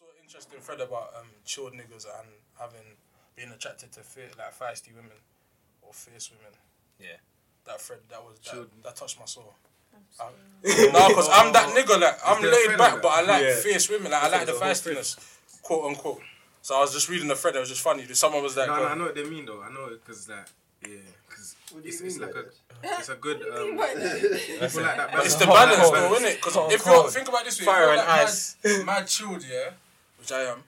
[0.00, 2.96] saw an interesting thread about um, chilled niggas and having
[3.36, 5.12] being attracted to fe- like feisty women
[5.82, 6.52] or fierce women.
[6.98, 7.20] Yeah.
[7.66, 8.70] That thread that was that, Chilled.
[8.82, 9.54] that touched my soul.
[10.20, 10.32] I'm
[10.92, 12.00] no, because I'm that nigga.
[12.00, 13.54] Like I'm there a laid thread back, on but I like Yeah.
[13.56, 14.10] fierce women.
[14.12, 16.20] Like I like the There's a whole feistiness, quote unquote.
[16.62, 17.56] So I was just reading the thread.
[17.56, 18.06] It was just funny.
[18.14, 19.62] Someone was like, No, no, I um, know what they mean though.
[19.62, 20.46] I know it because like,
[20.86, 20.96] yeah,
[21.28, 23.38] because What do you it's, mean it's like by a, it's a good.
[23.40, 24.20] What do you Um, mean by that?
[24.70, 25.24] people like that.
[25.26, 25.94] It's the Hot balance cold.
[25.94, 26.36] though, innit?
[26.36, 28.56] Because if you're think about it this way, Fire if you're and like ice.
[28.64, 29.70] Mad, mad chilled, yeah,
[30.20, 30.62] which I am.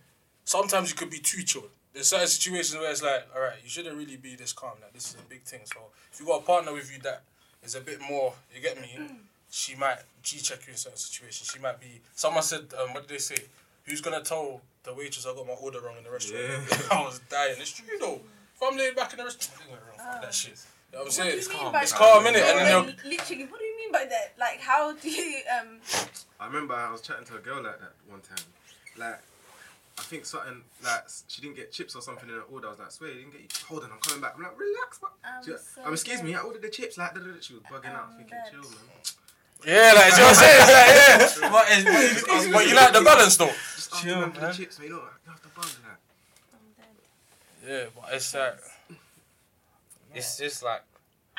[0.45, 1.69] Sometimes you could be too chilled.
[1.93, 4.73] There's certain situations where it's like, all right, you shouldn't really be this calm.
[4.81, 5.61] Like this is a big thing.
[5.65, 7.23] So if you got a partner with you that
[7.63, 8.99] is a bit more, you get me.
[9.55, 11.51] She might g check you in certain situations.
[11.53, 12.01] She might be.
[12.15, 13.37] Someone said, um, what did they say?
[13.85, 16.43] Who's gonna tell the waitress I got my order wrong in the restaurant?
[16.71, 16.79] Yeah.
[16.91, 17.57] I was dying.
[17.59, 18.23] It's true though.
[18.57, 19.99] If I'm laid back in the restaurant, I went wrong.
[20.11, 20.53] Fuck that shit.
[20.91, 21.31] You know what I'm saying?
[21.33, 21.65] do It's you calm.
[21.65, 21.99] mean by It's that?
[21.99, 22.29] calm, innit?
[22.29, 24.33] And then like, they'll literally, what do you mean by that?
[24.41, 25.69] Like, how do you um?
[26.41, 28.47] I remember I was chatting to a girl like that one time.
[28.97, 29.21] Like,
[29.99, 32.69] I think something like she didn't get chips or something in her order.
[32.69, 33.41] I was like, swear you didn't get.
[33.43, 33.49] You.
[33.69, 34.35] Hold on, I'm coming back.
[34.37, 35.11] I'm like, relax, man.
[35.25, 36.35] I'm She, so um, excuse me.
[36.35, 36.97] I ordered the chips.
[36.99, 38.51] Like, she was bugging out, I'm thinking, dead.
[38.51, 38.81] chill, man.
[39.65, 40.59] Yeah, like, you know what I'm saying?
[41.23, 41.51] It's like, yeah.
[41.53, 43.47] But, it's, but, Just you, but you like the balance though.
[43.47, 44.55] Just Chill, them for the man.
[44.55, 44.89] chips, man.
[44.89, 46.01] You know, you have to bug like.
[46.53, 47.85] I'm dead.
[47.85, 48.59] Yeah, but it's like,
[50.15, 50.83] It's just like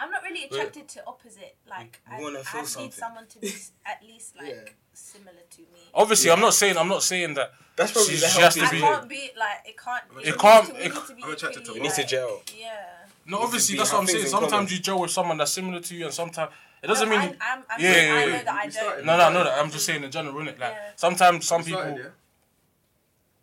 [0.04, 1.56] I'm not really attracted to opposite.
[1.70, 2.92] Like, I, wanna I need something.
[2.92, 3.48] someone to be
[3.86, 4.72] at least like Yeah.
[4.94, 5.80] similar to me.
[5.94, 7.52] obviously, I'm not saying, I'm not saying that.
[7.76, 8.72] that's probably She's the just I to healthiest.
[8.74, 10.16] be- can't be like it can't.
[10.18, 11.94] Be, It can't- To, we it- need to be I'm attracted to equally, You need
[11.94, 12.42] to like- gel.
[12.58, 12.86] Yeah.
[13.26, 14.28] No, obviously, that's what I'm saying.
[14.28, 16.52] Sometimes you gel with someone that's similar to you, and sometimes
[16.84, 17.38] it doesn't no, mean.
[17.40, 18.26] I, I'm, I'm Yeah, saying, yeah, I yeah.
[18.26, 18.96] know that I We started.
[18.98, 19.06] don't.
[19.06, 19.52] No, no, no, no.
[19.52, 20.60] I'm just saying in general, innit?
[20.60, 20.92] Like Yeah.
[20.98, 21.80] sometimes some You people.
[21.82, 22.10] started, yeah?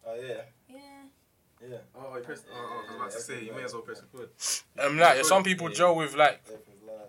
[0.06, 0.42] Oh yeah,
[1.70, 1.76] Yeah.
[1.76, 2.02] yeah.
[2.02, 2.44] Oh, you pressed.
[2.52, 4.30] Oh, oh, I was about to say, you may as well press record.
[4.78, 6.42] Um, like some people gel with like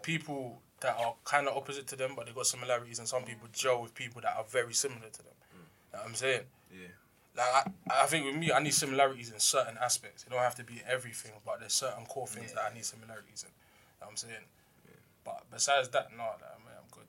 [0.04, 3.48] people that are kind of opposite to them, but they got similarities, and some people
[3.52, 5.34] gel with people that are very similar to them.
[5.54, 5.58] You
[5.94, 6.42] know what I'm saying?
[6.72, 6.88] Yeah.
[7.36, 7.48] Like
[7.90, 10.24] I, I think with me, I need similarities in certain aspects.
[10.24, 13.44] It don't have to be everything, but there's certain core things that I need similarities
[13.44, 13.50] in.
[13.50, 14.46] You know what I'm saying?
[14.86, 15.00] Yeah.
[15.24, 17.08] But besides that, no, like, I mean, I'm good.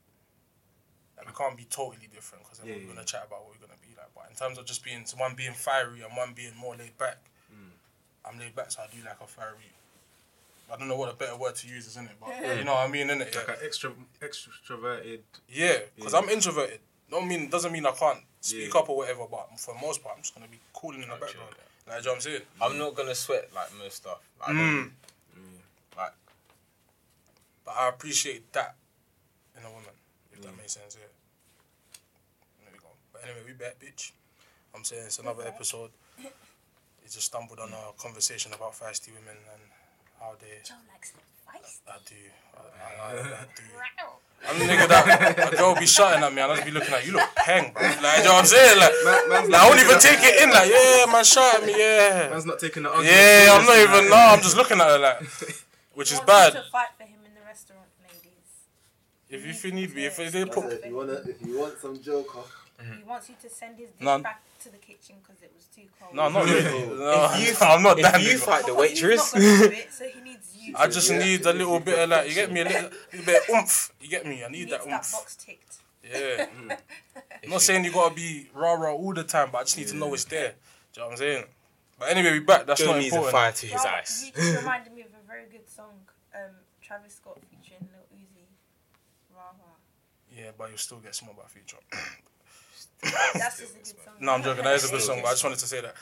[1.16, 3.56] Like, we can't be totally different because then Yeah, we're yeah, gonna chat about what
[3.56, 4.10] we're gonna be like.
[4.14, 7.18] But in terms of just being one being fiery and one being more laid back,
[8.24, 9.72] I'm laid back, so I do like a fiery.
[10.72, 12.72] I don't know what a better word to use is in it, but you know
[12.74, 13.34] what I mean, in it.
[13.34, 15.20] Like Yeah, an extra, extroverted.
[15.48, 16.18] yeah, because Yeah.
[16.18, 16.80] I'm introverted.
[17.10, 18.80] Don't mean doesn't mean I can't speak Yeah.
[18.80, 21.16] up or whatever, but for the most part, I'm just gonna be cooling in the
[21.16, 21.54] background.
[21.86, 22.42] Like, do you know what I'm saying?
[22.60, 24.20] I'm not gonna sweat like most stuff.
[24.40, 24.56] Like, I Mm.
[24.82, 24.92] don't-
[25.96, 26.12] Like
[27.64, 28.74] But I appreciate that
[29.56, 29.90] in a woman,
[30.32, 31.06] if that makes sense, yeah.
[32.64, 32.88] There we go.
[33.12, 34.12] But anyway, we back, bitch.
[34.74, 35.90] I'm saying it's another episode.
[37.12, 39.60] We just stumbled on a conversation about feisty women and
[40.18, 40.64] how they.
[40.64, 41.84] Joe likes the feist.
[41.86, 42.16] I do.
[42.56, 43.62] I, I, I, I do.
[44.48, 46.94] I'm the nigga that a girl be shouting at me and I'll just be looking
[46.94, 47.82] at you, look peng, bro.
[47.82, 48.78] Like, you know what I'm saying?
[48.80, 51.66] Like, Man, man's like I won't even take it in, like, yeah, man, shout at
[51.66, 52.28] me, the- yeah.
[52.30, 54.80] Man's not taking the argument Yeah, I'm not seriously, even, like- no, I'm just looking
[54.80, 55.20] at her, like,
[56.00, 56.52] which is bad.
[56.54, 58.48] to fight for him in the restaurant, ladies.
[59.28, 62.00] If, if you need me, if they put if you wanna, if you want some
[62.00, 62.40] joker,
[62.96, 64.18] He wants you to send his dish No.
[64.18, 66.14] back to the kitchen because it was too cold.
[66.14, 66.62] No, not really.
[66.96, 69.40] No, If you- no, I'm not that if you fight the Because he's waitress, not
[69.42, 70.74] gonna do it, so he needs you.
[70.76, 71.18] I to just do it.
[71.18, 71.24] Yeah.
[71.24, 73.92] need a little bit of like, you get me, a little, little bit of oomph.
[74.00, 74.42] You get me?
[74.42, 75.12] I He need needs that that oomph.
[75.12, 75.76] box ticked.
[76.10, 76.46] Yeah.
[77.44, 79.88] I'm not saying you gotta be rah rah all the time, but I just need
[79.88, 80.54] to know it's there.
[80.92, 81.44] Do you know what I'm saying?
[81.98, 82.66] But anyway, we back.
[82.66, 83.32] That's Joe not needs a important.
[83.32, 84.24] fire to his Well, eyes.
[84.26, 85.94] You just reminded me of a very good song,
[86.34, 86.50] um,
[86.82, 88.46] Travis Scott featuring Lil Uzi.
[89.34, 89.76] Rah rah.
[90.36, 91.76] Yeah, but you still get small by Future.
[93.02, 94.14] That's just a good song.
[94.20, 94.64] no, I'm joking.
[94.64, 95.94] That is a good song, but I just wanted to say that.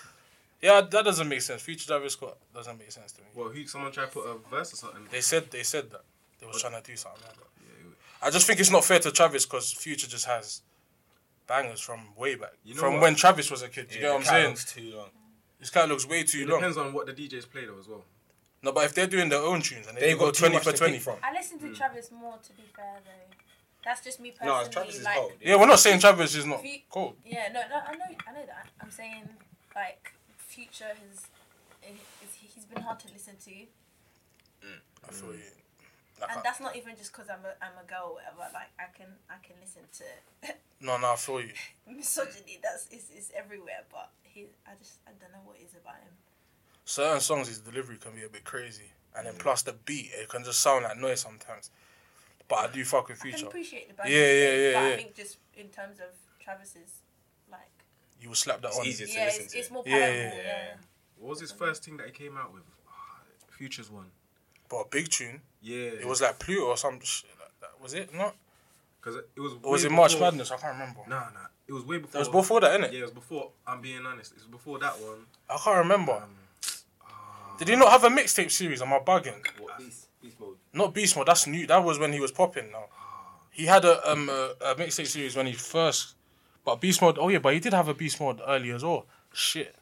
[0.61, 1.63] Yeah, that doesn't make sense.
[1.63, 3.29] Future Travis Scott doesn't make sense to me.
[3.35, 3.67] Well, who?
[3.67, 5.03] Someone tried to put a verse or something.
[5.11, 6.03] They said they said that
[6.39, 7.45] they was trying to do something like that.
[7.63, 10.61] Yeah, I just think it's not fair to Travis because Future just has
[11.47, 13.03] bangers from way back, You know from what?
[13.03, 13.89] when Travis was a kid.
[13.89, 14.43] Do you Yeah, get what I'm saying?
[14.55, 15.09] catalog's too long.
[15.59, 16.59] This catalog's way too It long.
[16.61, 18.05] depends on what the DJs play though as well.
[18.63, 20.59] No, but if they're doing their own tunes and they, They've go got too twenty
[20.63, 21.17] for twenty, from.
[21.23, 21.73] I listen to hmm.
[21.73, 23.35] Travis more, to be fair, though.
[23.85, 24.73] That's just me No, personally.
[24.73, 25.33] Travis is like, cold.
[25.41, 27.17] yeah, we're not saying Travis is not If you- cold.
[27.25, 28.67] Yeah, no, no, I know, I know that.
[28.81, 29.29] I'm saying,
[29.75, 31.27] like, Future has,
[31.83, 34.81] is, he's been hard to listen to, mm.
[35.09, 35.35] I feel mm.
[35.35, 35.45] you.
[36.21, 38.53] Like, and I, that's not even just because I'm a, I'm a girl, or whatever.
[38.53, 41.53] Like, I can, I can listen to no, no, I feel you.
[41.89, 42.59] misogyny.
[42.63, 45.97] That's is is everywhere, but he, I just, I don't know what it is about
[45.97, 46.13] him.
[46.85, 49.39] Certain songs, his delivery can be a bit crazy, and then mm.
[49.39, 51.71] plus the beat, it can just sound like noise sometimes.
[52.51, 54.13] But I do fuck with I can appreciate the Yeah, band.
[54.13, 54.93] yeah, yeah, But yeah.
[54.93, 56.09] I think just in terms of
[56.45, 57.01] Travis's,
[57.51, 57.61] like,
[58.21, 58.87] You will slap that It's on.
[58.87, 59.59] easier to yeah, listen it's, to.
[59.61, 60.37] it's more Yeah, palatable.
[60.37, 60.75] yeah, Yeah, yeah.
[61.19, 62.65] What was his first thing that he came out with?
[62.89, 63.21] Ah,
[63.57, 64.11] Future's one.
[64.69, 65.41] But a big tune.
[65.63, 65.91] Yeah.
[66.03, 67.81] It was like Pluto or some shit like that.
[67.81, 68.35] Was it not?
[69.01, 69.55] because it was.
[69.63, 70.51] Or was way it March before- Madness?
[70.51, 71.01] I can't remember.
[71.09, 71.47] Nah, nah.
[71.67, 72.13] It was way before.
[72.13, 72.93] That was before that, innit?
[72.93, 73.51] Yeah, it was before.
[73.67, 74.33] I'm being honest.
[74.33, 75.25] It was before that one.
[75.49, 76.13] I can't remember.
[76.13, 76.37] Um,
[77.59, 78.83] Did he not have a mixtape series?
[78.83, 79.41] Am I bugging?
[79.59, 80.09] What beast?
[80.21, 80.57] Beast mode.
[80.73, 81.27] Not Beast Mode.
[81.27, 81.67] That's new.
[81.67, 82.71] That was when he was popping.
[82.73, 82.85] Now
[83.51, 86.15] he had a um a, a mixtape series when he first.
[86.65, 87.19] But Beast Mode.
[87.19, 89.07] Oh yeah, but he did have a Beast Mode earlier as well.
[89.33, 89.75] Shit.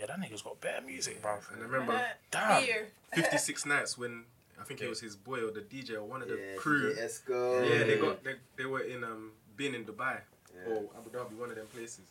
[0.00, 1.36] Yeah, that nigga's got better music, bro.
[1.52, 2.00] and I remember
[2.30, 2.64] Damn.
[3.14, 4.24] 56 nights when
[4.60, 6.94] I think it was his boy or the DJ or one of the Yeah, crew.
[6.94, 7.68] DJ Esco.
[7.68, 10.16] Yeah, they got they, they were in um being in Dubai
[10.54, 10.72] Yeah.
[10.72, 12.06] or Abu Dhabi, one of them places,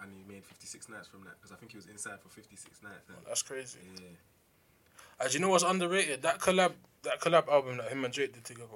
[0.00, 2.82] and he made 56 nights from that because I think he was inside for 56
[2.82, 3.08] nights.
[3.08, 3.80] And, That's crazy.
[3.96, 4.06] yeah.
[5.24, 6.22] And you know what's underrated?
[6.22, 6.72] That collab,
[7.06, 8.68] that collab album that him and Drake did together.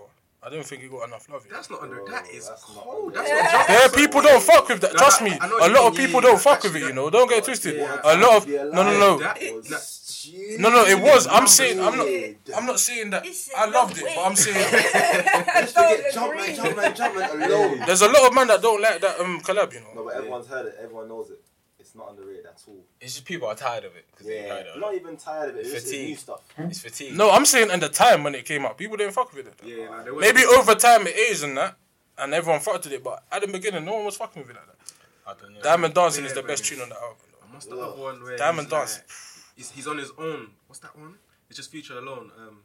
[0.42, 1.44] I don't think he got enough love.
[1.44, 1.52] yet.
[1.54, 2.02] That's not under.
[2.10, 3.12] That is that's cold.
[3.12, 3.42] That's Yeah.
[3.42, 3.68] not.
[3.68, 4.94] Yeah, people don't fuck with that.
[4.94, 6.80] No, Trust me, a lot of people don't fuck with it.
[6.80, 7.76] You know, don't get twisted.
[7.78, 9.16] A lot of no, no, no, no.
[9.18, 10.84] no, no.
[10.86, 11.26] It was.
[11.26, 11.78] I'm saying.
[11.80, 12.08] I'm not.
[12.56, 13.26] I'm not saying that.
[13.54, 14.56] I loved it, but I'm saying
[17.86, 19.72] there's a lot of men that don't like that um collab.
[19.74, 19.86] You know.
[19.88, 20.04] No, know.
[20.06, 20.76] but everyone's heard it.
[20.82, 21.40] Everyone knows it.
[21.90, 22.84] It's not underrated at all.
[23.00, 24.78] It's just people are tired of it because they Yeah, heard it.
[24.78, 25.60] not even tired of it.
[25.62, 26.08] It's just Fatigue.
[26.10, 26.40] new stuff.
[26.56, 27.16] It's fatigue.
[27.16, 29.54] No, I'm saying in the time when it came out, people didn't fuck with it.
[29.64, 31.74] Yeah, like, there was- Maybe over time it is and that,
[32.16, 33.02] and everyone fucked with it.
[33.02, 34.92] But at the beginning, no one was fucking with it like that.
[35.26, 35.62] I don't know.
[35.62, 37.16] Diamond Dancing is the best tune on the album.
[37.32, 37.38] though.
[37.44, 39.44] And what's the other one where Diamond he's like- Dance.
[39.56, 40.52] he's, he's on his own.
[40.68, 41.18] What's that one?
[41.48, 42.30] It's just Future alone.
[42.38, 42.62] Um,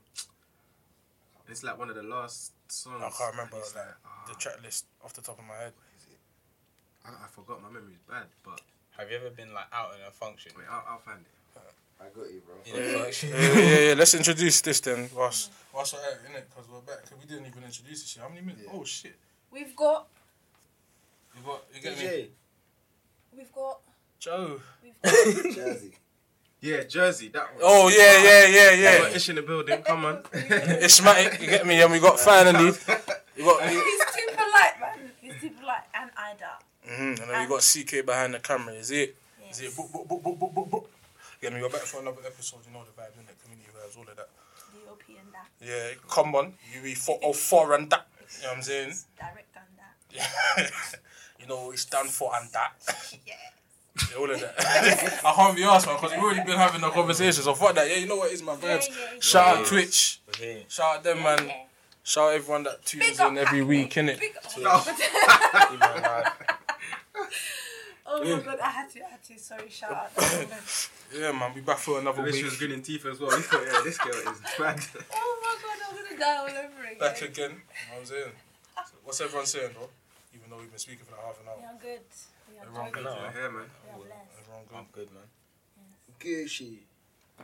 [1.50, 3.02] it's like one of the last songs.
[3.04, 5.74] I can't remember like, like, the track list off the top of my head.
[7.06, 7.62] I, I forgot.
[7.64, 8.62] My memory's bad, but
[8.98, 10.52] Have you ever been like out in a function?
[10.58, 11.28] wait, I'll, I'll find it.
[11.98, 12.56] I got you, bro.
[12.66, 13.30] In a function.
[13.30, 13.94] yeah, yeah, yeah.
[13.98, 15.10] Let's introduce this then.
[15.16, 16.44] Whilst, whilst we're at it, innit?
[16.50, 17.04] Because we're back.
[17.04, 18.22] 'Cause we didn't even introduce this shit.
[18.22, 18.64] How many minutes?
[18.66, 18.72] Yeah.
[18.74, 19.16] Oh shit!
[19.50, 20.08] We've got,
[21.36, 22.04] You got, you get me?
[22.04, 22.28] DJ.
[23.38, 23.80] we've got,
[24.20, 24.60] Joe.
[24.84, 25.56] we've got.
[25.56, 25.94] Jersey.
[26.60, 27.30] Yeah, Jersey.
[27.30, 27.62] That one.
[27.64, 29.16] Oh yeah, yeah, yeah, Got yeah.
[29.16, 29.82] Ish in the building.
[29.84, 30.18] Come on.
[30.34, 31.82] Ishmatic, you get me?
[31.82, 32.66] And we got finally,
[33.38, 35.12] we got, He's too polite, man.
[35.22, 36.60] He's too polite, and Ida.
[36.90, 38.74] Mm, and then we got CK behind the camera.
[38.76, 39.16] Is it?
[39.52, 39.74] Is Yes.
[39.74, 39.78] it?
[39.78, 40.86] Boop, boop, boop, boop, boop, boop, boop.
[41.42, 41.62] Get me?
[41.62, 42.60] We're back for another episode.
[42.68, 43.42] You know the vibes, innit?
[43.44, 44.30] Community vibes, all of that.
[44.86, 45.50] DOP and that.
[45.66, 46.54] Yeah, come on.
[46.74, 48.08] You be for oh four and that.
[48.38, 48.94] You know what I'm saying?
[49.18, 49.96] Direct and that.
[50.12, 50.70] Yeah.
[51.40, 52.74] you know what we stand for and that.
[53.26, 53.34] Yeah.
[54.12, 55.22] Yeah, all of that.
[55.24, 57.42] I can't be asked, man, because we've already been having a conversation.
[57.44, 57.90] So fuck that.
[57.90, 58.90] Yeah, you know what is my Yeah, vibes.
[58.90, 59.62] yeah, Shout yeah.
[59.62, 60.20] out Twitch.
[60.30, 60.66] Okay.
[60.68, 61.48] Shout out them, man.
[61.48, 61.54] Yeah.
[62.04, 64.20] Shout out everyone that tunes up in every week, innit?
[64.20, 64.36] Big
[64.66, 64.86] up.
[67.16, 67.32] Even like,
[68.08, 69.40] Oh my god, I had to, I had to.
[69.40, 70.12] Sorry, shout out.
[71.16, 71.54] Yeah, man.
[71.54, 72.40] We back for another I wish week.
[72.42, 73.30] she was grinning teeth as well.
[73.36, 74.26] He thought, yeah, this girl is
[74.60, 74.80] mad.
[75.14, 77.00] Oh my god, I'm gonna die all over again.
[77.00, 77.52] Back again.
[77.52, 77.62] You know
[77.94, 78.32] what I'm saying?
[78.76, 79.88] So what's everyone saying, bro?
[80.34, 81.56] Even though we've been speaking for like half an hour.
[81.60, 82.02] We are good.
[82.52, 83.04] We are Everyone good.
[83.04, 83.16] good, No.
[83.16, 83.32] yeah?
[83.36, 83.54] Yeah, man.
[83.54, 84.40] We are blessed.
[84.42, 84.78] Everyone good.
[84.78, 85.28] I'm good, man.
[86.20, 86.78] Gucci.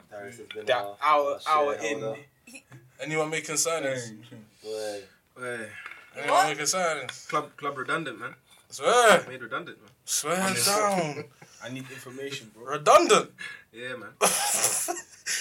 [0.09, 1.81] Darius has That our- hour, our hour in.
[1.81, 2.19] shareholder.
[3.01, 4.11] Anyone making signings?
[4.63, 5.01] Boy.
[5.39, 5.67] Hey,
[6.17, 6.47] Anyone What?
[6.49, 7.27] making signings?
[7.29, 8.35] club, club redundant, man.
[8.71, 9.25] Swear.
[9.27, 9.91] Made redundant, man.
[10.05, 11.25] Swear down.
[11.63, 12.65] I need information, bro.
[12.73, 13.29] Redundant.
[13.73, 14.09] Yeah, man.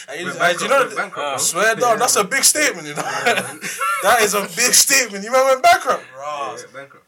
[0.09, 1.39] Hey, Went hey, bankrupt, you know, went bankrupt, uh, bro.
[1.39, 3.03] swear down, that's a big statement, you know.
[4.03, 5.25] that is a big statement.
[5.25, 6.05] You remember bankrupt?
[6.15, 6.63] Yeah, Ross.
[6.63, 7.07] yeah, bankrupt.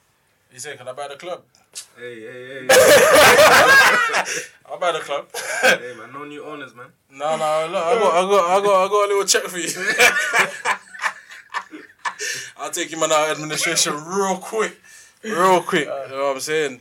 [0.50, 1.42] He said, "Can I buy the club?"
[1.96, 2.66] Hey, hey, hey.
[4.68, 5.28] I'll buy the club.
[5.62, 6.12] hey, man.
[6.12, 6.86] No new owners, man.
[7.10, 9.58] no, no, look, I got, I got, I got, I got a little check for
[9.58, 9.68] you.
[12.58, 14.80] I'll take him out of administration real quick,
[15.24, 15.88] real quick.
[15.88, 16.80] Uh, you know what I'm saying?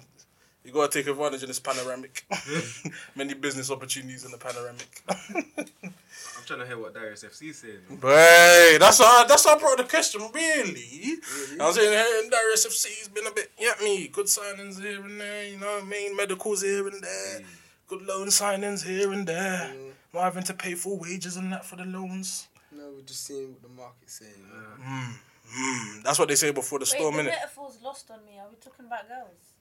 [0.64, 2.26] You gotta take advantage of this panoramic.
[3.16, 5.02] Many business opportunities in the panoramic.
[5.10, 7.80] I'm trying to hear what Darius FC is saying.
[7.90, 8.00] man.
[8.02, 10.22] Hey, that's how that's how I brought the question.
[10.34, 11.18] Really,
[11.60, 15.20] I was saying hey, Darius FC's been a bit, yeah, me good signings here and
[15.20, 15.48] there.
[15.48, 17.46] You know, main medicals here and there, mm.
[17.88, 19.72] good loan signings here and there.
[19.74, 19.92] Mm.
[20.14, 22.48] Not having to pay full wages and that for the loans.
[22.72, 24.32] No, we're just seeing what the market's saying.
[24.38, 24.90] you know.
[24.90, 25.14] Mm,
[25.58, 27.28] mm, that's what they say before the Wait, storm, the innit?
[27.28, 28.38] metaphor's lost on me.
[28.40, 29.54] Are we talking about girls?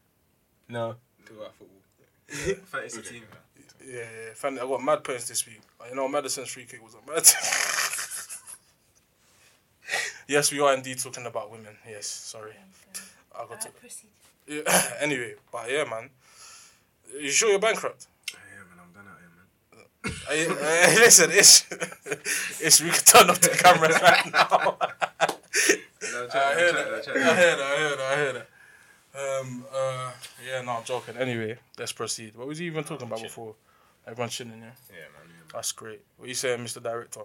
[0.69, 0.97] No.
[1.27, 1.77] Talk about football.
[2.67, 3.23] Fantasy team.
[3.87, 4.35] Yeah, yeah.
[4.35, 5.61] Fan- I got mad points this week.
[5.89, 7.27] You know, Maddison's free kick was a mad.
[10.29, 11.75] yes, we are indeed talking about women.
[11.89, 12.53] Yes, sorry.
[13.37, 13.69] I got to.
[13.71, 14.11] Proceed.
[14.47, 16.11] Yeah, anyway, but yeah, man.
[17.19, 18.07] You sure you're bankrupt?
[18.33, 18.79] Yeah, man.
[18.85, 19.31] I'm done out here,
[20.47, 20.61] man.
[20.61, 21.67] Hey, hey, listen, it's,
[22.61, 24.77] it's we can turn off the cameras right now.
[26.13, 26.95] No, I chat, hear that.
[26.95, 27.15] I chat.
[27.15, 27.61] hear that.
[27.61, 28.01] I hear that.
[28.01, 29.41] I hear that.
[29.41, 29.65] Um.
[29.73, 30.13] Uh.
[30.47, 30.63] Yeah.
[30.63, 31.17] No, I'm joking.
[31.17, 32.37] Anyway, let's proceed.
[32.37, 33.55] What was he even talking about before?
[34.07, 34.73] Everyone's chilling, yeah.
[34.89, 35.31] Yeah, man.
[35.53, 36.01] That's great.
[36.17, 36.83] What you saying, Mr.
[36.83, 37.21] Director?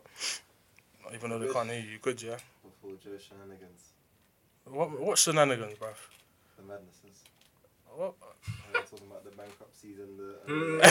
[1.13, 2.38] Even though they can't hear you, you good, yeah.
[2.63, 3.91] Before Joe Shenanigans.
[4.65, 5.96] What what shenanigans, bruv?
[6.58, 7.24] The madnesses.
[7.96, 8.13] What?
[8.74, 10.36] We're talking about the bankruptcies and the.
[10.48, 10.82] Mm.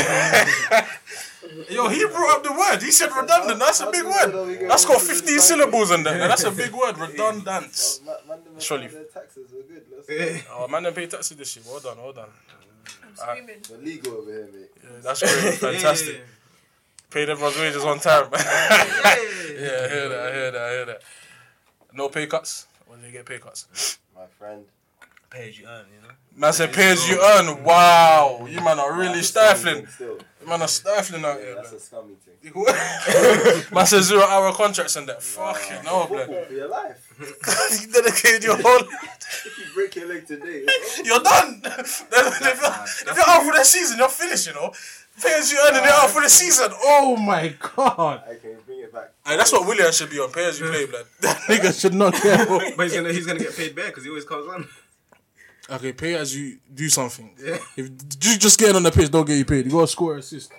[1.71, 2.83] Yo, he brought up the word.
[2.83, 3.59] He said redundant.
[3.59, 4.69] That's a big word.
[4.69, 6.19] That's got 15 syllables in there.
[6.19, 6.99] That's a big word.
[6.99, 8.01] Redundant.
[8.07, 8.89] Oh, man, man, Surely.
[8.89, 9.85] Their taxes were good.
[9.95, 10.41] Let's Yeah.
[10.53, 11.65] Oh man, they pay taxes this shit.
[11.67, 12.29] Well done, well done.
[13.07, 13.61] I'm screaming.
[13.69, 14.71] The legal over here, mate.
[14.83, 15.55] Yeah, that's great.
[15.59, 16.17] Fantastic.
[16.17, 16.23] Yeah,
[17.11, 18.29] Paid everyone's wages on time.
[18.33, 18.47] yeah, yeah, I
[19.89, 20.19] hear that.
[20.19, 20.63] I hear that.
[20.63, 21.03] I hear that.
[21.93, 22.67] No pay cuts.
[22.87, 23.99] When do you get pay cuts?
[24.17, 24.65] My friend.
[25.35, 26.14] Pay as you earn, you know.
[26.37, 27.64] Man said pay as you earn.
[27.64, 30.21] Wow, you man are really That's a scummy stifling.
[30.41, 31.55] You man are stifling out here.
[31.57, 32.35] that's a scummy thing.
[33.75, 35.23] Man said zero hour contracts and that.
[35.23, 36.47] Fucking no, Football blood.
[36.47, 37.14] for your life.
[37.81, 38.81] you dedicated your whole.
[38.81, 40.67] if you break your leg today.
[41.05, 41.62] You're done.
[41.64, 44.47] if you're if you're out for the season, you're finished.
[44.49, 44.73] You know.
[45.23, 46.69] Pay as you earn and you're out for the season.
[46.73, 48.23] Oh my god.
[48.29, 49.12] I can bring it back.
[49.25, 50.31] Hey, that's what Willian should be on.
[50.33, 51.07] Pay as you play, blood.
[51.21, 52.45] That nigga should not care.
[52.76, 54.69] But he's gonna he's gonna get paid back because he always comes on.
[55.71, 57.35] Okay, pay as you do something.
[57.42, 57.56] Yeah.
[57.76, 59.64] If you just getting on the pitch, don't get you paid.
[59.64, 60.52] You gotta score assist.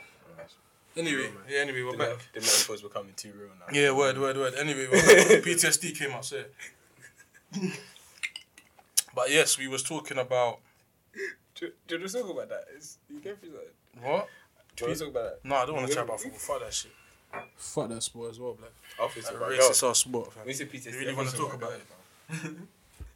[0.98, 1.60] Anyway, yeah.
[1.60, 2.10] Anyway, we're The, back.
[2.10, 3.66] meta- the metaphor's becoming too real now.
[3.72, 4.54] Yeah, word, word, word.
[4.56, 5.28] Anyway, we're back.
[5.44, 6.26] PTSD came out.
[6.26, 6.44] So.
[9.14, 10.60] But yes, we was talking about
[11.56, 12.66] Do, do you want to talk about that?
[12.78, 13.74] Is you going through that?
[14.10, 14.28] what?
[14.76, 15.48] Do you want to talk about that?
[15.50, 16.40] No, I don't want to chat about football.
[16.40, 16.92] Fuck that shit.
[17.58, 18.72] Fuck that sport as well, black.
[19.00, 20.34] Office That about racist ass sport.
[20.34, 20.46] Fam.
[20.46, 20.94] We said PTSD.
[20.94, 22.52] You really want to talk about it?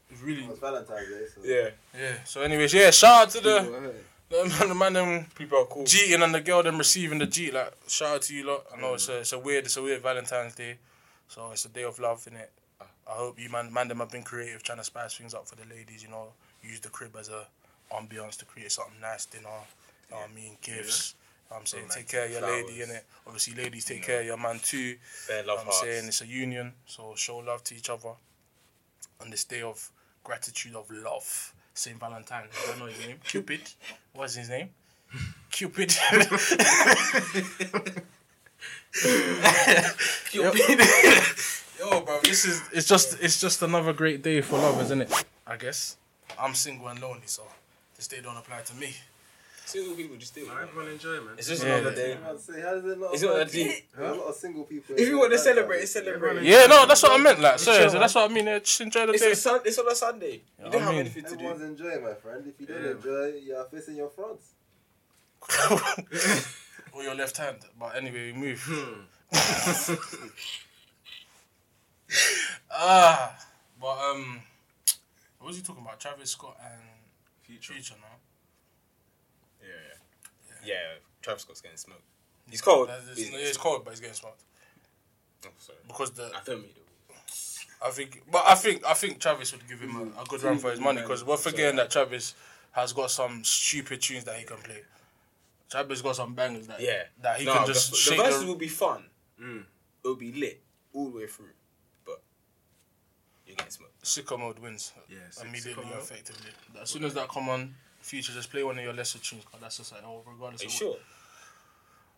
[0.10, 1.42] It's really, It was Valentine's Day, so.
[1.44, 1.70] Yeah.
[1.98, 2.24] yeah.
[2.26, 2.92] So, anyways, yeah.
[2.92, 3.94] Shout out to the
[4.30, 5.86] the man, the man them People are cool.
[5.86, 7.52] cheating and the girl them receiving the G.
[7.52, 8.66] Like, shout out to you lot.
[8.76, 10.78] I know it's a it's a weird it's a weird Valentine's Day,
[11.28, 12.52] so it's a day of love in it.
[12.82, 15.56] I hope you man man them have been creative trying to spice things up for
[15.56, 16.04] the ladies.
[16.04, 16.28] You know,
[16.64, 17.46] use the crib as a
[17.92, 19.50] ambiance to create something nice dinner.
[20.10, 20.58] You know what I mean?
[20.62, 21.16] Gifts.
[21.50, 23.04] You know I'm saying, take care of your lady in it.
[23.26, 24.96] Obviously, ladies take care of your man too.
[25.28, 28.10] Bare You know love I'm saying it's a union, so show love to each other
[29.20, 29.92] on this day of
[30.24, 31.54] gratitude of love.
[31.74, 32.44] Saint Valentine.
[32.52, 33.18] I don't know his name.
[33.24, 33.62] Cupid.
[34.14, 34.70] What's his name?
[35.52, 35.96] Cupid.
[40.30, 40.80] Cupid.
[41.80, 45.26] Yo, bro, this is it's just it's just another great day for love, isn't it?
[45.48, 45.96] I guess.
[46.38, 47.44] I'm single and lonely, so
[47.96, 48.94] this day don't apply to me.
[49.70, 50.50] Single people just do it.
[50.50, 51.36] Alright, everyone enjoy, man.
[51.38, 51.76] It's just Yeah.
[51.78, 52.18] another day.
[52.26, 53.14] I was say, how does it not?
[53.14, 53.92] It's not that deep.
[53.96, 54.96] There's a lot of single people.
[54.98, 56.42] If you want to celebrate, celebrate.
[56.42, 57.40] Yeah, no, that's what I meant.
[57.40, 58.48] Like, sorry, so that's what I mean.
[58.48, 59.32] Yeah, just enjoy the It's, day.
[59.32, 60.32] a sun, it's on a Sunday.
[60.32, 61.36] You Yeah, don't I have anything to do.
[61.36, 62.48] Everyone's enjoying, my friend.
[62.48, 62.92] If you don't Yeah.
[62.92, 64.40] enjoy, you're facing your front.
[66.94, 67.60] or your left hand.
[67.80, 68.60] But anyway, we move.
[72.72, 73.38] ah,
[73.80, 74.42] but um,
[75.38, 76.00] what was he talking about?
[76.00, 76.82] Travis Scott and
[77.44, 77.74] Future.
[77.74, 78.08] Future, no?
[79.62, 79.68] Yeah,
[80.66, 80.74] yeah.
[80.74, 80.76] Yeah,
[81.22, 82.02] Travis Scott's getting smoked.
[82.50, 82.90] He's cold.
[82.90, 84.36] That's- He's- cold, but he's getting smart
[85.46, 85.78] Oh, sorry.
[85.88, 86.86] because the I don't mean it.
[87.82, 90.58] I think, but I think I think Travis would give him a, a good run
[90.58, 92.36] for his money because we're forgetting that Travis
[92.74, 94.82] has got some stupid tunes that he can play.
[95.70, 97.04] Travis got some bangers that Yeah.
[97.22, 99.06] that he No, can just the shake Verzuz the, will be fun.
[99.40, 99.64] Mm.
[100.04, 100.62] It'll be lit
[100.94, 101.52] all the way through.
[102.06, 102.22] But
[103.46, 104.04] you're getting smoked.
[104.04, 106.52] sicko mode wins Yeah, immediately, effectively.
[106.82, 109.44] As soon as that come on, Future just play one of your lesser tunes.
[109.46, 110.62] Cause that's just like oh, regardless.
[110.62, 110.96] Are you of sure?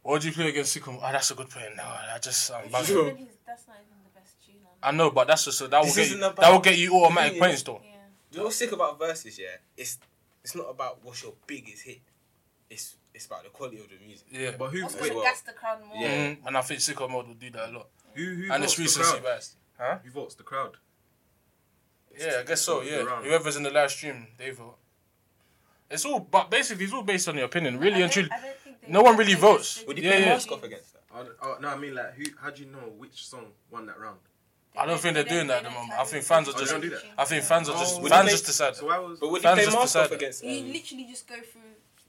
[0.03, 0.93] What, what do you play against sicko?
[0.93, 1.01] mode?
[1.03, 1.75] Ah, that's a good point.
[1.75, 3.05] No, I just um, you bang- sure?
[3.45, 4.55] That's not even the best tune.
[4.81, 7.33] I know, but that's just that will This get you, that will get you automatic
[7.33, 7.81] The thing points is- though.
[7.83, 7.89] Yeah.
[8.31, 9.47] You know what's sick about Verzuz, yeah?
[9.75, 9.99] It's
[10.43, 11.99] it's not about what's your biggest hit.
[12.69, 14.27] It's it's about the quality of the music.
[14.31, 14.51] Yeah.
[14.57, 15.97] But who, That's gonna well, gas the crowd more.
[15.97, 16.27] yeah.
[16.27, 17.87] Mm, and I think sicko mode will do that a lot.
[18.15, 19.23] who, who and votes it's the recency crowd?
[19.23, 19.55] biased.
[19.77, 19.97] Huh?
[20.03, 20.77] Who votes the crowd?
[22.17, 22.81] Yeah, I guess so.
[22.81, 23.23] Yeah, around.
[23.25, 24.77] whoever's in the live stream, they vote.
[25.91, 28.29] It's all, but basically, it's all based on your opinion, really and truly.
[28.31, 29.83] I don't think they- No one really votes.
[29.87, 30.25] Would you Yeah, put yeah.
[30.25, 31.03] a mask off against that?
[31.13, 32.23] Oh, oh, no, I mean like who?
[32.41, 34.19] How do you know which song won that round?
[34.77, 35.91] I don't think they're doing that at the moment.
[35.99, 36.71] I think fans are Oh, they just.
[36.71, 37.03] don't do that?
[37.17, 37.97] I think fans are just.
[37.97, 38.01] Oh.
[38.03, 38.75] Would fans they- just decide.
[38.77, 39.19] So I was.
[39.19, 40.15] But would you Fans play just mask decide off that.
[40.15, 40.43] against?
[40.45, 41.61] You Um, literally just go through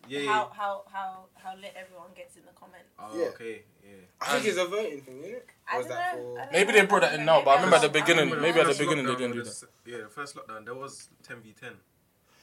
[0.06, 0.32] yeah, yeah.
[0.32, 2.86] how, how how how lit everyone gets in the comments.
[3.00, 3.26] Oh, Yeah.
[3.34, 3.90] okay, yeah.
[4.20, 5.46] I think it's a voting thing, isn't it?
[5.66, 6.20] I Or is don't that know.
[6.20, 6.38] I for?
[6.38, 6.78] don't Maybe know.
[6.78, 8.78] they brought that in now, but I remember at the beginning- maybe at the first
[8.78, 11.52] beginning they lockdown, didn't do there was- Yeah, the first lockdown there was ten v
[11.60, 11.74] ten.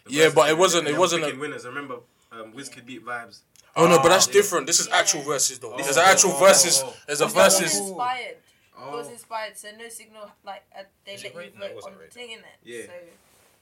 [0.07, 1.65] Yeah, but it wasn't- it wasn't a- picking winners.
[1.65, 1.97] I remember
[2.31, 3.39] um, Wizkid beat vibes.
[3.75, 4.33] Oh no, but that's yeah.
[4.33, 4.67] different.
[4.67, 4.97] This is Yeah.
[4.97, 5.73] actual Verzuz though.
[5.73, 6.81] Oh, There's an actual oh, Verzuz.
[6.83, 6.95] oh, oh.
[7.07, 7.87] There's a What's that It was Verzuz.
[7.89, 8.25] inspired.
[8.29, 8.37] It
[8.81, 9.57] Oh, was inspired.
[9.57, 11.59] So no signal like uh, they Is let you rated?
[11.59, 12.13] No, it vote wasn't on the rated.
[12.13, 12.57] thing in it.
[12.63, 12.85] Yeah.
[12.85, 12.93] So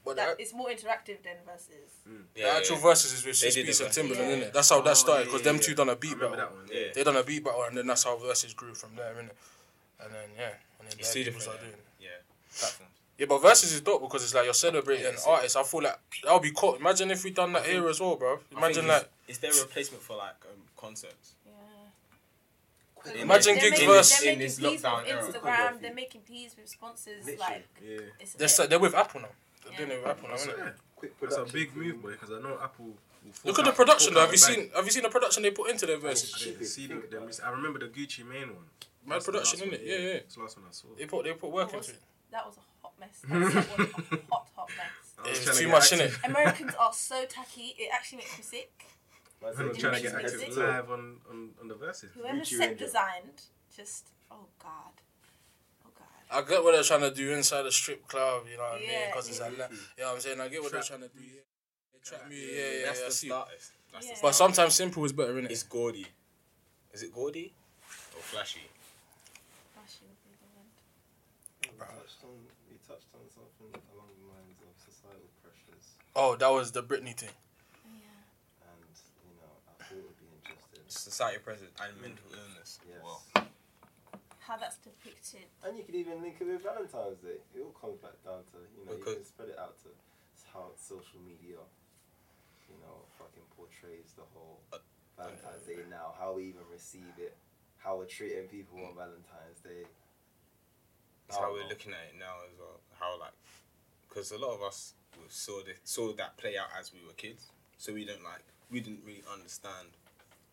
[0.04, 1.90] But that, the, it's more interactive than Verzuz.
[2.34, 4.16] the actual Verzuz is with They Swiss did Beats the and Verzuz.
[4.16, 4.46] Timbaland, Yeah.
[4.46, 4.52] innit?
[4.52, 6.56] That's how that Oh, started because yeah, them two done a beat remember battle.
[6.56, 6.68] that one.
[6.72, 6.92] Yeah.
[6.94, 9.36] They done a beat battle and then that's how Verzuz grew from there, innit?
[10.00, 11.42] And then yeah, and then It's two people different.
[11.42, 11.66] start Yeah.
[11.68, 11.82] doing.
[12.00, 12.08] yeah.
[12.58, 12.92] Platforms.
[13.18, 15.56] Yeah, but Verzuz is dope because it's like you're celebrating Yeah, it's- artists.
[15.56, 16.74] I feel like that would be cool.
[16.76, 18.38] Imagine if we done that here as well, bro.
[18.56, 21.34] Imagine it's- like Is there a replacement for like um, concerts?
[21.44, 21.52] Yeah.
[23.22, 25.22] Imagine they're gigs making, Verzuz- in this lockdown era.
[25.22, 25.80] Instagram.
[25.80, 27.26] They're making peas with sponsors.
[27.38, 27.98] Like Yeah.
[28.20, 29.28] it's they're, so- they're with Apple now.
[29.64, 29.78] They're Yeah.
[29.78, 30.58] doing it with Apple now, That's, innit?
[30.58, 30.70] yeah.
[30.96, 32.86] Quick That's a big move, boy, because I know Apple.
[33.24, 34.20] Look fork at the production though.
[34.20, 34.70] Have you seen?
[34.74, 36.32] Have you seen the production they put into their Verzuz?
[36.46, 36.56] bag.
[36.60, 38.64] Yeah, see the- the- I remember the Gucci Mane one.
[39.04, 39.78] Mad production, last innit?
[39.80, 40.12] one, Yeah, yeah.
[40.14, 40.86] That's the last one I saw.
[40.96, 41.98] They put they put work into it.
[42.30, 42.60] that was a
[42.98, 43.20] hot mess.
[43.28, 45.14] That was a hot, hot mess.
[45.24, 46.20] I It's trying to too get much, active.
[46.22, 46.28] innit?
[46.30, 47.74] Americans are so tacky.
[47.78, 48.70] It actually makes me sick.
[49.42, 52.10] Man Man said was trying to get next active live on, on, on the Verzuz.
[52.14, 52.84] Whoever Gucci set Ranger.
[52.84, 53.42] designed,
[53.76, 54.94] just oh god,
[55.86, 56.06] oh god.
[56.30, 58.80] I get what they're trying to do inside the strip club, you know what I
[58.80, 58.88] mean?
[58.90, 59.06] Yeah.
[59.06, 60.40] Because it's a la- you know what I'm saying?
[60.40, 61.22] I get what they're trying to do.
[61.22, 61.40] Yeah,
[62.04, 63.06] Trap music, yeah, yeah, That's yeah.
[63.06, 63.28] The see.
[63.28, 64.14] That's Yeah.
[64.14, 65.50] the But sometimes simple is better, innit?
[65.50, 66.06] It's gaudy.
[66.92, 67.52] Is it gaudy
[68.16, 68.66] or flashy?
[69.74, 70.66] Flashy would be the word.
[71.62, 72.34] We touched on
[72.70, 77.14] we touched on something along the lines of societal pressures, Oh, that was the Britney
[77.14, 77.30] thing.
[77.86, 78.10] Yeah.
[78.66, 78.82] and
[79.22, 80.82] you know I thought it would be interesting.
[80.90, 82.82] Society present and mental illness.
[82.82, 82.98] Yes.
[83.06, 83.22] Well,
[84.42, 85.46] How that's depicted.
[85.62, 87.38] And you could even link it with Valentine's Day.
[87.54, 89.94] It all comes back down to you know you can spread it out to
[90.50, 91.62] how social media,
[92.66, 94.82] you know, fucking portrays the whole Uh,
[95.14, 96.18] Valentine's Day now.
[96.18, 97.38] How we even receive it,
[97.78, 99.86] how we're treating people on Valentine's Day.
[101.30, 102.82] That's how we're looking at it now as well.
[102.98, 103.38] How like,
[104.08, 104.97] because a lot of us
[105.28, 107.46] saw the, saw that play out as we were kids,
[107.76, 109.88] so we don't like we didn't really understand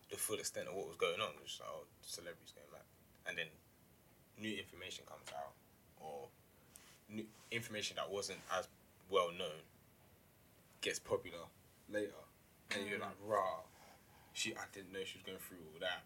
[0.10, 1.30] the full extent of what was going on.
[1.36, 2.88] It was just like, oh, celebrities going back,
[3.28, 3.48] and then
[4.40, 5.54] new information comes out,
[6.00, 6.28] or
[7.10, 8.68] new information that wasn't as
[9.10, 9.64] well known
[10.82, 11.46] gets popular
[11.90, 12.22] later,
[12.72, 13.30] and you're like, mm.
[13.30, 13.66] rah,
[14.34, 16.04] she I didn't know she was going through all that.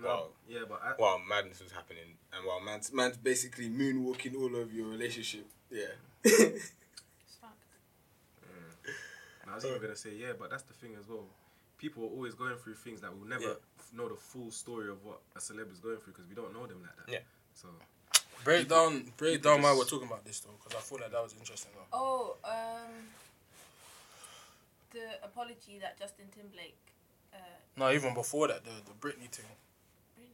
[0.00, 0.28] No, Wow.
[0.46, 4.70] yeah, but I, while madness was happening and while man's man's basically moonwalking all over
[4.72, 5.46] your relationship.
[5.70, 5.86] Yeah.
[9.54, 9.64] It's fucked.
[9.64, 11.26] I was even gonna say yeah, but that's the thing as well.
[11.78, 13.54] People are always going through things that we'll never Yeah.
[13.78, 16.52] f- know the full story of what a celeb is going through because we don't
[16.54, 17.12] know them like that.
[17.12, 17.20] Yeah.
[17.54, 17.68] So
[18.44, 21.10] Break down, break down why just- we're talking about this though, because I feel like
[21.10, 21.72] that was interesting.
[21.74, 21.86] Though.
[21.92, 23.08] Oh, um,
[24.92, 26.78] the apology that Justin Timberlake,
[27.34, 27.38] uh,
[27.76, 29.46] No, even before that, the the Britney thing.
[30.16, 30.30] really?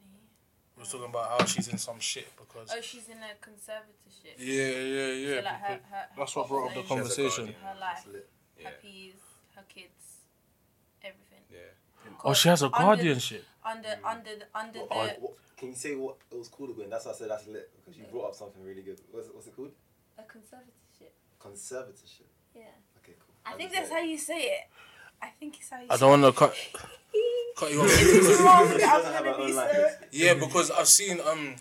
[0.77, 2.71] We was talking about how she's in some shit because.
[2.73, 4.35] Oh, she's in a conservatorship.
[4.39, 5.39] Yeah, yeah, yeah.
[5.41, 7.47] So like her, her, her that's what brought up the conversation.
[7.63, 8.29] Her life, That's lit.
[8.59, 8.69] Yeah.
[8.69, 9.15] her peas,
[9.57, 10.21] her kids,
[11.03, 11.43] everything.
[11.51, 11.59] Yeah.
[12.25, 13.45] Oh, she has a Under- guardianship.
[13.65, 16.91] Under under the under What, the what, can you say what it was called again?
[16.91, 18.99] That's why I said that's lit because you brought up something really good.
[19.13, 19.71] What's it, what's it called?
[20.19, 21.13] a conservatorship.
[21.41, 22.29] Conservatorship.
[22.55, 22.63] Yeah.
[23.03, 23.35] Okay, cool.
[23.47, 24.69] I I'll think that's let how you say it.
[25.23, 25.87] I think it's how you.
[25.89, 26.55] I say don't want to cut
[27.57, 28.41] cut you off.
[28.41, 28.69] Wrong.
[28.83, 29.89] I'm gonna be so.
[30.11, 31.55] Yeah, because I've seen um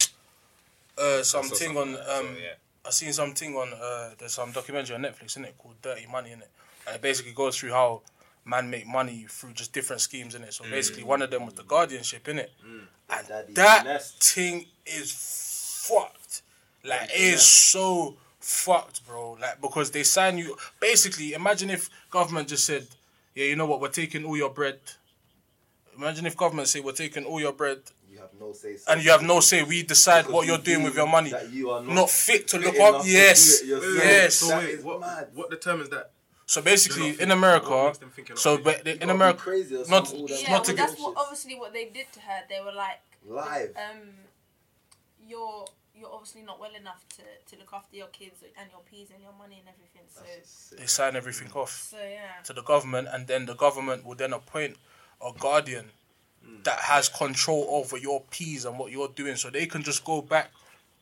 [0.97, 2.53] uh something on So, um yeah.
[2.85, 6.31] I seen something on uh there's some documentary on Netflix in it called Dirty Money
[6.31, 6.49] in it,
[6.87, 8.01] and it basically goes through how
[8.45, 10.53] man make money through just different schemes in it.
[10.53, 10.71] So mm.
[10.71, 12.81] basically, one of them was the guardianship in it, mm.
[13.09, 14.11] and Daddy that finesse.
[14.13, 15.11] thing is
[15.87, 16.41] fucked.
[16.83, 17.43] Like Daddy it is finesse.
[17.45, 19.37] so fucked, bro.
[19.39, 20.57] Like because they sign you.
[20.79, 22.87] Basically, imagine if government just said,
[23.35, 23.79] "Yeah, you know what?
[23.81, 24.79] We're taking all your bread."
[25.97, 28.77] Imagine if government say we're taking all your bread You have no say.
[28.77, 28.91] so.
[28.91, 29.61] and you have no say.
[29.61, 31.31] We decide Because what you're doing with your money.
[31.31, 33.01] that you are not Not fit to fit look up.
[33.01, 34.35] to do Yes, it yes.
[34.35, 35.27] So wait, is what mad.
[35.33, 36.11] what determines that?
[36.51, 39.73] So basically, in America, makes them think you're not so but You in America, crazy
[39.73, 42.19] or not something, Yeah, not well, to that's get what obviously what they did to
[42.19, 42.39] her.
[42.49, 43.73] They were like, live.
[43.77, 44.01] um,
[45.25, 49.11] you're you're obviously not well enough to, to look after your kids and your peas
[49.13, 50.01] and your money and everything.
[50.13, 50.79] So That's just sick.
[50.79, 52.43] they sign everything off so yeah.
[52.43, 54.75] to the government, and then the government will then appoint
[55.25, 55.85] a guardian
[56.65, 60.21] that has control over your P's and what you're doing, so they can just go
[60.21, 60.51] back,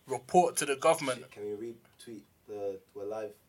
[0.06, 3.49] report to the government Shit, Can we retweet the we're live tweet please?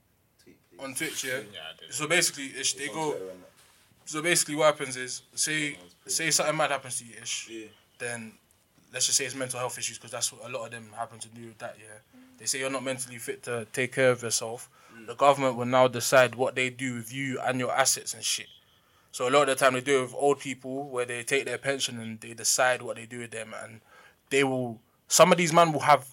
[0.83, 1.25] On Twitch.
[1.25, 1.39] Yeah.
[1.53, 1.95] Yeah, I did.
[1.95, 3.13] So basically, ish, they go.
[3.13, 3.25] Twitter.
[4.07, 7.49] So basically, what happens is, say say something mad happens to you, ish.
[7.51, 7.67] Yeah.
[7.99, 8.33] Then
[8.93, 11.19] let's just say it's mental health issues because that's what a lot of them happen
[11.21, 11.77] to do with that.
[11.79, 14.69] Yeah, they say you're not mentally fit to take care of yourself.
[15.07, 18.49] The government will now decide what they do with you and your assets and shit.
[19.13, 21.47] So a lot of the time they do it with old people where they take
[21.47, 23.81] their pension and they decide what they do with them and
[24.29, 24.79] they will.
[25.09, 26.07] Some of these men will have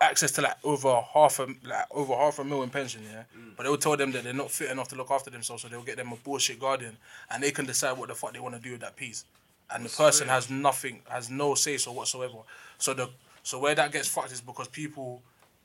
[0.00, 3.24] access to like over half a like over half a million pension, yeah.
[3.36, 3.56] Mm.
[3.56, 5.82] But they'll tell them that they're not fit enough to look after themselves, so they'll
[5.82, 6.96] get them a bullshit guardian,
[7.30, 9.24] and they can decide what the fuck they want to do with that piece.
[9.72, 12.38] And the person has nothing, has no say so whatsoever.
[12.78, 13.10] So the
[13.42, 15.22] so where that gets fucked is because people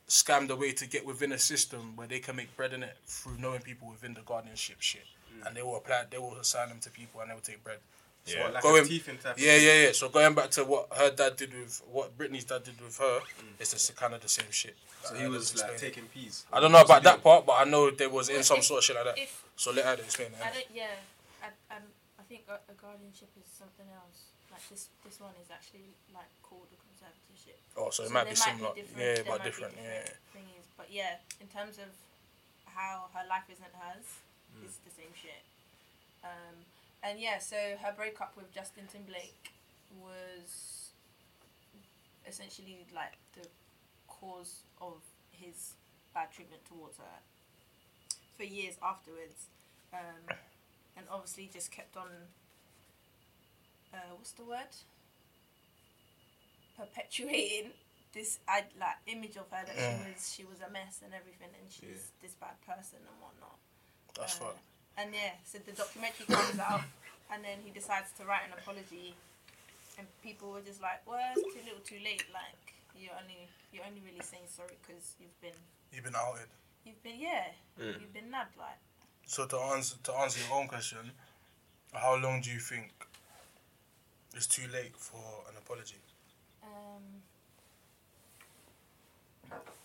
[0.08, 2.96] scam the way to get within a system where they can make bread in it
[3.06, 5.48] through knowing people within the guardianship shit, mm.
[5.48, 7.80] and they will apply, they will assign them to people, and they will take bread.
[8.26, 8.50] So Yeah.
[8.50, 9.92] Like going, a teeth in yeah, yeah, yeah.
[9.94, 13.20] So going back to what her dad did with what Britney's dad did with her,
[13.60, 14.76] it's just kind of the same shit.
[15.04, 16.46] So he I was don't like taking peas.
[16.52, 18.80] I don't know about that part, but I know there was in some If- sort
[18.80, 19.18] of shit like that.
[19.22, 20.54] If So let her explain I it.
[20.54, 20.96] don't, yeah,
[21.44, 21.78] I, I,
[22.18, 24.34] I think a, a guardianship is something else.
[24.52, 27.62] Like this, this one is actually like called a conservatorship.
[27.78, 28.74] Oh, so it So might there be similar.
[28.74, 29.74] different- yeah, there but might be different.
[29.78, 30.10] Yeah.
[30.34, 30.66] Thingies.
[30.74, 31.94] But yeah, in terms of
[32.74, 34.08] how her life isn't hers,
[34.58, 34.66] Hmm.
[34.66, 35.46] it's the same shit.
[36.26, 36.66] Um,
[37.06, 39.52] and yeah, so her breakup with Justin Timberlake
[40.02, 40.90] was
[42.28, 43.48] essentially like the
[44.08, 44.98] cause of
[45.32, 45.74] his
[46.14, 47.20] bad treatment towards her
[48.38, 49.46] for years afterwards.
[49.94, 50.36] Um,
[50.98, 52.08] and obviously just kept on.
[53.94, 54.74] Uh, what's the word?
[56.78, 57.72] Perpetuating
[58.14, 60.14] this like image of her that she Mm.
[60.14, 63.58] was she was a mess and everything, and she's this bad person and whatnot.
[64.16, 64.60] That's Uh, fine.
[64.98, 66.82] And yeah, so the documentary comes out,
[67.32, 69.14] and then he decides to write an apology,
[69.98, 72.24] and people were just like, "Well, it's too little, too late.
[72.34, 72.56] Like
[72.96, 75.58] you're only you're only really saying sorry because you've been
[75.92, 76.48] You've been outed.
[76.86, 78.00] you've been yeah Mm.
[78.00, 78.80] you've been nabbed like."
[79.28, 81.12] So to answer to answer your own question,
[81.94, 82.92] how long do you think
[84.34, 86.00] it's too late for an apology?
[86.64, 87.04] Um,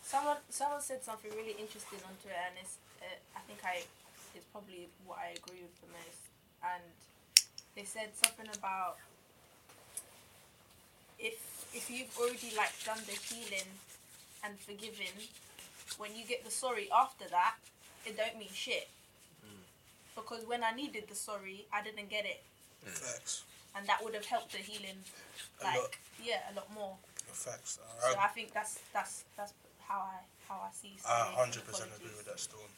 [0.02, 3.82] someone someone said something really interesting on Twitter, and it's uh, I think I
[4.34, 6.22] it's probably what I agree with the most.
[6.62, 6.82] And
[7.76, 8.96] they said something about
[11.18, 11.36] if
[11.74, 13.68] if you've already like done the healing
[14.44, 15.12] and forgiven,
[15.98, 17.54] when you get the sorry after that,
[18.06, 18.88] it don't mean shit.
[19.44, 19.62] Mm.
[20.14, 22.42] Because when I needed the sorry, I didn't get it,
[22.86, 22.90] mm.
[22.90, 23.44] Facts.
[23.76, 24.98] and that would have helped the healing,
[25.60, 25.90] A like lot.
[26.24, 26.96] yeah, a lot more.
[27.32, 27.78] Facts.
[27.78, 29.52] So I, I think that's that's that's
[29.86, 30.96] how I how I see.
[31.06, 31.62] I 100%
[31.96, 32.70] agree with that stone.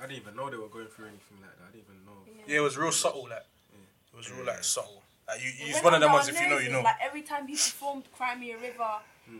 [0.00, 1.64] I didn't even know they were going through anything like that.
[1.68, 2.44] I didn't even know.
[2.46, 3.24] Yeah, it was real subtle.
[3.28, 3.44] Like
[4.12, 5.02] it was real like subtle.
[5.28, 6.28] Like you, It it's one of them ones.
[6.28, 6.82] If you know, you know.
[6.82, 8.88] Like every time he performed Cry Me a River,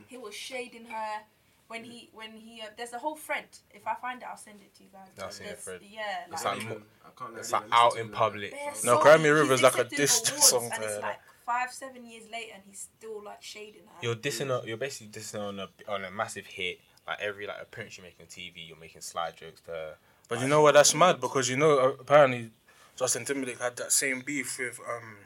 [0.08, 1.20] he was shading her.
[1.68, 3.44] When he when he uh, there's a whole thread.
[3.72, 5.06] If I find it, I'll send it to you guys.
[5.24, 5.80] I've seen the There's- thread.
[5.88, 6.00] Yeah,
[6.32, 8.16] It's like, like even, I can't It's even like listen out to in that.
[8.16, 8.50] public.
[8.50, 9.02] bare No, songs.
[9.02, 11.00] Cry Me a He's River's like a accepting diss awards, song and to it's her,
[11.00, 13.98] like five seven years later, and he's still like shading her.
[14.02, 14.50] You're dissing.
[14.60, 16.80] On, you're basically dissing on a on a massive hit.
[17.06, 19.70] Like every like appearance you make on TV, you're making slide jokes to.
[19.70, 19.94] her.
[20.30, 20.74] But you know what?
[20.74, 22.50] That's mad because you know uh, apparently
[22.96, 25.16] Justin Timberlake had that same beef with um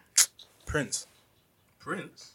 [0.67, 1.07] Prince.
[1.79, 2.33] Prince.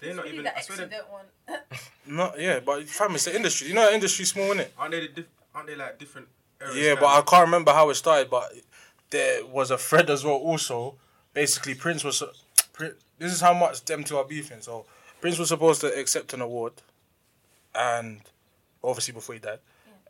[0.00, 0.44] They're not even.
[0.44, 1.58] the I swear they accident one.
[2.06, 3.68] No, yeah, but fam, it's the industry.
[3.68, 4.68] You know, that industry small, innit?
[4.78, 6.26] aren't they the diff, aren't they like different?
[6.60, 8.30] eras Yeah, kind but I can't remember how it started.
[8.30, 8.52] But
[9.10, 10.36] there was a thread as well.
[10.36, 10.94] Also,
[11.34, 12.22] basically, Prince was.
[12.72, 14.62] Prin- This is how much them two are beefing.
[14.62, 14.86] So,
[15.20, 16.72] Prince was supposed to accept an award,
[17.74, 18.22] and
[18.82, 19.58] obviously before he died,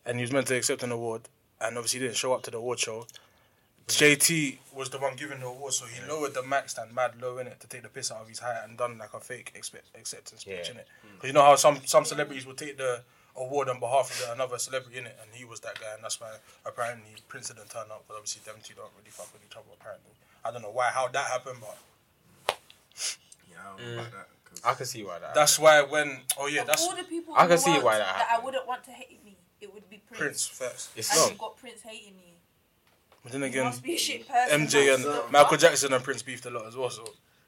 [0.06, 1.22] and he was meant to accept an award,
[1.60, 3.06] and obviously he didn't show up to the award show.
[3.88, 7.38] JT was the one giving the award, so he lowered the max stand mad low
[7.38, 9.50] in it to take the piss out of his height and done like a fake
[9.56, 10.70] expect, acceptance speech Yeah.
[10.72, 10.86] in it.
[11.02, 11.26] Because mm.
[11.28, 13.02] you know how some some celebrities will take the
[13.36, 16.04] award on behalf of the, another celebrity in it, and he was that guy, and
[16.04, 16.30] that's why
[16.64, 18.04] apparently Prince didn't turn up.
[18.06, 19.66] But obviously them two don't really fuck with each other.
[19.80, 20.12] Apparently,
[20.44, 21.76] I don't know why how that happened, but
[23.50, 23.98] Yeah, I don't know mm.
[24.06, 24.28] about that.
[24.44, 25.34] 'cause I can see why that.
[25.34, 28.06] that's why when oh yeah of that's all the people I can see why that
[28.06, 28.44] I happened.
[28.46, 29.29] wouldn't want to hate me,
[29.60, 30.18] it would be Prince.
[30.20, 30.90] Prince first.
[30.96, 31.28] It's And not.
[31.30, 32.34] you've got Prince hating you.
[33.22, 34.62] But then You again, must be a shit person.
[34.66, 36.88] MJ and That's the- Michael Jackson and Prince beefed a lot as well.
[36.90, 37.04] So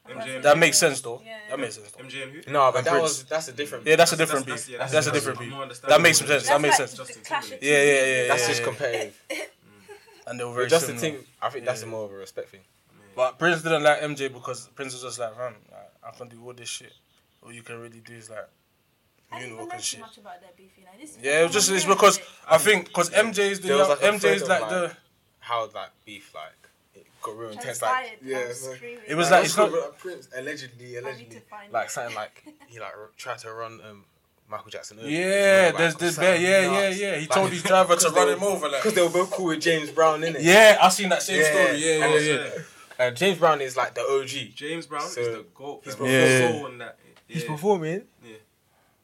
[0.09, 1.23] MJ and that makes sense though.
[1.25, 1.39] Yeah.
[1.49, 1.91] That makes sense.
[1.93, 2.05] Though.
[2.05, 2.53] MJ and who?
[2.53, 3.03] No, but And that Prince.
[3.03, 3.87] was that's a different.
[3.87, 4.73] Yeah, that's a That's- different that's- beef.
[4.73, 5.89] yeah, That's, a different that's beef.
[5.89, 6.47] That makes some sense.
[6.49, 6.99] That makes like sense.
[6.99, 7.63] Justin clash Timberlake.
[7.63, 8.67] Yeah, yeah, yeah, That's yeah, just yeah.
[8.67, 9.23] competitive.
[10.23, 10.31] Mm.
[10.31, 11.19] And they were very But just the similar.
[11.19, 11.89] thing, I think that's Yeah.
[11.89, 12.61] more of a respect thing.
[13.17, 16.41] But Prince didn't like MJ because Prince was just like, man, like, I can do
[16.47, 16.93] all this shit.
[17.43, 18.49] All you can really do is like
[19.33, 20.01] I didn't even moonwalk know and shit.
[20.01, 20.91] much about their beef, you know.
[21.01, 23.89] This Yeah, it was just it's because hearing I think because MJ's the There was
[23.89, 24.97] like a MJ's thread like of, the
[25.41, 26.53] How that beef like
[26.95, 27.53] it got real it.
[27.53, 27.79] intense.
[27.79, 28.09] Transpired.
[28.23, 28.99] Like I yeah, was screaming.
[29.09, 31.91] It was like, like- it's not- Prince allegedly, I need to allegedly, find like it.
[31.91, 34.05] something like he like r- tried to run um
[34.49, 34.99] Michael Jackson.
[34.99, 35.09] over.
[35.09, 35.67] yeah.
[35.69, 36.99] Like, There's there's something yeah yeah nuts.
[37.01, 37.15] yeah.
[37.15, 38.83] He Like, told his driver to run were- him over like.
[38.83, 40.39] Because they were both cool with James Brown, innit?
[40.43, 41.79] Yeah, I seen that same Yeah, story.
[41.79, 42.35] Yeah yeah yeah.
[42.45, 42.51] yeah.
[42.99, 44.55] And James Brown is like the OG.
[44.55, 45.81] James Brown So, is the goat.
[45.85, 46.05] he's fam.
[46.07, 46.51] performing- He's Yeah.
[46.53, 46.99] soul in that.
[47.27, 48.03] He's performing.
[48.23, 48.37] Yeah.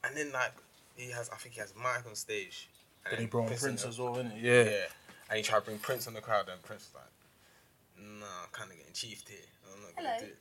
[0.04, 0.52] And then like
[0.96, 2.68] he has, I think he has Mike on stage.
[3.04, 4.40] And Then he brought Prince Prince as well, innit?
[4.40, 4.62] the- Yeah.
[4.64, 4.84] Yeah.
[5.30, 8.48] And he tried to bring Prince on the crowd, and Prince was like, "Nah, I'm
[8.52, 9.38] kind of getting chiefed here.
[9.74, 10.38] I'm not gonna do it."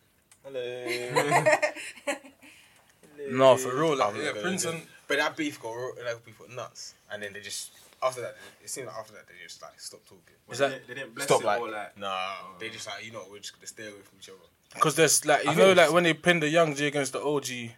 [2.05, 2.17] Hello.
[3.31, 3.97] No, for real.
[3.97, 6.93] Like, I'm yeah, gonna Prince and But that beef got real- that beef got nuts,
[7.11, 10.05] and then they just after that it seemed like after that they just like stopped
[10.07, 10.35] talking.
[10.51, 11.97] Is They that- didn't- they didn't bless Stop it like, or like.
[11.97, 12.07] nah,
[12.43, 12.55] oh.
[12.59, 14.37] they just like you know we're just gonna stay away from each other.
[14.73, 17.13] because there's like you I know think- like when they pinned the young G against
[17.13, 17.71] the OG,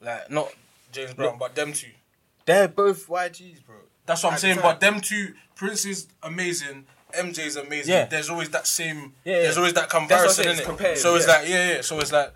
[0.00, 0.50] like not
[0.92, 1.88] James Brown but them two.
[2.46, 3.76] They're both YGs, bro.
[4.06, 4.54] That's what I'm At the saying.
[4.56, 4.62] time.
[4.64, 6.86] But them two, Prince is amazing.
[7.16, 7.92] MJ is amazing.
[7.92, 8.04] Yeah.
[8.06, 9.14] There's always that same.
[9.24, 9.42] Yeah, yeah.
[9.42, 10.64] There's always that what I'm comparison saying, in it's it.
[10.66, 11.32] compared, So it's yeah.
[11.32, 11.80] like yeah, yeah.
[11.82, 12.32] So it's like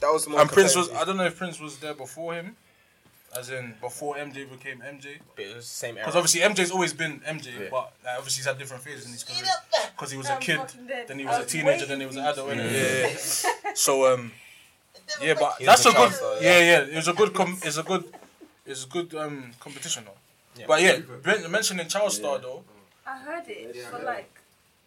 [0.00, 0.86] That was the more and Prince was.
[0.88, 1.02] competitive.
[1.02, 2.56] I don't know if Prince was there before him,
[3.38, 5.18] as in before MJ became MJ.
[5.34, 6.04] But it was the same era.
[6.06, 7.68] Because obviously MJ's always been MJ, Yeah.
[7.70, 9.42] but like, obviously he's had different phases in his career.
[9.96, 11.08] Because he was a I'm kid, fucking dead.
[11.08, 12.50] then he I was a was teenager, then he was an adult.
[12.50, 12.72] innit?
[12.72, 13.08] Yeah.
[13.64, 13.72] yeah.
[13.74, 14.32] so um,
[15.22, 15.98] yeah, but He that's a a good.
[15.98, 16.80] child star, Yeah, yeah.
[16.92, 17.34] It was a good.
[17.34, 18.04] Com- it's a good.
[18.66, 20.12] It's a good um competition though.
[20.60, 20.66] Yeah.
[20.66, 22.64] But yeah, ben- mentioning Child Star though,
[23.06, 24.04] I heard it Yeah, for yeah.
[24.04, 24.30] like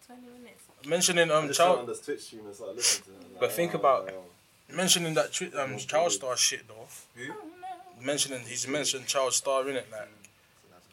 [0.06, 0.62] 20 minutes.
[0.86, 3.30] mentioning um just turned on Child, the Twitch stream and started listening to it.
[3.32, 4.22] Like, But think oh, about- wow.
[4.70, 6.86] mentioning that twi- um Child Star shit though.
[6.86, 8.04] Oh no.
[8.04, 10.08] Mentioning he's mentioned Child Star in it like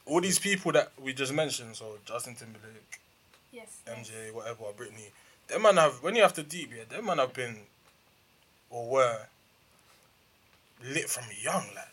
[0.06, 1.76] all these people that we just mentioned.
[1.76, 3.00] So Justin Timberlake,
[3.52, 3.68] Yes.
[3.86, 5.10] MJ, whatever, Britney.
[5.48, 7.58] them man have when you have to deep, yeah, them man have been
[8.70, 9.20] or were
[10.84, 11.86] lit from young, like.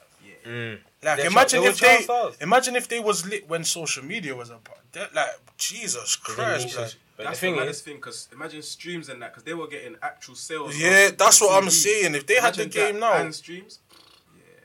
[0.44, 0.78] Mm.
[1.02, 2.36] Like They're imagine child- if they were they, child stars.
[2.40, 4.78] imagine if they was lit when social media was a part.
[4.92, 8.28] They're Like Jesus Christ, need like, But that's the thing the is, maddest thing because
[8.32, 10.78] imagine streams and that because they were getting actual sales.
[10.78, 12.14] yeah, that's what I'm saying.
[12.14, 13.80] If they had the Imagine that game now and streams.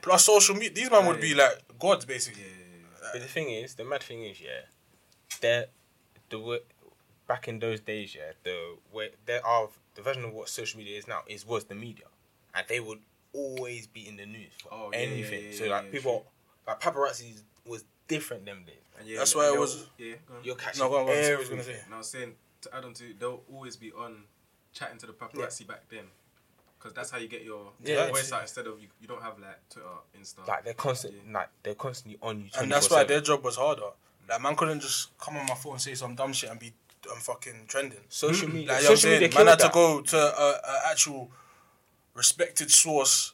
[0.04, 2.44] plus social media, these man would be like gods basically.
[3.14, 4.50] but the thing is, the mad thing is, yeah,
[5.42, 5.66] there,
[6.30, 6.60] the way,
[7.28, 10.98] back in those days, yeah, the way there are the version of what social media
[10.98, 12.06] is now is was the media,
[12.56, 13.00] and they would
[13.34, 15.46] always be in the news for Oh, yeah, yeah, anything.
[15.52, 16.26] yeah, so like yeah, people,
[16.68, 18.76] like paparazzi was different them days.
[19.00, 20.16] And yeah, That's why it was- Yeah.
[20.44, 21.56] You're catching No, go on, go on, say was everything.
[21.58, 21.86] gonna say.
[21.86, 24.24] And I was saying to add on to, they'll always be on
[24.74, 26.06] chatting to the paparazzi back then,
[26.78, 29.22] because that's how you get your Yeah, voice it's- out instead of you, you don't
[29.22, 29.88] have like Twitter,
[30.20, 30.46] Insta.
[30.48, 32.50] Like they're constant, like they're constantly on you.
[32.60, 33.92] And that's why their job was harder.
[34.28, 36.74] Like man couldn't just come on my phone and say some dumb shit and be
[37.12, 38.00] um, fucking trending.
[38.10, 38.74] social media.
[38.74, 40.52] Like you know what I'm social media saying, man killed had to go to a,
[40.52, 41.32] a actual
[42.14, 43.34] respected source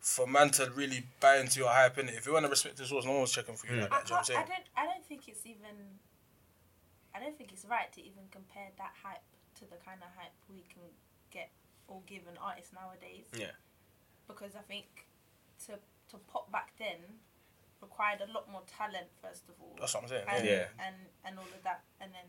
[0.00, 2.08] for man to really buy into your hype in.
[2.08, 4.06] If you want a respected source, no one's checking for you like I, that.
[4.06, 4.88] Do you know what I'm can't- I don't.
[4.88, 5.76] I don't think it's even.
[7.14, 9.24] I don't think it's right to even compare that hype
[9.58, 10.82] to the kind of hype we can
[11.32, 11.50] get
[11.88, 13.26] or give an artist nowadays.
[13.36, 13.56] Yeah.
[14.28, 14.86] Because I think
[15.66, 15.72] to
[16.12, 17.18] to pop back then
[17.82, 19.74] required a lot more talent first of all.
[19.80, 20.24] That's what I'm saying.
[20.28, 20.52] and, Yeah.
[20.52, 20.86] Yeah.
[20.86, 22.28] and and all of that, and then.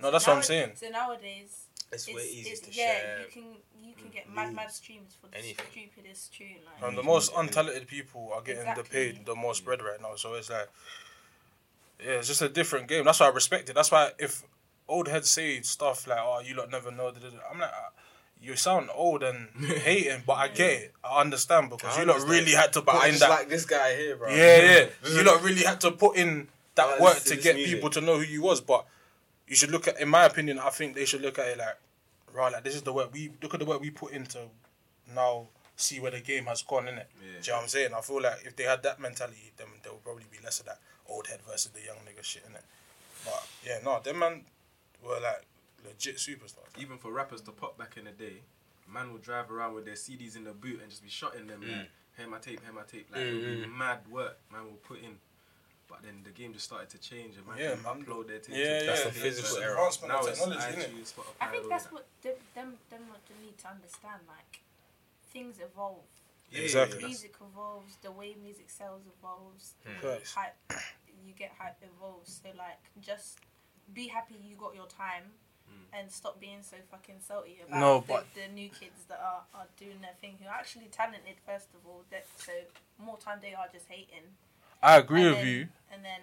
[0.00, 0.72] No, that's now- what I'm saying.
[0.76, 3.20] So nowadays, It's way easier it's- to yeah, share.
[3.20, 5.66] you can you can get mad mad news, streams for the anything.
[5.72, 6.58] stupidest tune.
[6.64, 9.12] Like, And the most untalented people are getting the Exactly.
[9.12, 10.14] paid the most bread right now.
[10.16, 10.68] So it's like,
[11.98, 13.04] yeah, it's just a different game.
[13.04, 13.74] That's why I respect it.
[13.74, 14.42] That's why if
[14.88, 17.08] old heads say stuff like, "Oh, you lot never know,"
[17.50, 17.90] I'm like, uh,
[18.40, 19.48] you sound old and
[19.82, 20.94] hating, but I get it.
[21.04, 22.40] I understand because I you lot understand.
[22.40, 23.30] really had to But put I in that.
[23.30, 24.30] like this guy here, bro.
[24.30, 24.86] yeah, yeah.
[25.12, 27.74] you lot really had to put in that like work to get music.
[27.74, 28.60] people to know who you was.
[28.60, 28.86] But
[29.50, 31.76] you should look at, in my opinion, I think they should look at it like,
[32.32, 34.38] right, like this is the work we look at the work we put into
[35.14, 35.48] now.
[35.76, 37.08] See where the game has gone in it.
[37.22, 37.26] Yeah.
[37.40, 37.90] Do you know what I'm saying?
[37.96, 40.66] I feel like if they had that mentality, then there would probably be less of
[40.66, 42.62] that old head versus the young nigga shit in it.
[43.24, 44.42] But yeah, no, them man
[45.02, 45.42] were like
[45.86, 46.68] legit superstars.
[46.78, 48.42] Even for rappers to pop back in the day,
[48.92, 51.62] man would drive around with their CDs in the boot and just be shotting them
[51.62, 51.78] Mm.
[51.78, 54.80] like, "Hear my tape, hear my tape." Like it would be mad work man will
[54.86, 55.16] put in.
[55.90, 58.56] But then the game just started to change and man Yeah, can upload their tapes.
[58.56, 58.86] Yeah, yeah.
[58.86, 59.74] That's the physical But era.
[59.74, 60.88] Now of it's technology, innit?
[60.94, 61.92] iTunes, Spotify, I think all that's that.
[61.92, 64.20] what them them them what they need to understand.
[64.28, 64.62] Like
[65.32, 66.06] things evolve.
[66.50, 66.96] Yeah, Exactly.
[66.98, 67.06] yeah, yeah.
[67.08, 67.92] music evolves.
[68.02, 69.74] The way music sells evolves.
[69.84, 70.38] The Hmm.
[70.38, 70.56] hype
[71.26, 72.40] you get hype evolves.
[72.42, 73.38] So like just
[73.92, 75.32] be happy you got your time.
[75.92, 79.42] And stop being so fucking salty about No, the, but- the new kids that are,
[79.54, 82.04] are doing their thing who are actually talented first of all.
[82.10, 82.52] That so
[82.98, 84.26] more time they are just hating.
[84.82, 85.68] I agree and with then, you.
[85.92, 86.20] And then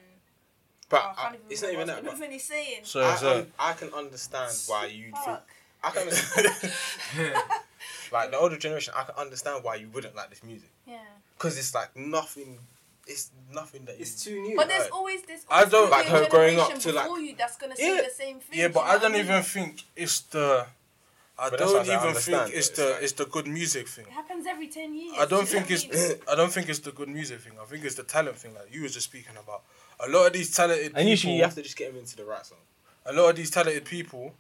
[0.90, 1.94] But oh, I can't I, even it's not even that.
[1.98, 2.80] I was but gonna finish saying.
[2.84, 5.40] So, I, so un- I can understand why you think.
[5.84, 6.48] I can understand.
[8.12, 11.00] like the older generation, I can understand why you wouldn't like this music Yeah.
[11.38, 12.58] because it's like nothing.
[13.10, 14.58] It's nothing that It's too new.
[14.58, 14.92] But there's Right.
[14.92, 15.46] always this.
[15.50, 18.02] I don't- Like gonna be a her growing up to, like- you that's gonna say
[18.04, 18.60] the same thing.
[18.60, 20.68] yeah, but I don't even think it's the.
[21.40, 23.88] I But don't what I even think it's the it's like- it's the good music
[23.88, 24.06] thing.
[24.08, 25.14] It happens every ten years.
[25.18, 27.54] I don't do you know think it's I don't think it's the good music thing.
[27.62, 28.54] I think it's the talent thing.
[28.56, 29.62] Like you was just speaking about.
[30.00, 32.16] A lot of these talented And usually you people, have to just get them into
[32.16, 32.60] the right song.
[33.06, 34.34] a lot of these talented people,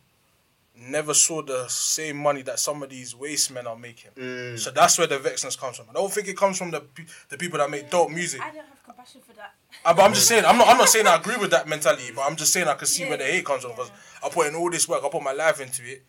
[0.75, 4.11] never saw the same money that some of these waste men are making.
[4.15, 4.59] Mm.
[4.59, 5.87] So that's where the vexness comes from.
[5.89, 6.83] I don't think it comes from the
[7.29, 8.41] the people that make dope music.
[8.41, 9.53] I don't have compassion for that.
[9.85, 12.11] Uh, but I'm just saying, I'm not, I'm not saying I agree with that mentality,
[12.15, 14.27] but I'm just saying I can see where the hate comes from because yeah.
[14.27, 16.03] I put in all this work, I put my life into it,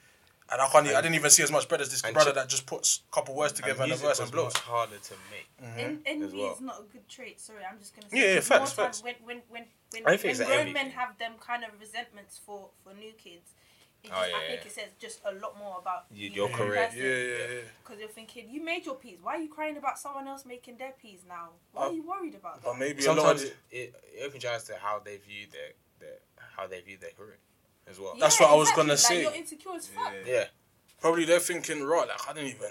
[0.50, 2.48] and I can't, I didn't even see as much bread as this brother ch- that
[2.48, 4.54] just puts a couple words together and, and a verse was and blows.
[4.54, 5.48] much harder to make.
[5.78, 6.52] En- envy well.
[6.54, 7.38] is not a good trait.
[7.40, 8.16] Sorry, I'm just gonna say.
[8.18, 9.02] Yeah, yeah, 'cause more facts, facts.
[9.02, 12.70] When when when when, I when grown envy men have them kind of resentments for
[12.82, 13.54] for new kids,
[14.04, 14.66] it Oh, just, yeah, I think yeah.
[14.68, 16.88] it says just a lot more about You- you your career.
[16.94, 17.60] Yeah, yeah, yeah.
[17.82, 19.18] Because you're thinking, you made your peas.
[19.20, 21.50] Why are you crying about someone else making their peas now?
[21.72, 22.64] Why Uh, are you worried about that?
[22.64, 22.78] But that?
[22.78, 25.46] maybe a lot Sometimes of it, it, it opens your eyes to how they view
[25.50, 26.18] their, their
[26.56, 27.38] how they view their career
[27.90, 28.14] as well.
[28.18, 29.22] That's what I was gonna like, say.
[29.22, 30.12] You're insecure as fuck.
[30.26, 30.32] Yeah.
[30.32, 30.44] Yeah,
[31.00, 32.70] probably they're thinking, right, like I didn't even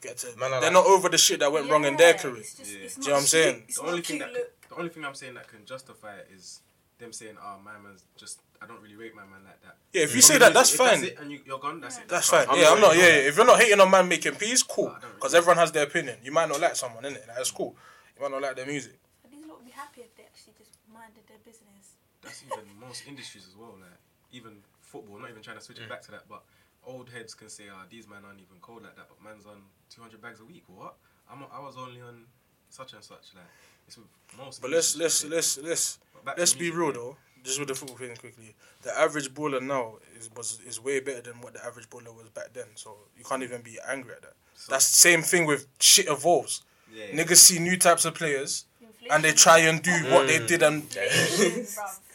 [0.00, 0.26] get to.
[0.38, 2.36] Man, I they're like- not over the shit that went wrong in their Yeah, career.
[2.38, 2.78] It's just, Yeah.
[2.84, 3.54] it's Do you know what I'm not saying?
[3.54, 3.64] cute.
[3.68, 4.68] It's The only a thing cute that look.
[4.68, 6.60] the only thing I'm saying that can justify it is
[6.98, 10.02] them saying, "Oh, my man's just I don't really rate my man like that." Yeah,
[10.02, 11.02] if you From say that, that's if fine.
[11.04, 11.80] it, and you, you're gone.
[11.80, 12.08] That's it.
[12.08, 12.46] That's fine.
[12.48, 12.90] I'm yeah, not I'm not.
[12.92, 13.28] really Yeah, doing yeah.
[13.28, 14.88] If you're not hating on man making peas, cool.
[14.88, 16.18] I don't really Because everyone has their opinion.
[16.22, 17.26] You might not like someone, innit?
[17.26, 17.74] Like, that's cool.
[18.16, 18.98] You might not like their music.
[19.22, 21.96] But these lot would be happy if they actually just minded their business.
[22.22, 23.76] That's even most industries as well.
[23.80, 23.96] Like
[24.32, 25.18] even football.
[25.18, 25.84] Not even trying to switch Mm.
[25.84, 26.42] it back to that, but
[26.84, 29.62] old heads can say, "Ah, these men aren't even cold like that." But man's on
[29.90, 30.64] 200 bags a week.
[30.66, 30.94] What?
[31.30, 31.44] I'm.
[31.52, 32.26] I was only on
[32.68, 33.34] such and such.
[33.34, 33.44] Like
[33.86, 33.98] it's
[34.36, 34.60] most.
[34.62, 37.16] But let's let's let's let's back let's be music, real though.
[37.42, 41.22] Just with the football thing quickly, the average baller now is was is way better
[41.22, 42.66] than what the average baller was back then.
[42.74, 44.34] So you can't even be angry at that.
[44.54, 46.62] So- That's the same thing with shit evolves.
[46.92, 47.24] Yeah, yeah.
[47.24, 48.66] Niggas see new types of players
[49.10, 50.82] and they try and do what they did and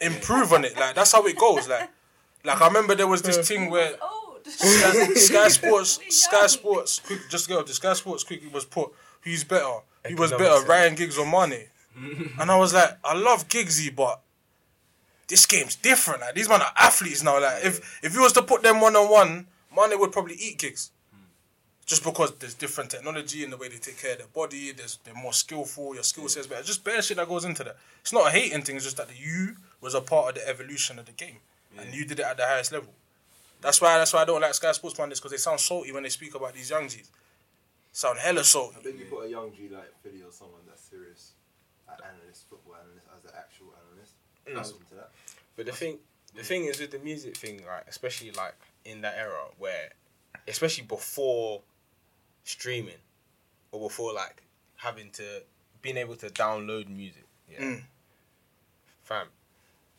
[0.02, 0.76] improve on it.
[0.78, 1.68] Like that's how it goes.
[1.68, 1.90] Like,
[2.46, 4.46] like I remember there was this thing where Old.
[4.46, 6.48] Sky, Sky Sports, Sky.
[6.48, 7.64] Sports, quick, just go.
[7.64, 8.92] The Sky Sports quickly was put.
[9.22, 9.80] Who's better?
[10.08, 10.68] He was better, sense.
[10.70, 11.66] Ryan Giggs or Mane.
[12.40, 14.22] and I was like, I love Giggsy, but
[15.28, 16.22] this game's different.
[16.22, 17.42] Like these men are athletes now.
[17.42, 20.60] Like if if you was to put them one on one, Mane would probably eat
[20.60, 20.92] Giggs.
[21.86, 24.98] Just because there's different technology in the way they take care of their body, there's
[25.04, 26.64] they're more skillful, your skill set's better.
[26.64, 27.78] Just bare shit that goes into that.
[28.02, 30.98] It's not a hating thing, it's just that you was a part of the evolution
[31.00, 31.38] of the game.
[31.80, 32.90] And you did it at the highest level.
[33.62, 36.04] That's why that's why I don't like Sky Sports Pundits because they sound salty when
[36.04, 37.10] they speak about these young G's.
[37.92, 38.76] Sound hella salty.
[38.80, 41.32] I think you put a young G like Philly or someone that's serious,
[41.88, 44.14] an analyst, football analyst, as an actual analyst.
[44.54, 45.10] That's into that.
[45.56, 45.98] But the thing,
[46.36, 49.90] the thing is with the music thing, like especially like in that era where,
[50.48, 51.62] especially before
[52.44, 53.02] streaming,
[53.72, 54.44] or before like
[54.78, 55.42] having to
[55.82, 57.24] being able to download music.
[57.50, 57.84] Yeah, Mm.
[59.04, 59.28] fam,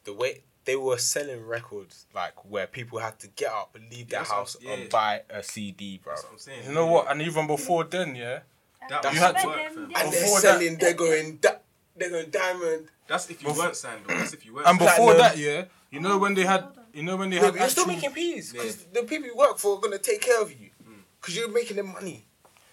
[0.05, 4.09] the way they were selling records like where people had to get up and leave
[4.09, 4.72] their That's what house yeah.
[4.72, 6.12] and buy a CD, bro.
[6.12, 6.61] That's what I'm saying.
[6.68, 7.11] You know what?
[7.11, 8.40] And even before then, yeah,
[8.88, 9.79] That You was had to- work, fam.
[9.79, 11.59] And Before they're that- selling, they're going, da-
[11.96, 12.88] they're going diamond.
[13.09, 14.02] That's if you Bef- weren't signed.
[14.07, 14.16] Though.
[14.18, 14.66] That's if you weren't.
[14.68, 14.90] and signed.
[14.90, 15.40] before Platinum.
[15.40, 17.68] that, yeah, you know when they had, you know when they Yeah, had but you're
[17.68, 19.00] still actual, making peas because Yeah.
[19.00, 20.94] the people you work for are gonna take care of you hmm.
[21.20, 22.24] because you're making them money.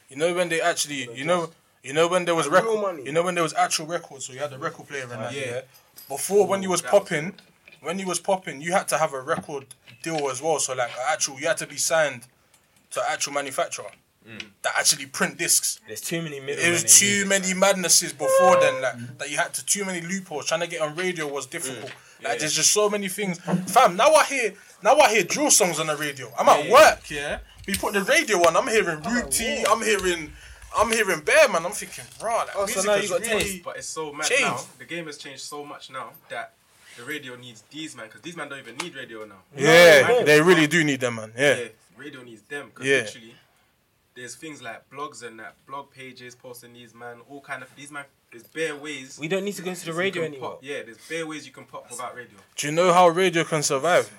[0.10, 1.50] you know when they actually, you know,
[1.84, 3.04] you know when there was Like real record, money.
[3.06, 5.34] you know when there was actual records, so you had a record player and that,
[5.34, 5.46] yeah.
[5.46, 5.62] yeah.
[6.10, 7.34] Before when you was that was popping,
[7.84, 9.66] when you was popping, you had to have a record
[10.02, 10.60] deal as well.
[10.60, 12.28] So like actual, you had to be signed
[12.92, 13.92] to an actual manufacturer
[14.62, 15.82] that actually print discs.
[15.86, 16.64] There's too many middle.
[16.64, 20.46] It was too many madnesses before then, like that you had to too many loopholes.
[20.46, 21.92] Trying to get on radio was difficult.
[21.92, 22.24] Mm.
[22.30, 23.38] Like there's just so many things.
[23.40, 26.32] Fam, now I hear now I hear drill songs on the radio.
[26.40, 27.40] I'm at work, yeah.
[27.68, 28.56] We put the radio on.
[28.56, 29.66] I'm hearing Root T.
[29.70, 30.32] I'm hearing
[30.78, 31.66] I'm hearing Bear Man.
[31.66, 33.64] I'm thinking, bro, like, Oh, so now has you got really- taste.
[33.64, 34.44] But it's so mad Changed.
[34.44, 34.60] now.
[34.80, 36.54] The game has changed so much now that
[36.98, 39.36] the radio needs these man because these man don't even need radio now.
[39.56, 41.34] Yeah, Man, they really do need them, man.
[41.38, 41.56] Yeah.
[41.58, 42.98] yeah, radio needs them because Yeah.
[42.98, 43.36] literally
[44.16, 47.90] there's things like blogs and that blog pages posting these man all kind of these
[47.92, 50.52] man there's bare ways We don't need to go into the radio anymore.
[50.52, 53.44] pop- yeah there's bare ways you can pop without radio Do you know how radio
[53.44, 54.12] can survive?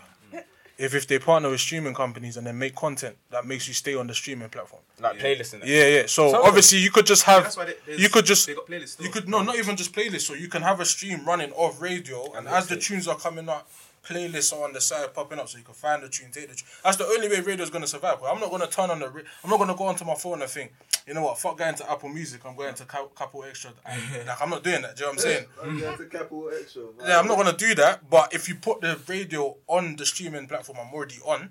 [0.76, 3.94] If if they partner with streaming companies and then make content that makes you stay
[3.94, 4.82] on the streaming platform.
[5.00, 5.68] Like playlists and that.
[5.68, 6.06] Yeah, yeah.
[6.06, 8.66] So Some obviously you could just have that's why they, you could just they got
[8.66, 9.00] playlists.
[9.00, 10.22] You could no, not even just playlists.
[10.22, 13.48] So you can have a stream running off radio, and as the tunes are coming
[13.48, 13.68] up,
[14.04, 16.54] playlists are on the side popping up, so you can find the tune, take the
[16.54, 16.68] tune.
[16.84, 18.18] That's the only way radio's gonna survive.
[18.22, 19.08] I'm not gonna turn on the.
[19.08, 20.72] Ra- I'm not gonna go onto my phone and think,
[21.06, 21.38] you know what?
[21.38, 22.40] Fuck going to Apple Music.
[22.44, 23.70] I'm going to Ca- Couple Extra.
[23.86, 24.96] And, like I'm not doing that.
[24.96, 25.46] Do you know what I'm saying?
[25.62, 26.82] I'm going to Capital Extra.
[27.06, 28.08] Yeah, I'm not gonna do that.
[28.10, 31.50] But if you put the radio on the streaming platform, I'm already on.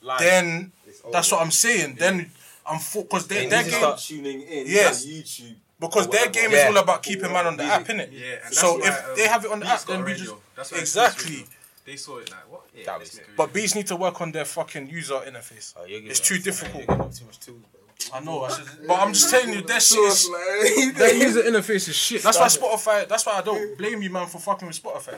[0.00, 0.72] Like, Then
[1.12, 1.96] that's what I'm saying.
[1.98, 2.30] Then
[2.66, 4.66] I'm for because They they, their need to game start- tuning in.
[4.66, 5.06] Yes.
[5.06, 5.56] YouTube.
[5.86, 6.58] Because their game Yeah.
[6.58, 8.08] is all about keeping man on the app, innit?
[8.12, 10.04] yeah So that's if why, they um, have it on the Beats app, then a
[10.04, 11.40] we just That's exactly.
[11.84, 13.54] they saw it like what yeah That was- make But radio.
[13.62, 15.74] beats need to work on their fucking user interface.
[15.76, 16.84] Oh, you're It's too difficult.
[16.88, 17.80] You're too much tools, bro.
[18.14, 20.28] I know, I should, but I'm just telling you, their shit is,
[21.02, 22.20] their user interface is shit.
[22.22, 23.06] That's why Spotify.
[23.08, 25.16] That's why I don't blame you, man, for fucking with Spotify.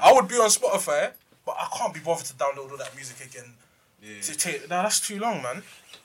[0.00, 1.12] I would be on Spotify,
[1.44, 3.52] but I can't be bothered to download all that music again.
[4.02, 4.20] Yeah.
[4.22, 5.62] To take, nah, that's too long, man.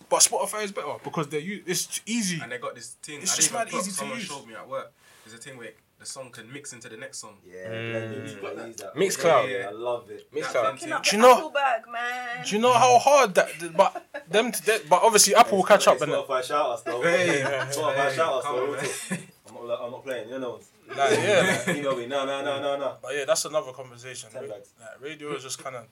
[0.10, 2.40] But Spotify is better because they use it's easy.
[2.42, 4.28] and they got this thing It's I just mad easy to someone use.
[4.28, 4.94] showed me at work
[5.26, 8.40] there's a thing where the song can mix into the next song Yeah, blended.
[8.42, 8.96] got I use that.
[8.96, 9.50] Mixcloud.
[9.52, 10.32] Yeah, I love it.
[10.32, 10.54] Mixcloud.
[10.54, 10.94] That Picking thing.
[10.94, 12.46] up Do the you know- Apple bag, man.
[12.46, 13.50] Do you know how hard that?
[13.76, 16.26] But them, to, that- but obviously Apple will catch up and that.
[16.28, 17.02] Spotify shout us though.
[17.02, 17.42] Hey,
[17.72, 18.72] Spotify hey, shout us come though.
[18.74, 19.28] man.
[19.60, 20.30] I'm not, I'm not playing.
[20.30, 20.60] You know.
[20.88, 21.64] Like, yeah.
[21.68, 22.06] like- Email me.
[22.06, 22.98] No, no, no, no, no.
[23.02, 24.30] But yeah, that's another conversation.
[24.32, 24.70] Ten Ra- bags.
[24.80, 25.90] Like, radio is just kind of, Each.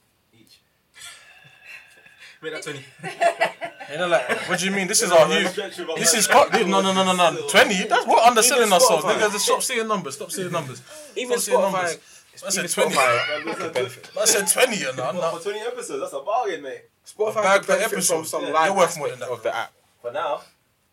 [2.46, 2.80] Make that 20
[3.92, 4.88] you know, like, what do you mean?
[4.88, 5.44] This is our new.
[5.98, 7.48] This is co- no, no, no, no, no.
[7.48, 7.88] Twenty.
[7.88, 9.04] That's what underselling Even ourselves.
[9.04, 9.18] Spotify.
[9.18, 10.14] Niggas, just stop saying numbers.
[10.16, 10.82] Stop saying numbers.
[11.16, 11.72] Even Stop saying Spotify.
[11.74, 12.44] numbers.
[12.46, 12.96] I said twenty.
[12.96, 14.12] Spotify could benefit.
[14.20, 14.78] I said twenty.
[14.78, 15.40] You know, For no.
[15.42, 16.82] 20 episodes, that's a bargain, mate.
[17.06, 18.16] Spotify bag could per benefit episode.
[18.18, 19.72] from some Yeah, live you're worth more than that, of the app.
[20.02, 20.42] For now.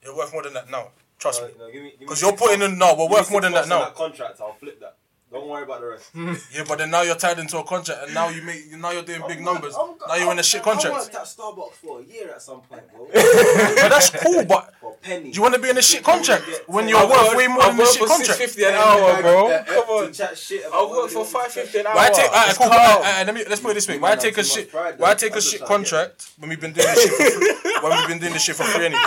[0.03, 0.89] You're worth more than that now.
[1.18, 1.53] Trust Uh, me.
[1.59, 2.79] no, me- Because six you're putting months- in.
[2.79, 3.85] No, we're worth more than that months on now.
[3.87, 4.97] That contract, I'll flip that.
[5.33, 6.11] Don't worry about the rest.
[6.55, 8.70] Yeah, but then now you're tied into a contract, and now you make.
[8.76, 9.74] Now you're doing big numbers.
[9.74, 10.95] I'm- Now you're in a shit I contract.
[10.95, 13.07] worked at Starbucks for a year at some point, bro.
[13.12, 14.45] But that's cool.
[14.45, 15.30] But penny.
[15.30, 17.62] do you want to be in a shit contract when you're I've worth way more
[17.62, 18.39] I've than the worked shit for contract?
[18.39, 19.64] 650 an hour, bro.
[19.64, 20.12] Come on.
[20.12, 21.95] Chat shit I've what worked for want 550 an hour.
[21.97, 22.26] Why take?
[22.30, 22.68] Alright, cool.
[22.68, 22.76] calm.
[22.78, 23.99] Alright, alright, let me let's put it this way.
[23.99, 24.70] Why man take a shit?
[24.70, 25.18] pride, Why though.
[25.18, 27.12] take a I'm just shit trying to get contract when we've been doing this shit
[27.16, 27.78] for free?
[27.89, 29.01] when we've been doing this shit for free anyway?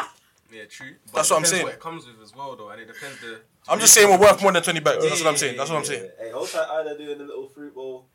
[0.52, 0.96] Yeah, true.
[1.14, 1.64] That's what I'm saying.
[1.66, 3.42] What it comes with as well, though, and it depends the.
[3.68, 5.04] I'm just saying we're worth more than 20 bags.
[5.04, 5.58] Yeah, That's what I'm saying.
[5.58, 6.10] That's what I'm Yeah, saying.
[6.20, 8.06] Hey, hold that Ida doing the little fruit bowl.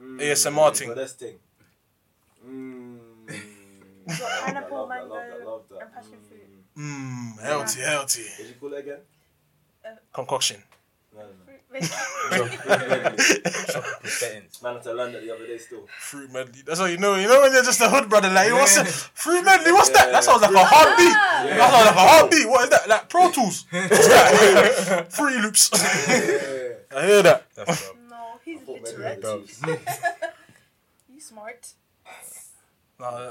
[0.00, 0.88] Mm, ASMR thing.
[0.88, 1.36] For this thing.
[2.46, 2.98] Mmm.
[4.18, 5.82] got pineapple, that, mango, I that, that.
[5.82, 6.76] and passion fruit.
[6.78, 8.24] Mmm, healthy, healthy.
[8.36, 8.98] Did you call it again?
[9.84, 10.62] Uh, Concoction.
[14.04, 14.60] Settings.
[14.62, 15.86] Man, I had to learn that the other day still.
[15.98, 16.62] Fruit medley.
[16.64, 17.14] That's all you know.
[17.16, 18.86] You know when you're just a hood brother, like, what's that?
[18.88, 20.10] Fruit medley, what's that?
[20.12, 21.12] That sounds like a heartbeat.
[21.12, 22.48] That sounds like a heartbeat.
[22.48, 22.88] What is that?
[22.88, 23.64] Like Pro Tools.
[23.70, 25.12] What's that?
[25.12, 25.70] Free loops.
[25.72, 26.98] Yeah.
[26.98, 27.46] I hear that.
[27.54, 27.90] That's.
[28.08, 29.18] No, he's thought maybe literate.
[29.18, 29.60] it was
[31.12, 31.74] you smart.
[32.98, 33.28] Nah.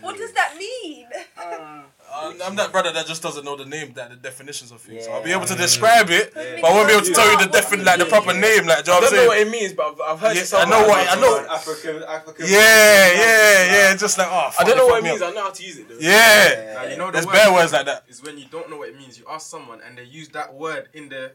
[0.00, 1.06] What does that mean?
[1.36, 1.82] Uh,
[2.14, 5.04] I'm I'm that brother that just doesn't know the name, that the definitions of things.
[5.04, 6.58] So I'll be able to describe it, Yeah.
[6.60, 8.66] but I won't be able to tell you the defin like the proper name.
[8.66, 10.20] Like, do you know I what I'm don't know what it means, but I've, I've
[10.20, 10.78] heard Yeah, it somewhere.
[10.78, 12.46] I know what- I know- African, African.
[12.46, 13.96] Yeah, yeah, yeah.
[13.96, 15.20] Just like, oh, I don't know what it means.
[15.20, 15.96] me I know how to use it though.
[16.00, 16.74] Yeah.
[16.74, 18.04] Now, you know the There's word bare words like that.
[18.08, 19.18] is when you don't know what it means.
[19.18, 21.32] You ask someone and they use that word in the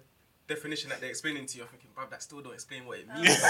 [0.48, 1.64] definition that they're explaining to you.
[1.64, 3.42] I'm thinking, bruv, that still don't explain what it means.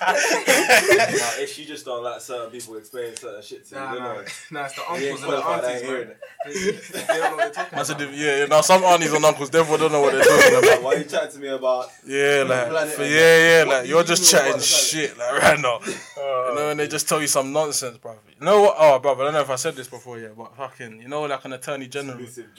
[0.00, 3.98] Nah, if you just don't like certain people explaining certain shit to you, nah, you
[4.00, 4.22] nah, know.
[4.52, 6.00] nah, it's the You uncles and the aunties, ain't man.
[6.00, 6.18] it.
[6.46, 6.52] They,
[7.00, 8.14] they don't know what they're talking I said, about.
[8.16, 8.44] yeah, yeah.
[8.46, 10.82] Now some aunties and uncles definitely don't know what they're talking Like, about.
[10.82, 11.86] why you chatting to me about?
[12.06, 14.86] Yeah, like, for, and yeah, yeah, like you're just know chatting about the planet?
[14.88, 15.80] shit, like right now.
[15.84, 18.16] You know, and they just tell you some nonsense, bro.
[18.40, 18.76] You know what?
[18.78, 21.22] Oh, bro, I don't know if I said this before yet, but fucking, you know,
[21.22, 22.18] like an attorney general.
[22.18, 22.50] Exclusive.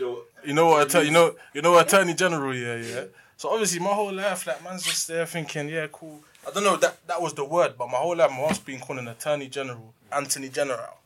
[0.45, 0.87] You know what?
[0.87, 2.53] Atter- you know, you know, attorney general.
[2.55, 3.03] Yeah, yeah.
[3.39, 6.19] So obviously, my whole life, like, man's just there thinking, yeah, cool.
[6.45, 8.81] I don't know that that was the word, but my whole life, my mom's been
[8.81, 10.97] calling attorney general, Anthony General,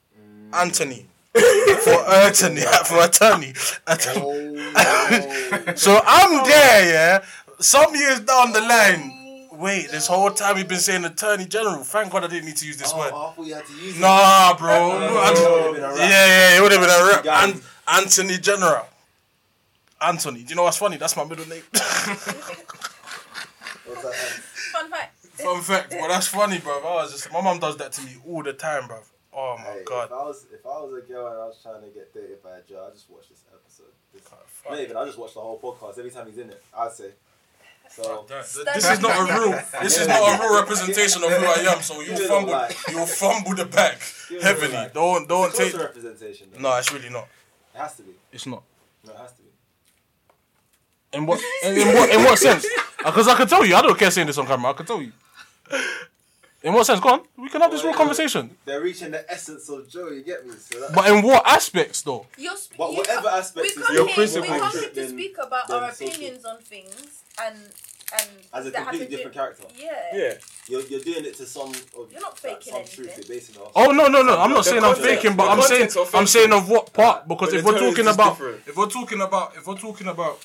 [0.52, 1.06] Anthony.
[1.34, 3.54] for attorney, for attorney.
[3.86, 5.74] Oh.
[5.76, 7.24] So I'm there, yeah.
[7.60, 11.84] Some years down the line, wait, this whole time we've been saying attorney general.
[11.84, 13.08] Thank God I didn't need to use this Oh, word.
[13.10, 14.02] I thought you had to use it.
[14.02, 14.90] Nah, bro.
[14.90, 15.98] no, no, I- it would've been a rap.
[16.00, 17.24] yeah, yeah, it would have been a rap.
[17.24, 17.54] Guys.
[17.54, 18.88] An- Anthony General.
[20.04, 20.44] Anthony.
[20.44, 20.98] Do you know what's funny?
[20.98, 21.62] That's my middle name.
[23.84, 25.14] Fun fact.
[25.34, 26.78] Fun fact, but that's funny, bro.
[26.80, 29.00] I was just my mom does that to me all the time, bro.
[29.36, 30.06] Oh my Hey, god.
[30.06, 32.44] If I was if I was a girl and I was trying to get dated
[32.44, 33.92] by a Joe, I'd just watch this episode.
[34.14, 34.72] This, fuck.
[34.72, 34.96] not even.
[34.96, 36.64] I just watch the whole podcast every time he's in it.
[36.78, 37.12] I'd say.
[37.90, 39.60] So This is not a real.
[39.82, 41.82] This is not a real representation of who I am.
[41.82, 42.68] So you'll Give it a fumble.
[42.90, 43.98] You'll fumble the bag
[44.30, 44.90] Give it a heavily.
[44.94, 45.72] Don't don't it's take.
[45.72, 46.48] closer representation.
[46.54, 46.62] Though.
[46.62, 47.28] No, it's really not.
[47.74, 48.12] it has to be.
[48.32, 48.64] It's not.
[49.06, 49.43] No, it has to be.
[51.14, 51.42] In what?
[51.64, 52.10] In, in what?
[52.10, 52.66] In what sense?
[53.06, 54.72] Uh, because I can tell you, I don't care saying this on camera.
[54.72, 55.12] I can tell you.
[56.64, 57.00] In what sense?
[57.02, 57.22] Go on.
[57.38, 58.50] We can have this real conversation.
[58.66, 60.10] They're reaching the essence of Joe.
[60.10, 60.54] You get me?
[60.58, 62.26] So that, But in what aspects, though?
[62.38, 64.72] You're sp- But you whatever come- aspects we is come your here, principle, We come
[64.72, 66.08] here to then- speak about then our social.
[66.08, 67.58] opinions on things and
[68.16, 69.64] and as a that completely have to different character.
[69.76, 69.90] Yeah.
[70.14, 70.34] Yeah.
[70.68, 73.08] You're, you're doing it to some of You're not faking some truth.
[73.10, 73.24] anything.
[73.28, 73.72] You're basing it off.
[73.76, 74.38] Oh no no no!
[74.40, 76.14] I'm not The saying I'm content- faking, but the I'm saying content's.
[76.16, 78.30] I'm saying of what part because But if the we're tone is talking just about
[78.38, 78.62] different.
[78.68, 80.40] if we're talking about if we're talking about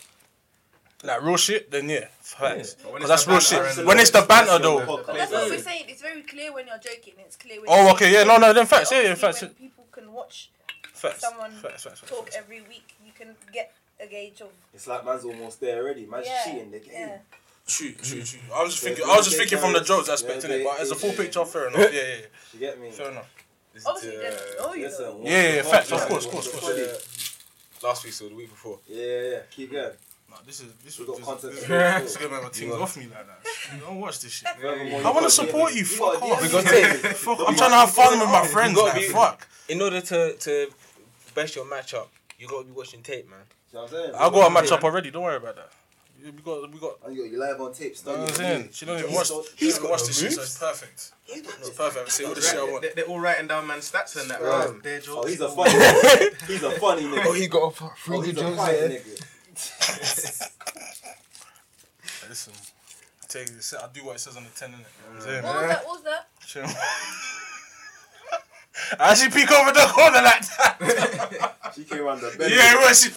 [1.04, 2.74] like real shit, then yeah, facts.
[2.74, 3.86] Because that's real shit.
[3.86, 4.84] When it's the banter though.
[4.84, 5.84] But that's what we're saying.
[5.88, 7.14] It's very clear when you're joking.
[7.18, 7.66] It's clear when.
[7.68, 10.50] Oh okay yeah no no then facts yeah yeah Obviously, facts when people can watch
[10.82, 12.10] facts someone facts facts facts.
[12.10, 12.36] talk facts.
[12.36, 14.48] every week, you can get a gauge of.
[14.74, 16.06] It's like man's almost there already.
[16.06, 16.44] Man's Yeah.
[16.44, 16.92] cheating the game.
[16.92, 17.18] Yeah.
[17.66, 18.40] True true true.
[18.52, 20.56] I was just thinking yeah, I was just thinking from the jokes aspect in yeah,
[20.56, 21.80] it, but as a full picture, fair enough.
[21.92, 22.26] Yeah yeah yeah.
[22.54, 22.90] You get me?
[22.90, 23.28] Fair enough.
[23.74, 24.84] Listen Obviously, to, they don't uh, know you.
[24.86, 25.20] Listen, though.
[25.22, 27.36] Yeah, yeah, the facts, of course, What's course, the course.
[27.84, 28.78] last week or the week before.
[28.88, 29.38] Yeah, yeah, yeah.
[29.50, 29.92] Keep going.
[30.30, 32.74] Nah, this is this was got this, this, to this, is gonna make my things
[32.74, 33.80] off me like that.
[33.80, 34.48] Don't watch this shit.
[34.62, 36.40] I wanna support you, fuck off.
[36.40, 36.52] DM We me.
[36.52, 38.74] gotta take- Fuck, I'm trying to have fun with my friends.
[38.74, 39.48] gotta Like, fuck.
[39.68, 40.70] In order to to
[41.34, 42.08] best your matchup,
[42.38, 43.38] you gotta be watching tape, man.
[43.72, 44.14] You know what I'm saying?
[44.14, 45.10] I got a match up already.
[45.10, 45.70] Don't worry about that.
[46.24, 46.98] We got we got.
[47.06, 47.94] And you got your live on tape.
[48.04, 48.68] You know what I'm saying?
[48.72, 49.30] She don't even watch.
[49.56, 51.12] She don't watch this shit, so it's perfect.
[51.28, 52.06] It's perfect.
[52.06, 52.82] I say all the shit I want.
[52.82, 54.42] They, they're all writing down man's stats and that.
[54.42, 54.68] Right.
[54.68, 55.02] Right.
[55.08, 55.70] Oh, he's a funny.
[56.46, 57.24] He's a funny nigga.
[57.26, 59.24] Oh, he got a Oh, he's a funny nigga.
[62.28, 62.52] Listen,
[63.22, 64.78] I tell you, this, I do what it says on the tin, innit?
[64.78, 65.42] You know what I'm saying?
[65.42, 65.84] What was that?
[65.84, 66.28] What was that?
[66.46, 66.64] Chill.
[69.00, 71.54] I actually peek over the corner like that.
[71.74, 72.50] She came around the bed.
[72.50, 73.10] Yeah, where she.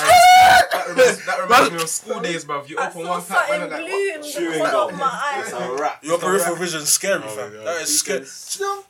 [0.00, 2.68] That reminds, that reminds me of school days, bruv.
[2.68, 4.88] You I open saw one pack and something I'm like, blue in Chewing corner gum.
[4.90, 6.04] of my It's a wrap.
[6.04, 7.52] Your peripheral vision is scary, oh, fam.
[7.64, 8.24] That is scary.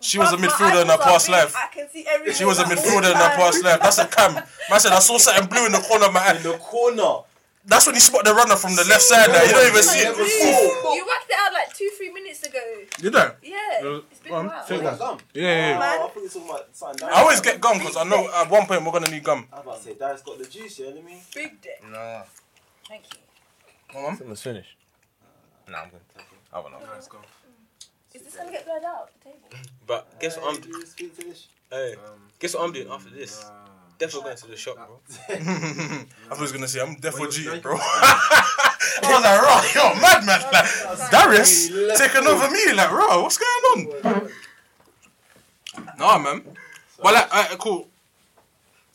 [0.01, 1.55] She was a midfielder in her past life.
[1.57, 2.35] I can see everything.
[2.35, 3.81] She was a midfielder in her past life.
[3.81, 4.35] That's a cam.
[4.35, 6.41] Man said I saw something blue in the corner of my In eye.
[6.41, 7.23] the corner.
[7.67, 9.29] That's when you spot the runner from the left side.
[9.29, 10.15] There, you don't even see it.
[10.15, 10.25] blue.
[10.25, 12.61] You worked it out like two, three minutes ago.
[13.03, 13.35] You don't.
[13.43, 14.65] Yeah, Uh, it's been go a while.
[14.67, 14.85] take one.
[14.85, 15.19] that gum.
[15.35, 15.51] Yeah, yeah.
[15.51, 15.77] yeah.
[15.77, 15.83] Oh, Man.
[15.83, 17.09] I thought you were about something.
[17.09, 19.49] I always get gum because I know at one point we're gonna need gum.
[19.53, 21.21] I was about to say, Darius got the juice, yeah, let me.
[21.35, 21.83] Big dick.
[21.91, 22.23] Nah.
[22.89, 23.19] Thank you.
[23.93, 24.19] Come on.
[24.21, 24.77] Almost finished.
[25.69, 26.01] Nah, I'm good.
[26.53, 26.79] I won't know.
[26.93, 27.19] Let's go.
[28.15, 29.49] Is this gonna get blurred out the table?
[29.87, 31.49] But guess what I'm Hey, do you speak this?
[31.71, 33.45] hey, Um, guess what I'm doing after this?
[34.01, 34.07] Nah.
[34.07, 35.01] Definitely going to the shop, bro.
[36.37, 37.77] I was gonna say I'm defo Well, G, bro.
[37.77, 37.87] can-
[39.03, 41.69] I was like, right, yo, madman, like Darius
[41.99, 44.31] taking over me, like, bro, what's going on?
[45.99, 46.43] Nah, man.
[47.03, 47.89] Well, like, alright, cool.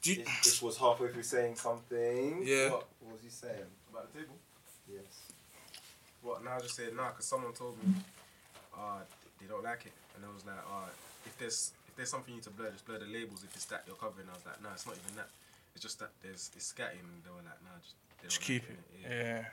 [0.04, 2.42] You, This, this was halfway through saying something.
[2.44, 2.70] Yeah.
[2.72, 3.70] What, what was he saying?
[3.92, 4.36] About the table?
[4.92, 5.04] Yes.
[6.24, 6.44] What?
[6.44, 7.94] Now I just said nah, because someone told me,
[8.76, 9.00] uh,
[9.40, 10.90] they don't like it, and I was like, uh,
[11.26, 13.44] if there's if there's something you need to blur, just blur the labels.
[13.44, 15.30] If it's that you're covering, I was like, nah, it's not even that.
[15.76, 17.06] It's just that there's it's scatting.
[17.06, 18.72] And they were like, nah, just, they just keep like
[19.06, 19.08] it.
[19.08, 19.38] Yeah.
[19.38, 19.46] Yeah.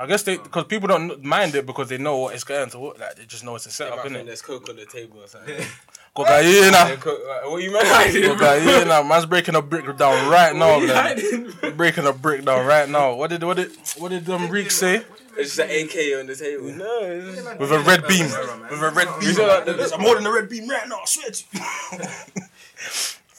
[0.00, 2.78] I guess they, because people don't mind it because they know what it's going to
[2.80, 3.16] look like.
[3.16, 4.26] They just know it's a Yeah, setup, I think innit?
[4.26, 5.56] there's coke on the table or something.
[6.14, 6.72] Cocaine.
[6.72, 8.22] Yeah, coke, like, what you man hiding?
[8.22, 8.36] bro?
[8.36, 9.08] Cocaine.
[9.08, 11.76] Man's breaking a brick down right now, man.
[11.76, 13.14] Breaking a brick down right now.
[13.14, 15.02] What did what did what did um Reek say?
[15.38, 16.64] It's just an AK on the table.
[16.72, 17.58] No, it's just...
[17.58, 18.24] With a red beam.
[18.26, 19.30] With a red beam.
[19.30, 20.96] You know, like the- I'm holding the red beam right now.
[21.00, 22.04] I swear to you.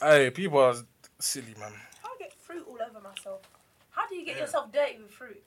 [0.00, 0.74] hey, people are
[1.18, 1.72] silly, man.
[2.02, 3.40] How I get fruit all over myself.
[3.90, 5.42] How do you get yourself dirty with fruit?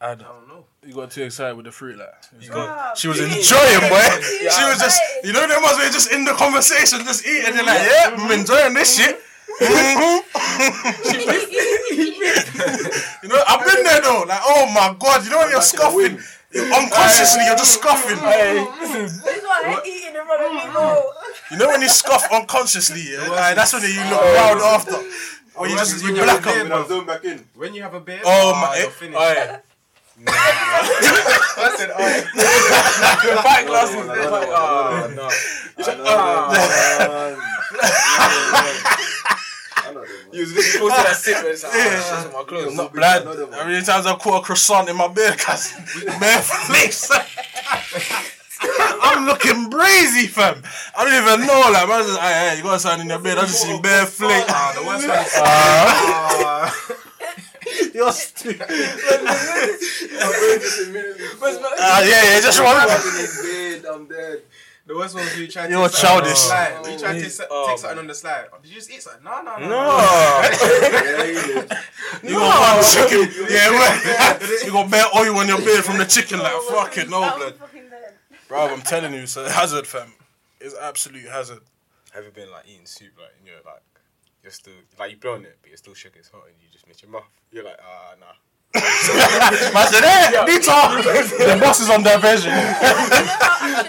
[0.00, 0.28] I I don't.
[0.28, 0.64] don't know.
[0.86, 2.08] You got too excited with the fruit, like.
[2.40, 3.26] You got- She was Yeah.
[3.26, 3.98] enjoying, boy.
[4.42, 4.50] Yeah.
[4.50, 7.52] She was just, you know, them ones were just in the conversation, just eating.
[7.54, 9.20] They're like, yeah, I'm enjoying this shit.
[13.22, 14.24] You know, I've been there though.
[14.28, 16.18] Like, oh my god, you know when you're scoffing,
[16.54, 18.16] unconsciously you're just scoffing.
[18.16, 21.12] This is why I hate eating in front of people.
[21.50, 23.26] You know when you scoff unconsciously, yeah?
[23.28, 24.96] Like, that's when you look proud after.
[25.56, 26.68] Or you just you When you're black there, out.
[26.68, 27.44] When I zone back in.
[27.56, 29.18] When you have a beer, Oh, ah, my- you're finished.
[29.20, 29.58] Oh, yeah.
[30.28, 33.94] I said, oh, Fight No, glasses.
[33.96, 35.28] no, no, they're no, like, no, oh, no, no.
[39.76, 42.32] I know them, You was looking forward to that sip, but it's like, oh, shit,
[42.32, 42.74] my clothes.
[42.74, 43.24] Not blood.
[43.52, 45.72] How many times I caught a croissant in my beard, cuz
[46.20, 47.10] bare flakes.
[48.60, 50.62] I'm looking brazy, fam.
[50.96, 53.38] I don't even know, like, man, just, hey, hey, you got something in your bed.
[53.38, 54.44] I just seen bare flake.
[54.48, 55.32] ah, the worst one is.
[55.36, 56.74] Ah,
[57.94, 58.58] you're stupid.
[58.68, 58.68] man.
[61.78, 62.76] Ah, yeah, yeah, just one.
[63.94, 64.42] I'm dead.
[64.88, 66.38] The worst one was when you tried to You're take something on the childish.
[66.40, 66.80] slide.
[66.82, 68.46] When you tried to He's- take oh, take something on the slide.
[68.62, 69.22] Did you just eat something?
[69.22, 69.68] No, no, no.
[69.68, 71.68] No.
[72.22, 73.28] You got one chicken.
[73.50, 77.20] Yeah, well, you got bare oil on your beard from the chicken, like, fucking no,
[77.36, 77.54] blood.
[78.48, 80.12] Bro, I'm telling you, it's a hazard, fam.
[80.60, 81.60] It's absolute hazard.
[82.12, 83.82] Have you been like eating soup, like, and you're like,
[84.42, 86.88] you're still, like, you blown it, but you're still shook it's hot, and you just
[86.88, 87.28] miss your mouth.
[87.52, 88.26] You're like, ah, nah.
[88.74, 90.76] Man said, hey, Nita!
[91.38, 92.52] The boss is on diversion.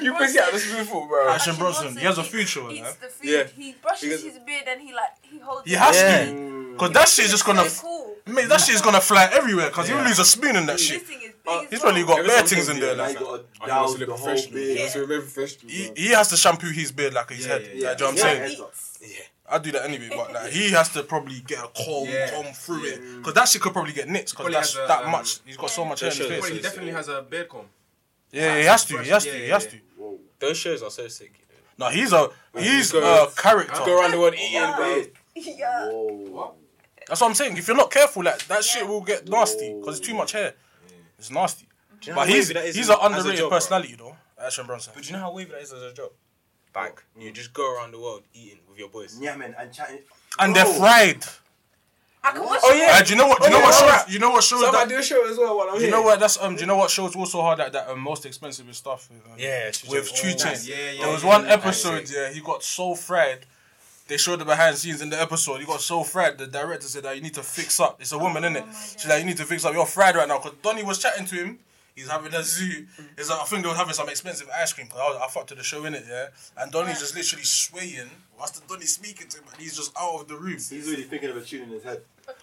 [0.03, 1.29] You bring it out the spoonful, bro.
[1.29, 2.93] Action Bronson, he has a future, Eats man.
[3.01, 3.29] the food.
[3.29, 3.43] Yeah.
[3.55, 5.67] He brushes Because- his beard and he like he holds.
[5.67, 6.25] He has Yeah.
[6.25, 6.69] to.
[6.73, 7.69] Because that shit's just gonna.
[7.69, 8.15] So cool.
[8.27, 11.01] Mate, that shit's gonna fly everywhere because he'll lose a spoon in that shit.
[11.01, 12.95] thing is big Uh, He's probably got bare things in there.
[12.95, 14.59] does Like, you gotta I want douse to look professional.
[14.59, 15.71] He wants to look very professional.
[15.71, 15.93] he, bro.
[15.97, 17.69] he has to shampoo his beard like his Yeah, head.
[17.73, 18.65] yeah, Like, do you know what I'm Yeah, saying?
[19.01, 19.07] Yeah.
[19.51, 22.29] I do that anyway, but like he has to probably get a comb, Yeah.
[22.31, 24.87] comb through it because that shit could probably get nicked because Probably that's has a,
[24.87, 25.39] that um, much.
[25.45, 26.55] He's got so much hair in his Well, Well, face.
[26.57, 27.65] he definitely has a beard comb.
[28.31, 28.97] Yeah, he has to.
[29.01, 29.29] He has to.
[29.31, 29.77] Yeah, He has yeah, to.
[29.97, 30.19] Whoa.
[30.39, 31.33] Those shows are so sick.
[31.39, 31.45] You
[31.79, 31.85] know?
[31.87, 33.81] No, he's a he's go- a Go character.
[33.91, 35.03] around the world eating, bro.
[35.35, 35.89] Yeah.
[35.89, 36.53] Whoa.
[37.07, 37.57] That's what I'm saying.
[37.57, 40.53] If you're not careful, like that shit will get nasty because it's too much hair.
[41.17, 41.67] It's nasty.
[42.03, 43.57] You know But how he's wavy that is he's as an a underrated job, bro?
[43.57, 44.93] personality though, Action Bronson.
[44.95, 46.11] But do you know how wavy that is as a job?
[46.75, 49.17] Like, you just go around the world eating with your boys.
[49.21, 49.99] Yeah, man, and chatting.
[50.39, 51.23] And they're fried.
[52.21, 52.77] I can watch Oh, it.
[52.79, 52.97] yeah.
[52.97, 53.41] Uh, do you know what?
[53.41, 53.81] Do you Oh, know what shows?
[53.83, 54.09] alright.
[54.09, 54.89] You know what shows So I that?
[54.89, 55.85] do a show as well while I'm Do here.
[55.87, 56.19] you know what?
[56.19, 56.55] That's um.
[56.55, 59.25] Do you know what shows also hard that that um, most expensive with stuff with
[59.25, 60.67] um, Yeah, with 2 Chainz.
[60.67, 61.01] Yeah, yeah.
[61.03, 63.45] There was yeah, one yeah, episode, yeah, he got so fried.
[64.09, 65.59] They showed the behind the scenes in the episode.
[65.61, 66.37] He got so fried.
[66.37, 68.01] The director said that you need to fix up.
[68.01, 68.65] It's a woman, innit?
[68.99, 69.73] She's like, you need to fix up.
[69.73, 70.39] You're fried right now.
[70.39, 71.59] Because Donnie was chatting to him.
[71.99, 72.85] He's having a zoo.
[73.17, 74.87] He's like, I think they were having some expensive ice cream.
[74.87, 76.27] Cause I, was, I fucked to the show, in it, Yeah.
[76.57, 80.21] And Donnie's just literally swaying whilst the Donnie speaking to him, and he's just out
[80.21, 80.53] of the room.
[80.53, 82.01] He's already thinking of a tune in his head.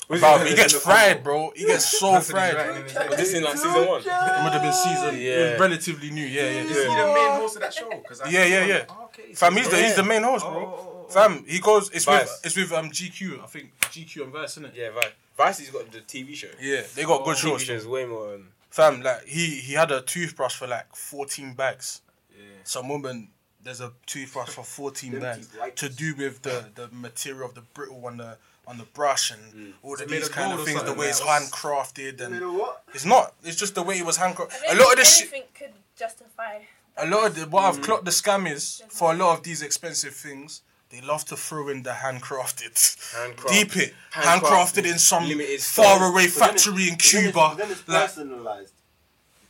[0.09, 1.53] Bro, he gets fried, bro.
[1.57, 2.55] He gets so That's fried.
[2.55, 3.09] writing in his head.
[3.09, 4.01] Was this in like season one?
[4.01, 5.15] It would have been season.
[5.15, 5.51] It Yeah.
[5.53, 6.27] was relatively new.
[6.27, 6.49] Yeah, yeah.
[6.65, 7.89] Is he the main host of that show?
[8.07, 8.85] 'Cause I- Yeah, yeah, yeah.
[8.91, 9.33] Oh, okay.
[9.33, 10.61] Fam, he's the, he's the main host, Oh, bro.
[10.61, 11.13] oh, oh, oh.
[11.13, 11.89] Fam, he goes.
[11.91, 12.23] It's Vice.
[12.23, 13.43] with it's with um GQ.
[13.43, 14.73] I think GQ and Vice, isn't it?
[14.77, 15.13] Yeah, Vice.
[15.37, 16.49] Vice has got the TV show.
[16.61, 17.83] Yeah, they got good TV shows.
[17.85, 18.35] show way more.
[18.35, 22.03] Um, Fam, like he he had a toothbrush for like fourteen bags.
[22.31, 22.45] Yeah.
[22.65, 23.29] Some woman,
[23.65, 28.05] there's a toothbrush for fourteen bags to do with the the material of the brittle
[28.05, 30.83] on the on the brush and all of these kind of things.
[30.83, 32.83] The way it's handcrafted and what?
[32.93, 33.35] it's not.
[33.45, 34.61] It's just the way it was handcrafted.
[34.69, 35.29] A lot of think this shit.
[35.33, 36.59] anything could justify.
[36.99, 39.63] A lot of the, what I've clocked the scam is for a lot of these
[39.63, 40.61] expensive things.
[40.91, 42.75] They love to throw in the handcrafted.
[43.15, 43.95] Handcraft- Deep it.
[44.13, 46.13] handcrafted, Handcrafted in some limited far stock.
[46.13, 47.55] away But then factory in it's- then it's- Cuba.
[47.59, 48.73] Then it's Like, personalized.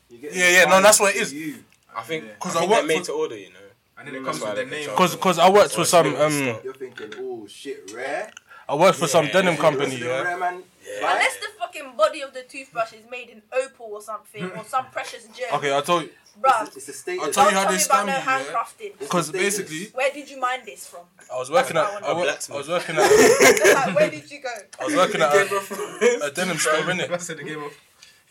[0.09, 1.32] You Yeah, yeah, no, that's what it is.
[1.32, 1.62] You.
[1.95, 3.59] I think because I I work made to order, you know.
[3.99, 4.91] And then it comes with the name.
[4.97, 6.59] Cause, cause I worked for some um.
[6.64, 8.30] You're thinking, oh shit, rare.
[8.68, 9.32] I worked for some Yeah.
[9.32, 10.22] denim company, the yeah.
[10.22, 10.62] Rare man.
[10.99, 14.87] Unless the fucking body of the toothbrush is made in opal or something, or some
[14.91, 15.49] precious gem.
[15.55, 16.11] Okay, I told you,
[16.41, 17.24] Bruh, It's, it's a status.
[17.24, 18.91] I'll tell you how tell they me about you, yeah?
[18.99, 19.43] because status.
[19.59, 21.01] basically Where did you mine this from?
[21.32, 24.41] I was working at, I, A wo- I was working at, like, where did you
[24.43, 24.53] go?
[24.80, 27.09] I was working at a, a denim store, innit?
[27.09, 27.72] That's in the game of.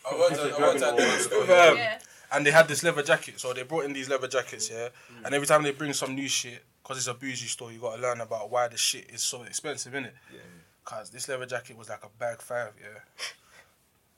[0.08, 1.98] I worked at, I worked at a denim store, Yeah.
[2.32, 3.40] and they had this leather jacket.
[3.40, 4.88] So they brought in these leather jackets, yeah.
[5.24, 8.00] And every time they bring some new shit, cause it's a bougie store, you gotta
[8.00, 10.12] learn about why the shit is so expensive, innit?
[10.32, 10.40] Yeah.
[10.84, 13.00] Cause this leather jacket was like a bag five, yeah.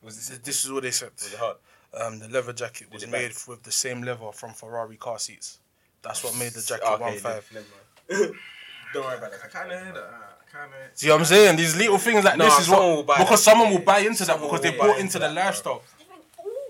[0.03, 1.11] Was This, this this is what they said.
[1.19, 1.57] was it hard?
[1.95, 3.33] Um, the leather jacket was made bang?
[3.49, 5.59] with the same leather from Ferrari car seats.
[6.03, 7.51] That's what made the jacket Okay, one five.
[8.09, 9.41] Don't worry about that.
[9.41, 9.53] I that.
[9.53, 10.05] kind of hear that.
[10.05, 10.99] I kind of.
[10.99, 11.57] See what I'm saying?
[11.57, 13.51] These little things like No, this is what will buy because that.
[13.51, 15.83] someone will buy into that because they bought into into the lifestyle.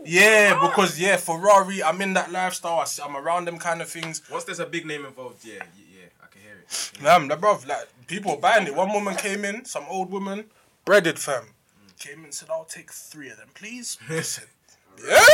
[0.04, 0.70] Yeah, bruh.
[0.70, 2.78] because yeah, Ferrari, I'm in that lifestyle.
[2.80, 4.22] I see, I'm around them kind of things.
[4.30, 6.70] Once there's a big name involved, yeah, yeah, yeah I can hear it.
[6.70, 8.74] Fam, like, bruv, like people are buying it.
[8.74, 10.44] One woman came in, some old woman,
[10.84, 11.48] breaded fam,
[11.98, 14.46] came in and said, "I'll take three of them, please." I said,
[15.06, 15.24] "Yeah."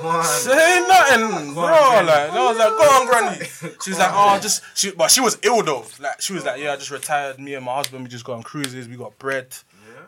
[0.00, 0.24] Go on.
[0.24, 1.64] Say nothing, bro.
[1.66, 2.06] Granny.
[2.06, 3.46] Like, I was like, go on, granny.
[3.82, 5.84] She was like, oh, just, she, but she was ill though.
[6.00, 7.38] Like, she was like, yeah, I just retired.
[7.38, 8.88] Me and my husband, we just go on cruises.
[8.88, 9.54] We got bread.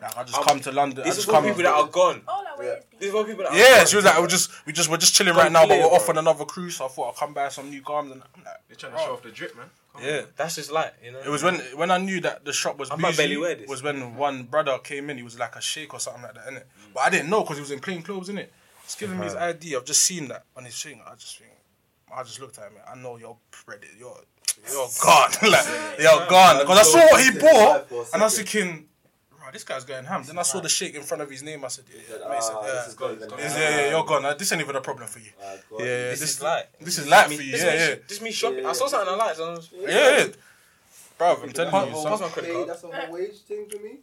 [0.01, 1.01] Like, I just um, come to London.
[1.01, 1.45] I This just is for come.
[1.45, 2.21] people that are gone.
[2.27, 3.07] Oh, like, where is This this?
[3.09, 3.87] is for people that are Yeah, gone.
[3.87, 5.85] she was like, we're just, we just, we're just chilling Come right now, but we're
[5.85, 6.75] off on another cruise.
[6.77, 8.15] So I thought I'd come buy some new garments.
[8.15, 9.65] and I'm like, They're trying to show off the drip, man.
[9.93, 10.21] Come yeah.
[10.35, 11.19] That's just like, you know.
[11.19, 13.55] It was when when I knew that the shop was I might bougie, barely wear
[13.55, 13.69] this.
[13.69, 15.17] was when one brother came in.
[15.17, 16.63] He was like a sheikh or something like that, innit?
[16.63, 16.93] Mm.
[16.93, 18.47] But I didn't know because he was in plain clothes, innit?
[18.89, 19.75] He's giving me his ID.
[19.75, 20.99] I've just seen that on his thing.
[21.05, 21.51] I just think,
[22.11, 22.79] I just looked at him.
[22.91, 23.37] I know you're
[23.67, 23.85] ready.
[23.99, 24.17] You're
[24.67, 25.31] you're gone.
[25.51, 25.65] like
[25.99, 26.57] you're gone.
[26.59, 28.87] Because I saw what he bought, and I was thinking,
[29.41, 30.23] right, this guy's going ham.
[30.25, 31.63] Then I saw the sheikh in front of his name.
[31.63, 32.73] I said, yeah, yeah, mate, Ah, yeah.
[32.85, 32.95] this.
[32.95, 34.25] This- yeah, yeah, you're gone.
[34.25, 35.29] Uh, This ain't even a problem for you.
[35.41, 36.63] Ah, Yeah, yeah, This this, is light.
[36.81, 37.51] This is light for you.
[37.53, 38.65] this Yeah, me- yeah, Just me shopping.
[38.65, 39.39] I saw something I liked.
[39.39, 40.27] and I was, yeah, yeah.
[41.17, 41.93] Bro, I'm telling you.
[42.03, 42.69] Pass my credit card.
[42.69, 43.99] that's a wage thing for me.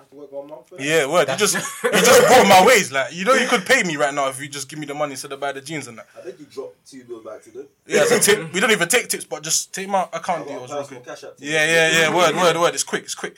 [0.00, 0.72] I have to work one month.
[0.78, 1.28] Yeah, word.
[1.28, 2.90] You just you just brought my ways.
[2.90, 4.94] Like you know, you could pay me right now if you just give me the
[4.94, 6.06] money instead of buy the jeans and that.
[6.16, 7.68] I think you dropped two bills by accident.
[7.86, 8.50] Yeah, it's a tip.
[8.54, 11.04] We don't even take tips, but just take my account I details real quick.
[11.04, 11.32] cash app.
[11.38, 12.14] Yeah, yeah, yeah.
[12.16, 12.72] Word, word, word.
[12.74, 13.02] It's quick.
[13.02, 13.36] It's quick.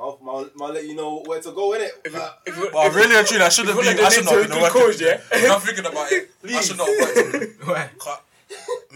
[0.00, 1.92] I'll, I'll, I'll let you know where to go in it.
[2.04, 4.00] If you- But really and truly, I should have been.
[4.00, 4.80] I should not donate have been working.
[4.82, 5.20] cause, yeah?
[5.54, 6.30] I'm thinking about it.
[6.44, 7.64] I should not have worked.
[8.06, 8.18] Why?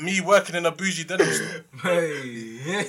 [0.03, 1.65] Me working in a bougie denim store.
[1.83, 2.87] Hey.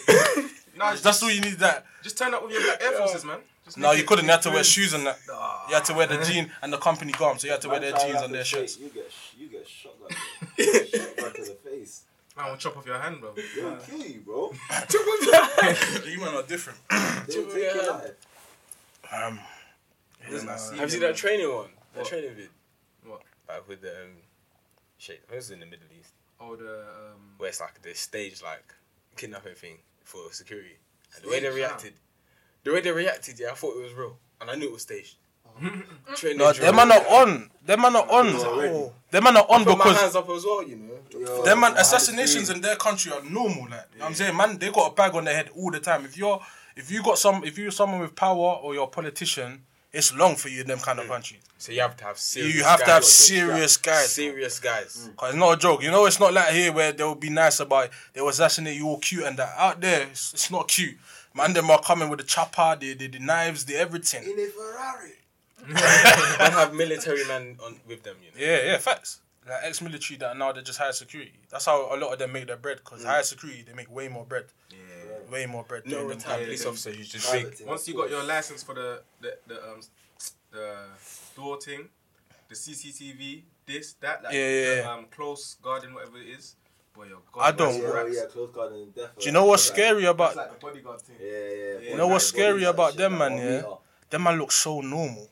[0.78, 1.60] no, That's all you need.
[1.60, 1.86] That.
[2.02, 3.40] just turn up with your black Air Forces, man.
[3.66, 4.26] Just No, you couldn't.
[4.26, 5.20] You had to wear shoes and that.
[5.32, 5.66] Ah.
[5.68, 7.80] You had to wear the jean and the company garb, so you had to wear
[7.80, 8.78] their jeans and their shirts.
[8.80, 10.16] You get, sh- you get shot like
[10.58, 10.90] that.
[10.90, 12.04] shot right to the face.
[12.38, 13.34] Man, will chop off your hand, bro.
[13.34, 14.54] They'll kill you, bro.
[16.06, 16.80] You men are different.
[17.28, 18.12] They'll take your life.
[19.12, 19.40] Um,
[20.30, 20.58] Listen, I nah.
[20.58, 21.16] see Have you you, seen that man.
[21.16, 21.70] training one?
[21.94, 22.08] That What?
[22.10, 22.50] training vid?
[23.06, 23.22] What?
[23.48, 24.10] Like with the um,
[24.98, 25.22] shit.
[25.28, 27.22] I think was in the Middle East, Oh, the um.
[27.38, 28.74] where it's like the stage like
[29.16, 30.78] kidnapping thing for security,
[31.16, 31.94] and the way they Stage, reacted,
[32.66, 34.82] the way they reacted, yeah, I thought it was real, and I knew it was
[34.82, 35.16] staged.
[36.16, 36.66] Training No, drill.
[36.66, 37.50] them man are on.
[37.66, 38.28] Them man are on.
[38.36, 38.92] already.
[39.10, 41.00] Them man are on Put my because hands up as well, you know.
[41.18, 43.62] Yo, them man assassinations in their country are normal.
[43.70, 45.72] Like you know what I'm saying, man, they got a bag on their head all
[45.72, 46.04] the time.
[46.04, 46.42] If you're
[46.76, 49.62] if you got some if you're someone with power or you're a politician,
[49.94, 51.40] it's long for you in them kind of countries.
[51.58, 52.54] So you have to have serious.
[52.54, 53.12] You have to have guys.
[53.14, 54.12] serious guys.
[54.12, 55.10] serious guys.
[55.16, 55.82] Cause it's not a joke.
[55.84, 57.92] You know, it's not like here where they'll be nice about it.
[58.12, 59.54] They'll assassinate you all cute and that.
[59.58, 60.98] Out there, it's, it's not cute.
[61.36, 64.24] Man, them are coming with the chopper, the, the, the knives, the everything.
[64.24, 65.12] In a Ferrari.
[65.68, 68.48] and have military men on with them, you know.
[68.52, 69.20] Yeah, yeah, facts.
[69.48, 71.34] Like ex-military that now they're just higher security.
[71.50, 72.84] That's how a lot of them make their bread.
[72.84, 74.46] Cause higher security, they make way more bread.
[74.72, 74.78] Yeah.
[75.32, 75.84] Way more bread.
[75.86, 77.62] No doing retired police officer who's just big.
[77.66, 79.82] Once you got your license for the the the um
[80.52, 80.76] the
[81.36, 81.90] door thing,
[82.48, 84.92] the CCTV, this that, like, Yeah, yeah, the, yeah.
[84.94, 86.56] um close guarding whatever it is.
[86.96, 87.08] Boy,
[87.40, 89.10] I don't- Yeah, yeah, close guard and death.
[89.20, 91.16] Do you know what's Like- scary about It's like the bodyguard thing.
[91.20, 91.90] Yeah, yeah.
[91.92, 93.62] You know what's Body scary about them, man, on yeah?
[94.10, 95.30] them man look so normal.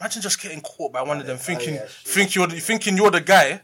[0.00, 2.96] Imagine just getting caught by one of them yeah, thinking yeah, think you're the, thinking
[2.96, 3.60] you're the guy,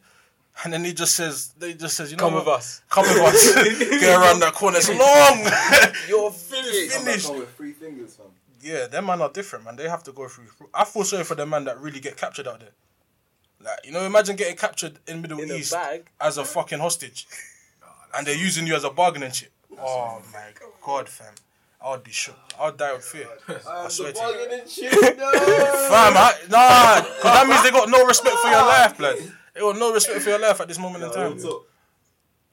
[0.65, 2.45] and then he just says they just says you know Come what?
[2.47, 2.83] with us.
[2.91, 3.55] Come with us.
[4.01, 4.77] Get around that corner.
[4.79, 5.95] It's long.
[6.09, 6.91] You're Come finished.
[6.91, 7.33] back finished.
[7.35, 8.27] with three fingers, fam.
[8.61, 9.77] yeah, them man are different, man.
[9.77, 10.47] They have to go through.
[10.75, 12.71] I feel sorry for the man that really get captured out there.
[13.67, 16.07] Like you know, imagine getting captured in Middle In a East bag.
[16.21, 17.27] as a fucking hostage,
[18.17, 19.51] and they're using you as a bargain chip.
[19.79, 20.53] Oh my
[20.85, 21.35] god, fam.
[21.85, 22.37] I would be shook.
[22.59, 23.27] I would die with fear.
[23.69, 24.25] I swear to you.
[24.25, 25.31] bargaining chip, no.
[25.33, 29.17] Fam, I, nah, because that means they got no respect for your life, blood.
[29.53, 31.39] They got no respect for your life at this moment in time.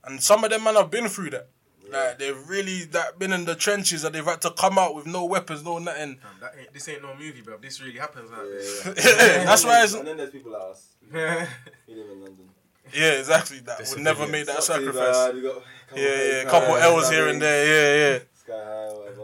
[0.05, 1.47] And some of them man have been through that.
[1.93, 5.05] Like they've really that been in the trenches and they've had to come out with
[5.07, 6.19] no weapons, no nothing.
[6.21, 7.57] Damn, that ain't, this ain't no movie, bro.
[7.57, 9.43] This really happens out Yeah, yeah.
[9.45, 10.87] That's why it's And then there's people like us.
[11.11, 11.47] there.
[11.87, 12.49] We live in London.
[12.93, 13.59] Yeah, exactly.
[13.59, 15.15] That would never made that Not too sacrifice.
[15.15, 15.61] bad, got a
[15.95, 17.65] Yeah, days yeah, a couple yeah, L's here and there.
[17.65, 18.19] Yeah, yeah.
[18.35, 19.21] Sky high, whatever.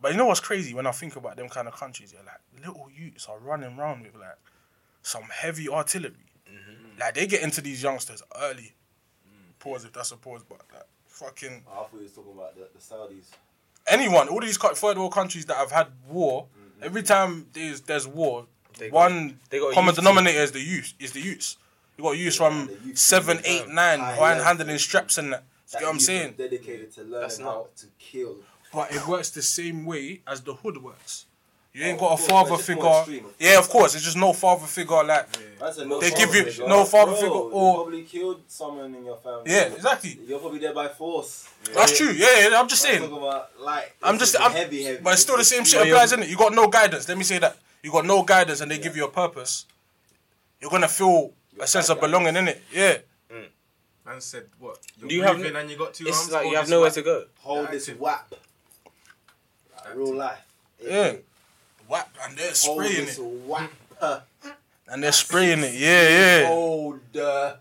[0.00, 2.12] But you know what's crazy when I think about them kind of countries?
[2.14, 4.36] Yeah, like little youths are running around with like
[5.02, 6.30] some heavy artillery.
[6.50, 7.00] Mm-hmm.
[7.00, 8.74] Like they get into these youngsters early.
[9.28, 9.58] Mm.
[9.58, 10.84] Pause if that's a pause, but like
[11.22, 13.26] fucking I thought you was talking about the, the Saudis.
[13.86, 16.44] anyone, all these third world countries that have had war.
[16.44, 16.84] Mm-hmm.
[16.84, 18.46] Every time there's there's war,
[18.78, 20.04] They got- one they got common youth team.
[20.04, 20.94] denominator is the youth.
[20.98, 21.56] Is the youths.
[21.96, 24.44] You got youths from the youth seven, team, eight, nine, high behind level.
[24.44, 25.44] handling straps and that.
[25.72, 26.34] That You get what I'm saying?
[26.36, 28.36] Dedicated to learning That's how not- to kill.
[28.74, 31.26] But it works the same way as the hood works.
[31.74, 33.18] You ain't Oh, got a course, father but it's just more figure.
[33.20, 33.94] extreme, Yeah, of course.
[33.94, 35.26] It's just no father figure like.
[35.58, 36.68] That's a no They give you figure.
[36.68, 39.44] no father Bro, figure you or- probably killed someone in your family.
[39.50, 40.18] Yeah, exactly.
[40.26, 41.48] You're probably there by force.
[41.74, 42.10] That's true.
[42.10, 42.60] Yeah, yeah.
[42.60, 43.10] I'm just saying.
[43.60, 43.96] like.
[44.02, 44.36] I'm just.
[44.38, 45.00] I'm, heavy, heavy.
[45.02, 46.28] But it's still the same shit But you're- applies, isn't it?
[46.28, 47.08] You got no guidance.
[47.08, 47.56] Let me say that.
[47.82, 49.64] You got no guidance, and they give you a purpose.
[50.60, 52.62] You're gonna feel a sense of belonging in it.
[52.70, 52.98] Yeah.
[53.32, 53.46] Mm.
[54.04, 54.78] Man said what?
[55.00, 56.32] You're Do you have breathing and you got two It's arms.
[56.32, 57.24] like you have nowhere to go.
[57.38, 58.00] Hold this Active.
[58.00, 58.34] whap.
[59.74, 60.38] Like real life.
[60.80, 61.14] Yeah.
[61.92, 63.70] Whap, and they're spraying it, whap.
[64.88, 65.74] and they're spraying it.
[65.74, 66.46] Yeah, yeah.
[66.48, 67.00] Hold.
[67.14, 67.56] Uh,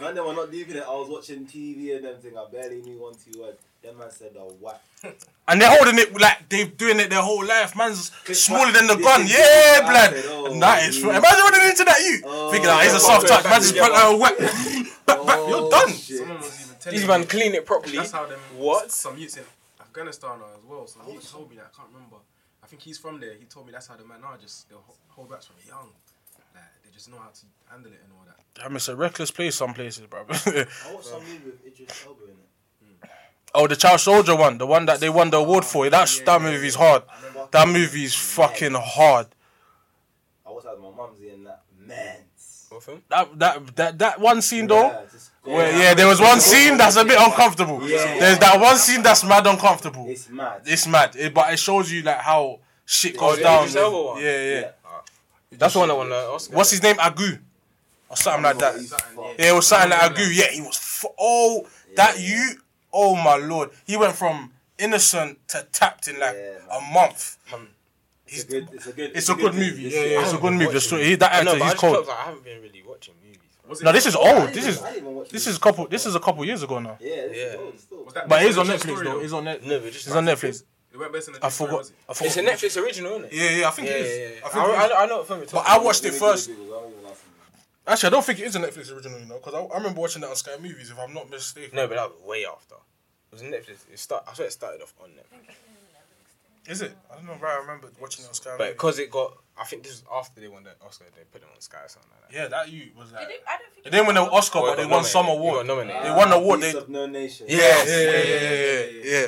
[0.00, 0.82] man, they were not leaving it.
[0.82, 2.38] I was watching TV and them thing.
[2.38, 3.58] I barely knew one two words.
[3.82, 4.82] That man said the whap.
[5.48, 7.74] And they're holding it like they've doing it their whole life.
[7.76, 9.26] Man's Click, smaller than the gun.
[9.26, 10.10] Yeah, I blood.
[10.14, 11.02] said, oh, that is.
[11.02, 11.18] yeah.
[11.18, 12.22] Imagine running into that you.
[12.24, 13.42] Oh, Thinking, like, he's a soft touch.
[13.42, 14.38] Back Man just put a whack.
[15.06, 15.38] Back, back.
[15.48, 15.92] You're Oh, done.
[15.92, 16.18] shit.
[16.18, 17.08] Someone was even telling These me.
[17.08, 17.96] man clean it properly.
[17.96, 18.38] That's how them.
[18.56, 18.92] What?
[18.92, 19.44] Some youths in
[19.80, 20.86] Afghanistan are as well.
[20.86, 21.72] Some youth told me that.
[21.74, 22.16] I can't remember.
[22.70, 23.34] I think he's from there.
[23.34, 24.36] He told me that's how the man are.
[24.36, 25.88] Just they'll ho- hold backs from young.
[26.54, 28.36] Like they just know how to handle it and all that.
[28.54, 29.56] Damn, it's a reckless place.
[29.56, 30.20] Some places, bro.
[30.20, 30.24] I
[30.94, 32.36] watched some movie with Idris Elba in it.
[32.84, 33.08] Hmm.
[33.56, 35.90] oh, the Child Soldier one, the one that they won the award for.
[35.90, 36.80] That Yeah, that yeah, movie's yeah.
[36.80, 37.02] hard.
[37.50, 39.26] That movie's fucking hard.
[40.46, 42.18] I was at my mumsy and that man.
[42.68, 43.02] What film?
[43.08, 45.06] That that that that one scene though.
[45.10, 45.78] Just go Where, out.
[45.80, 47.80] yeah, there was one scene that's a bit uncomfortable.
[47.88, 48.18] Yeah.
[48.18, 50.06] There's that one scene that's mad uncomfortable.
[50.08, 50.62] It's mad.
[50.66, 53.58] It's mad, It- but it shows you like how shit Oh, goes the down.
[53.68, 54.70] Idris Yeah, yeah, Yeah.
[55.58, 56.56] That's the one that won the Oscar.
[56.56, 56.96] What's his name?
[56.96, 57.38] Agu,
[58.08, 58.74] or something like that.
[58.74, 59.40] Something, fucked.
[59.40, 60.28] Yeah, it was something like Agu.
[60.32, 60.76] Yeah, he was.
[60.76, 62.54] F- oh, that you.
[62.92, 67.36] Oh my lord, he went from innocent to tapped in like Yeah, a month.
[67.52, 67.68] Um,
[68.26, 68.68] it's He's, a good.
[68.72, 69.10] It's a good.
[69.14, 69.86] it's a good movie.
[69.86, 70.72] it's Yeah, yeah, it's a good movie.
[70.72, 71.04] The story.
[71.04, 71.94] He, that I know, actor, he's cold.
[71.94, 72.89] felt like I haven't been really watching movies.
[73.70, 74.48] Was it No, this is old.
[74.50, 75.86] This is even- I didn't even watch this is a couple.
[75.86, 76.98] This is a couple years ago now.
[77.00, 77.58] Yeah, this Yeah.
[77.60, 78.04] old still.
[78.04, 79.20] Was that But it based is on on a true Netflix story, though.
[79.20, 79.62] It's on Netflix.
[79.66, 80.62] No, but just It's on Netflix.
[80.92, 81.90] It went based on a I true forgot.
[82.08, 82.26] I forgot.
[82.26, 83.32] It's a Netflix original, isn't it?
[83.32, 83.68] Yeah, yeah.
[83.68, 84.18] I think Yeah, it yeah, is.
[84.18, 84.44] yeah.
[84.44, 84.90] I I, think it is.
[84.92, 85.84] I, I know what film you're But I about.
[85.84, 86.46] watched it first.
[86.48, 87.30] Google, I don't even ask him.
[87.86, 90.00] Actually, I don't think it is a Netflix original, you know, because I, I remember
[90.00, 91.76] watching that on Sky Movies, if I'm not mistaken.
[91.76, 92.74] No, but that was way after.
[92.74, 93.78] It was Netflix.
[93.92, 95.54] It start, I swear it started off on Netflix.
[96.66, 96.92] Is it?
[97.10, 98.72] I don't know, but I remember watching it on Sky But Movies.
[98.74, 101.48] because it got, I think this was after they won the Oscar, they put it
[101.54, 102.36] on Sky or something like that.
[102.36, 103.28] Yeah, that you was like.
[103.28, 105.26] Did it, I don't think They didn't win the Oscar, Well, but they won some
[105.26, 105.44] nominated.
[105.44, 105.66] It award.
[105.66, 106.04] got nominated.
[106.04, 106.60] They won the award.
[106.62, 106.72] They.
[106.74, 107.46] of No Nation.
[107.48, 107.88] Yeah, Yes.
[107.88, 109.26] yeah, yeah, yeah, yeah, yeah.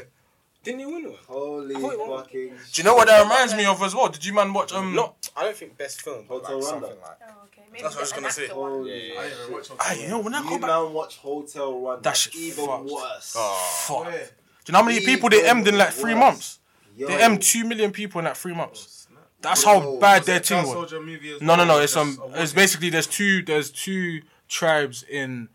[0.65, 1.19] Didn't he win one?
[1.27, 2.23] Holy I thought it won.
[2.23, 2.49] fucking.
[2.49, 4.09] Do you know what that reminds me of as well?
[4.09, 4.95] Did you man watch um?
[4.95, 6.69] Not, I don't think best film, but Hotel like Rwanda.
[6.71, 7.19] something like.
[7.29, 7.63] Oh, okay.
[7.71, 8.47] Maybe That's what I was gonna say.
[8.49, 10.69] Holy Yeah, I yeah, didn't watch Hotel Aye, you know when I You go back,
[10.71, 12.03] man watch Hotel Run.
[12.03, 12.85] That shit even fucked.
[12.85, 13.35] worse.
[13.37, 13.85] Oh.
[13.87, 14.05] fuck.
[14.13, 14.19] Yeah.
[14.21, 14.25] Do
[14.69, 16.21] you know how many people they emmed in like three Worse.
[16.21, 16.59] months?
[16.97, 17.09] Yo.
[17.09, 19.02] They emmed two million people in like three months.
[19.43, 19.51] Snap.
[19.51, 20.73] That's Yo, how bad Was their team was.
[20.73, 21.79] Soldier movie as No, no, no.
[21.81, 22.19] It's um.
[22.35, 25.49] It's basically there's two there's two tribes in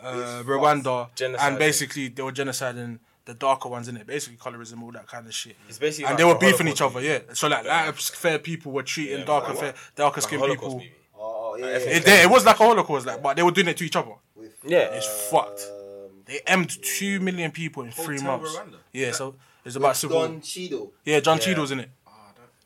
[0.00, 1.08] uh, Rwanda,
[1.40, 4.06] and basically they were genociding the darker ones in it.
[4.06, 5.56] Basically colorism, all that kind of shit.
[5.68, 6.94] It's basically and like they were a beefing Holocaust each other.
[6.94, 7.06] movie.
[7.28, 7.34] Yeah.
[7.34, 10.62] So like light fair people were treating Yeah, darker like fair, darker Like skinned Holocaust
[10.62, 10.78] people.
[10.78, 10.92] movie.
[11.18, 11.66] Oh, yeah.
[11.66, 13.76] I yeah, think It, it was like a holocaust, like, but they were doing it
[13.78, 14.12] to each other.
[14.36, 14.90] With, Yeah.
[14.92, 15.60] It's fucked.
[15.70, 18.54] um, They emmed two million people in three months.
[18.56, 18.76] Rwanda?
[18.92, 19.34] Yeah, so
[19.64, 20.20] it's about with civil.
[20.22, 20.92] Don Cheadle.
[21.04, 21.42] yeah, John Yeah.
[21.44, 21.90] Cheadle's in it.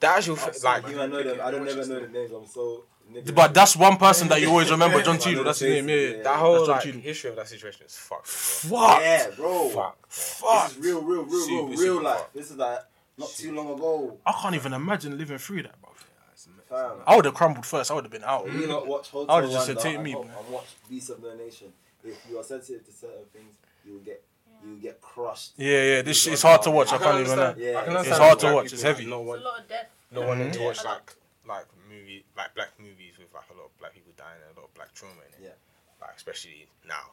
[0.03, 1.40] I don't- The actual, f- seen like, You I know them.
[1.42, 2.30] I don't Watch never know the names.
[2.32, 2.84] I'm so.
[3.12, 3.34] nigga.
[3.34, 5.44] But that's one person that you always remember, John I Cheadle.
[5.44, 5.88] That's the his name.
[5.88, 6.16] Yeah, yeah.
[6.18, 6.22] yeah.
[6.22, 7.01] that whole John like Cheadle.
[7.01, 8.26] history of that situation is fucked.
[8.26, 9.01] Fuck.
[9.01, 9.68] Yeah, bro.
[9.70, 9.96] Fuck.
[10.09, 10.68] Fuck.
[10.68, 12.16] This is real, real, real, Super, real, super real life.
[12.18, 12.34] fucked.
[12.34, 12.78] This is like
[13.18, 14.16] not too long ago.
[14.26, 15.90] I can't even imagine living through that, bro.
[16.32, 16.92] It's Fam.
[17.07, 17.90] I would have crumbled first.
[17.90, 18.46] I would have been out.
[18.53, 20.32] You not watch Hotel I would've just said, take me, ho- man.
[20.38, 21.72] and watch Beast of the Nation.
[22.05, 24.22] If you are sensitive to certain things, you will get
[24.64, 25.52] you get crushed.
[25.56, 26.02] Yeah, yeah.
[26.02, 26.92] This shit is hard to watch.
[26.92, 27.54] I, I can can't even lie.
[27.58, 27.78] Yeah.
[27.78, 29.06] I can It's hard to watch, it's heavy.
[29.06, 29.88] Not, There's want, a lot of death.
[30.11, 31.14] not wanting to watch like
[31.46, 34.61] like movie like black movies with like a lot of black people dying and a
[34.61, 35.50] lot of black trauma in it.
[35.50, 35.56] Yeah.
[36.00, 37.12] Like especially now.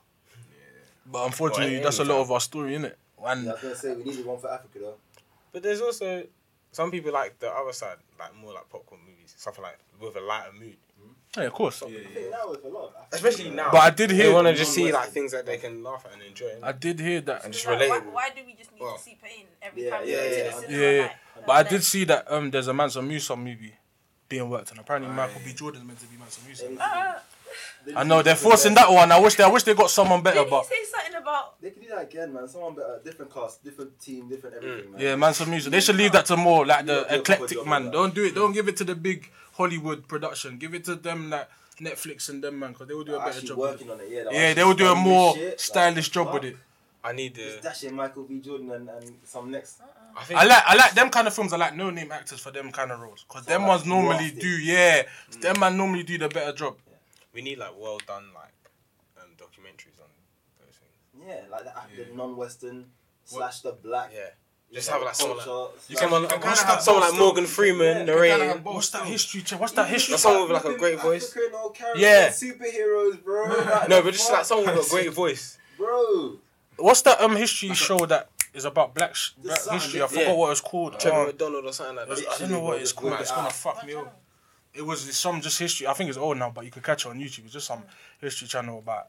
[0.52, 0.84] Yeah.
[1.12, 2.94] But unfortunately, Well, that's a lot of our story, innit?
[3.26, 4.96] And Yeah, I was gonna say we needed one for Africa though.
[5.52, 6.24] But there's also
[6.72, 10.22] some people like the other side, like more like popcorn movies, something like with a
[10.22, 10.78] lighter mood.
[11.36, 11.82] Yeah, of course.
[11.82, 13.70] Yeah, I think now a lot of Especially now.
[13.72, 14.34] But I did They hear.
[14.34, 16.52] want to just see like things that they can laugh at and enjoy.
[16.64, 17.44] I did hear that.
[17.46, 18.12] And just Like, why, relatable.
[18.14, 20.62] why do we just need Well, to see pain every yeah, time yeah, yeah, yeah.
[20.70, 21.02] Yeah, yeah.
[21.02, 21.12] like,
[21.46, 23.76] But I like, did see that um, there's a Mansa Musa movie
[24.30, 24.80] being worked on.
[24.80, 25.54] Apparently, Michael B.
[25.54, 26.66] Jordan's meant to be Mansa Musa.
[26.66, 26.80] Uh, They
[27.96, 29.12] I know they're forcing that one.
[29.12, 31.62] I wish they, I wish they got someone better, Did but say something about?
[31.62, 32.48] They can do that again, man.
[32.48, 34.64] Someone better, different cast, different team, different mm.
[34.64, 35.02] everything, man.
[35.02, 35.72] yeah, man, some music.
[35.72, 37.84] They should leave that to more like the gotta do a proper eclectic job man.
[37.86, 37.94] with.
[37.94, 38.36] Don't do it.
[38.36, 40.58] Don't give it to the big Hollywood production.
[40.58, 43.32] Give it to them like Netflix and them man, because they will do a better
[43.32, 43.58] actually job.
[43.58, 43.72] With it.
[43.72, 44.08] working on it.
[44.10, 46.34] Yeah, they're Yeah, they will do a studying more this shit, stylish job what?
[46.36, 46.58] with it.
[47.04, 47.70] I need Just the.
[47.70, 48.40] dashing Michael B.
[48.40, 49.80] Jordan and, and some next.
[49.80, 50.20] Uh-uh.
[50.20, 51.54] I think I like I like them kind of films.
[51.54, 54.32] I like no name actors for them kind of roles because them like ones normally
[54.32, 54.40] grafted.
[54.40, 55.04] do yeah.
[55.32, 55.42] Mm.
[55.42, 56.76] Them man normally do the better job.
[57.38, 58.56] We need like well done like
[59.22, 60.10] um, documentaries on
[60.60, 60.98] those things.
[61.28, 62.06] Yeah, like the, Yeah.
[62.10, 62.86] the non-Western
[63.26, 64.10] slash the black.
[64.12, 64.30] Yeah.
[64.74, 67.46] Just have like someone like you slash- can, you can what's that, someone like Morgan.
[67.46, 68.48] Freeman Yeah, narrating.
[68.50, 69.42] have What's that history?
[69.44, 69.60] check?
[69.60, 70.16] What's that history?
[70.16, 71.26] Or someone with like a great voice.
[71.30, 72.30] African Yeah.
[72.30, 73.46] superheroes, bro.
[73.66, 74.38] Like, No, but just fuck?
[74.38, 75.58] like someone with a great voice.
[75.78, 76.38] bro.
[76.78, 80.02] What's that um history show that is about black, sh- black history?
[80.02, 80.08] I yeah.
[80.08, 81.00] forgot what it's called.
[81.00, 82.28] Trevor Um, McDonald or something like that.
[82.34, 83.14] I don't know what it's called.
[83.22, 84.20] It's gonna fuck me up.
[84.78, 85.88] It was some just history.
[85.88, 87.46] I think it's old now, but you can catch it on YouTube.
[87.46, 87.84] It's just some
[88.22, 89.08] history channel about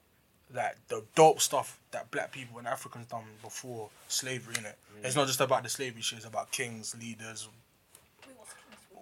[0.55, 4.55] like the dope stuff that black people and Africans done before slavery.
[4.59, 5.05] In it, mm.
[5.05, 6.19] it's not just about the slavery shit.
[6.19, 7.49] It's about kings, leaders,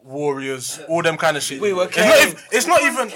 [0.02, 1.60] warriors, all them kind of shit.
[1.60, 2.42] We were It's not, kings.
[2.52, 3.10] it's not even.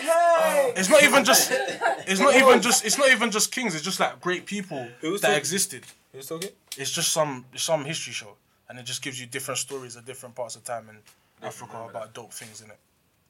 [0.77, 1.51] It's not even just.
[1.53, 2.85] It's not even just.
[2.85, 3.75] It's not even just kings.
[3.75, 5.37] It's just like great people that talking?
[5.37, 5.85] existed.
[6.13, 6.51] Who's talking?
[6.77, 8.35] It's just some some history show,
[8.69, 10.99] and it just gives you different stories of different parts of time in
[11.47, 12.79] Africa about dope things in it.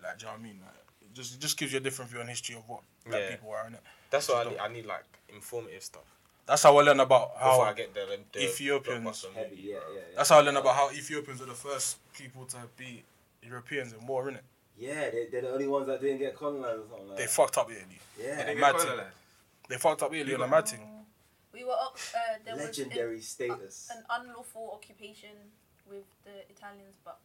[0.03, 0.59] Like, do you know what I mean?
[0.65, 3.21] Like, it just it just gives you a different view on history of what black
[3.23, 3.31] Yeah.
[3.31, 3.81] people are in it.
[4.11, 4.59] That's what I need.
[4.59, 6.03] I need like informative stuff
[6.47, 7.73] That's how I learn about before I how.
[7.73, 9.93] get the, the Ethiopians- blockbuster Heavy, movie, yeah, bro.
[9.95, 10.17] yeah, yeah.
[10.17, 13.05] That's how I learn about how Ethiopians are the first people to beat
[13.43, 14.45] Europeans and more in war, innit?
[14.77, 17.31] Yeah, they, they're the only ones that didn't get colonized or something like They that.
[17.31, 17.99] fucked up Italy.
[18.19, 18.87] Yeah, They They mad thing.
[18.87, 19.17] colonized.
[19.69, 20.81] They fucked up Italy on a mad thing.
[21.53, 21.97] We were up.
[22.15, 23.89] Uh, there legendary was status.
[23.93, 25.31] an, an unlawful occupation
[25.89, 27.19] with the Italians, but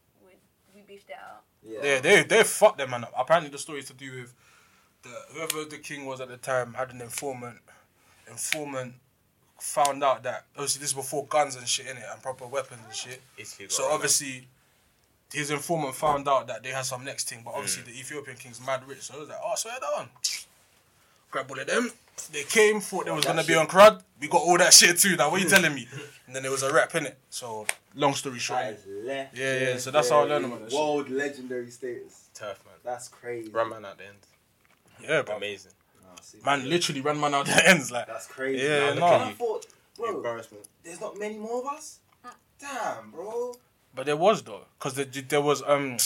[0.76, 1.42] we we beefed it out.
[1.62, 3.12] Yeah, Yeah, they they fucked them man up.
[3.16, 4.34] Apparently the story is to do with
[5.02, 7.58] the whoever the king was at the time had an informant.
[8.30, 8.94] Informant
[9.58, 12.80] found out that obviously this is before guns and shit in it and proper weapons
[12.84, 13.22] and shit.
[13.38, 14.46] Italy So obviously
[15.32, 17.86] his informant found out that they had some next thing, but obviously mm.
[17.86, 20.08] the Ethiopian king's mad rich, so he was like, oh, swear down.
[21.30, 21.90] Grab all of them.
[22.32, 24.02] They came, thought they was gonna be on crud.
[24.20, 25.16] We got all that shit too.
[25.16, 25.86] Now what you telling me?
[26.26, 27.18] And then there was a rap in it.
[27.30, 29.28] So long story short, That is legendary.
[29.34, 30.78] Yeah, yeah, so that's how I learned about that shit.
[30.78, 32.28] World legendary status.
[32.34, 32.74] Tough man.
[32.84, 33.50] That's crazy.
[33.50, 34.16] Run man at the end.
[35.02, 35.72] yeah, but Amazing.
[36.02, 38.06] Nah, see, man literally ran man out the ends like.
[38.06, 38.64] That's crazy.
[38.64, 38.98] Yeah, man.
[38.98, 39.06] no.
[39.06, 40.64] And I thought, bro, Embarrassment.
[40.82, 41.98] there's not many more of us.
[42.58, 43.54] Damn, bro.
[43.94, 45.98] But there was though, because there, there was um,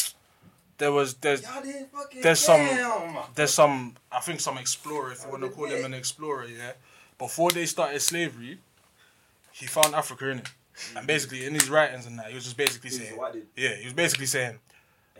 [0.80, 2.22] there was there's fucking.
[2.22, 3.16] There's some- Damn.
[3.36, 6.72] there's some I think some explorer if you want to call him an explorer yeah.
[7.18, 8.58] Before they started slavery,
[9.52, 10.48] he found Africa in it,
[10.96, 13.46] and basically in his writings and that he was just basically saying a white dude.
[13.56, 14.58] yeah he was basically saying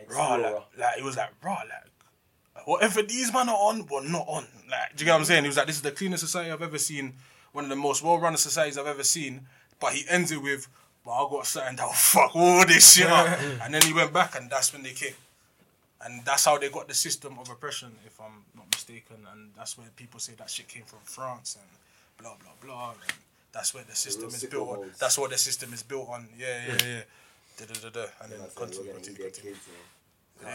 [0.08, 4.26] raw like, like he was like raw like whatever these men are on we're not
[4.28, 6.22] on like do you get what I'm saying he was like this is the cleanest
[6.24, 7.14] society I've ever seen
[7.52, 9.46] one of the most well run societies I've ever seen
[9.78, 10.68] but he ends it with
[11.04, 13.28] but I got something that'll fuck all this shit up
[13.62, 15.14] and then he went back and that's when they came
[16.04, 19.76] and that's how they got the system of oppression if I'm not mistaken and that's
[19.78, 21.68] where people say that shit came from France and
[22.20, 23.12] blah blah blah and
[23.52, 24.98] that's where the system is built on holes.
[24.98, 27.00] that's what the system is built on yeah yeah yeah
[27.58, 28.06] da, da, da, da.
[28.22, 29.66] and then That's like, continue continue continue kids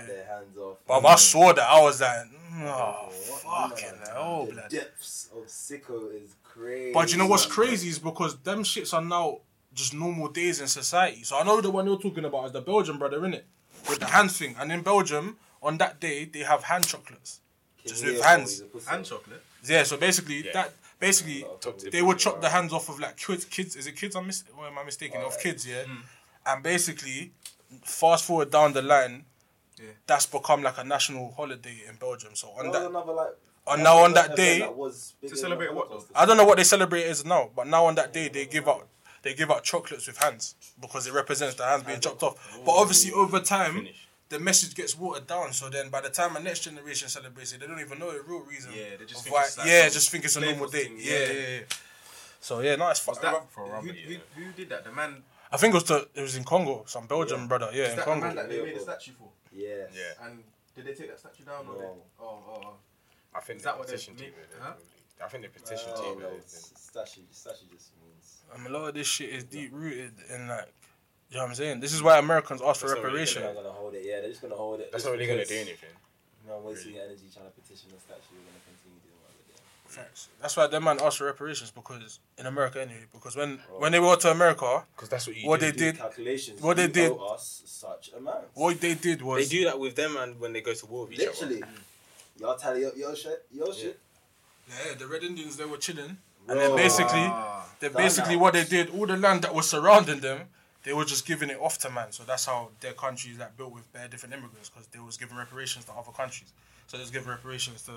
[0.07, 0.77] their hands off.
[0.87, 3.09] but I saw that I was like mm, oh
[3.43, 3.69] What?
[3.79, 6.93] fucking hell the blood depths of sicko is crazy.
[6.93, 9.39] But you know what's crazy is because them shits are now
[9.73, 11.23] just normal days in society.
[11.23, 13.41] So I know the one you're talking about is the Belgian brother, innit?
[13.89, 14.55] With the hand thing.
[14.59, 17.41] And in Belgium, on that day, they have hand chocolates.
[17.85, 18.51] Just with hands.
[18.51, 18.87] he's a pussy.
[18.91, 19.43] And chocolate.
[19.63, 20.53] Yeah, so basically, Yeah.
[20.53, 21.45] that basically
[21.91, 23.45] they would chop the hands off of like kids.
[23.45, 24.15] Kids is it kids?
[24.15, 25.21] I'm mis- or am I mistaken?
[25.21, 25.83] Of kids, yeah.
[25.83, 25.97] Hmm.
[26.47, 27.31] And basically,
[27.83, 29.25] fast forward down the line,
[29.79, 29.89] Yeah.
[30.07, 32.35] that's become like a national holiday in Belgium.
[32.35, 33.29] So on That that, another like.
[33.67, 36.11] on now on that day, that was bigger To than celebrate what, Holocaust.
[36.15, 38.67] I don't know what they celebrate is now, but now on that day they give
[38.67, 38.87] out
[39.25, 42.59] they give out chocolates with hands because it represents the hands being chopped off.
[42.65, 44.07] But obviously over time Finish.
[44.29, 45.51] the message gets watered down.
[45.51, 48.21] So then by the time a next generation celebrates it, they don't even know the
[48.21, 48.71] real reason.
[48.73, 49.41] Yeah, they just think why.
[49.43, 51.33] it's like yeah, just think it's a normal playful thing, Yeah, yeah.
[51.33, 51.59] yeah, yeah.
[52.39, 53.33] So yeah, no, it's Was fun.
[53.33, 54.83] that for a who, who, who did that?
[54.85, 55.23] The man.
[55.51, 57.69] I think it was the it was in Congo, some Belgian brother.
[57.73, 58.25] Yeah, Is in that the Congo.
[58.27, 59.29] man that they made a statue for?
[59.51, 59.89] Yes.
[59.95, 60.25] Yeah.
[60.27, 60.43] And
[60.75, 61.65] did they take that statue down?
[61.67, 61.79] Or No.
[61.79, 61.85] they,
[62.21, 62.73] oh, oh, oh.
[63.33, 64.31] I think Is the that what they petition team.
[64.37, 64.73] make- huh?
[65.23, 66.13] I think the petition Oh, team.
[66.17, 66.49] Oh, no, did it.
[66.49, 67.91] statue, statue just
[68.53, 68.67] means.
[68.67, 70.67] Um, a lot of this shit is deep rooted in like,
[71.29, 71.79] you know what I'm saying.
[71.79, 73.41] This is why Americans ask for That's not really reparation.
[73.43, 74.03] They're not gonna hold it.
[74.05, 74.91] Yeah, they're just gonna hold it.
[74.91, 75.89] That's not really gonna do anything.
[76.43, 78.21] You know, wasting your energy trying to petition the statue.
[78.31, 80.05] We're gonna continue doing what we're doing.
[80.05, 80.27] Facts.
[80.41, 83.05] That's why them man asked for reparations because in America anyway.
[83.11, 85.65] Because when when they went to America, Because that's what you What do.
[85.65, 86.61] they Do did- calculations.
[86.61, 88.45] what they did- owe us such amount.
[88.53, 91.05] what they did was They do that with them and when they go to war
[91.05, 91.63] with each Literally.
[91.63, 91.71] other.
[92.39, 93.99] Y'all tally up your shit, your shit.
[94.69, 96.17] Yeah, the Red Indians they were chilling,
[96.47, 99.69] and then basically, Ah, they Done basically what they did, all the land that was
[99.69, 100.41] surrounding them,
[100.83, 102.11] they were just giving it off to man.
[102.11, 105.37] So that's how their countries like built with bare different immigrants because they was giving
[105.37, 106.53] reparations to other countries.
[106.87, 107.91] So they was giving reparations to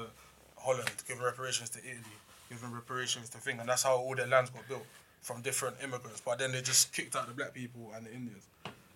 [0.56, 2.16] Holland, giving reparations to Italy,
[2.48, 4.84] giving reparations to thing, and that's how all their lands got built
[5.20, 6.22] from different immigrants.
[6.24, 8.46] But then they just kicked out the black people and the Indians,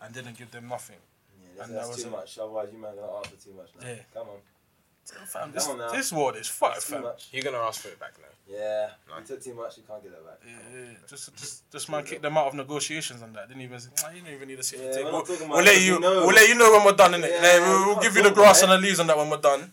[0.00, 0.96] and didn't give them nothing.
[1.56, 2.38] Yeah, And that's, that was too a- much.
[2.38, 3.88] Otherwise, you man gonna ask for too much now.
[3.88, 3.96] Yeah.
[4.14, 4.36] Come on.
[5.26, 5.90] Fam, this, Come now.
[5.92, 7.02] this world is fucked, That's too fam.
[7.02, 7.28] much.
[7.32, 8.28] You're gonna ask for it back now.
[8.48, 8.90] Yeah.
[9.10, 9.76] Like- You took too much.
[9.76, 10.38] You can't get that back.
[10.46, 13.48] Yeah, yeah, just, just, this man kicked them out of negotiations and that.
[13.48, 15.10] Didn't even say, nah, you don't even need to sit at Yeah, the table.
[15.12, 16.26] we're not talking We'll, let you, we know.
[16.26, 17.28] we'll let you know when we're done, innit?
[17.30, 19.28] Yeah, Like, we'll, we're we'll give you the grass and the leaves and that when
[19.30, 19.72] we're done.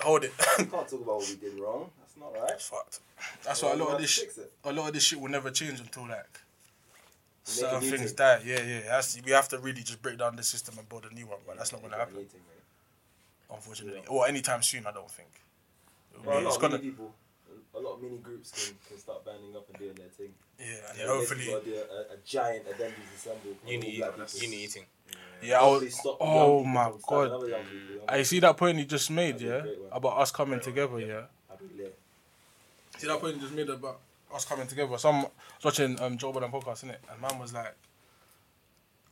[0.00, 0.32] Hold it.
[0.58, 1.90] You can't talk about what we did wrong.
[2.00, 2.52] That's not right.
[2.54, 3.00] It's fucked.
[3.44, 5.20] That's Yeah, why a lot of this, to shit, fix a lot of this shit
[5.20, 8.40] will never change until like Make certain things die.
[8.44, 8.80] Yeah, yeah.
[8.86, 11.38] That's, we have to really just break down the system and build a new one,
[11.46, 12.14] but that's not gonna happen,
[13.50, 13.94] anything, mate.
[13.96, 14.86] unfortunately, or anytime soon.
[14.86, 15.28] I don't think.
[16.12, 17.14] It'll be- a lot it's of gonna, mini people,
[17.74, 20.32] a lot of mini groups can, can start banding up and doing their thing.
[20.58, 23.50] yeah, and Yeah, hopefully, to a, a giant Addendums assemble.
[23.62, 24.84] of Uni, all black uni eating.
[25.42, 25.60] yeah.
[25.60, 27.30] I was, oh my god.
[27.30, 28.04] other young people.
[28.08, 30.98] I see that point you just made, That'd be a yeah, about us coming together,
[31.00, 31.22] yeah.
[31.50, 31.98] I'd be lit.
[32.98, 34.00] See that point you just made about
[34.34, 34.98] us coming together.
[34.98, 36.96] Some I was watching um Joe Budden podcast, innit?
[37.10, 37.74] And man was like,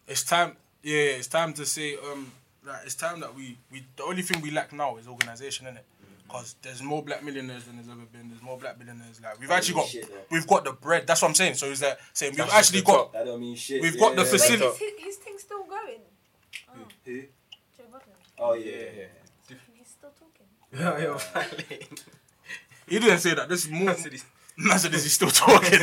[0.08, 2.32] It's time yeah, yeah, it's time to say um
[2.66, 5.78] like it's time that we, we the only thing we lack now is organisation, innit?
[5.78, 5.82] Mm.
[6.26, 8.28] Because there's more black millionaires than there's ever been.
[8.28, 9.20] There's more black billionaires.
[9.22, 10.16] Like we've That actually got shit, though.
[10.30, 11.06] we've got the bread.
[11.06, 11.54] That's what I'm saying.
[11.54, 13.12] So is that saying we've That's actually the got top.
[13.12, 13.80] That don't mean shit.
[13.80, 14.28] We've got the yeah.
[14.28, 16.00] facility- Wait, is his, his thing still going?
[16.68, 16.72] Oh,
[17.04, 17.20] Who?
[17.20, 18.08] Joe Budden.
[18.38, 18.72] Oh yeah.
[18.98, 19.56] Yeah.
[19.78, 20.46] He's still talking.
[20.72, 21.86] Yeah, oh, you're
[22.88, 23.48] he didn't say that.
[23.48, 24.26] This is more I said he's-
[24.58, 25.80] Man said, is he still talking?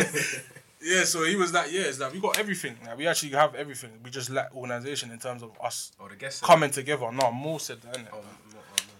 [0.83, 2.75] Yeah, so he was like, yeah, it's like we got everything.
[2.85, 3.91] Like, we actually have everything.
[4.03, 7.11] We just lack organisation in terms of us Oh, the guest said coming together.
[7.11, 8.07] No, more said that, innit?
[8.11, 8.59] Oh, no, no.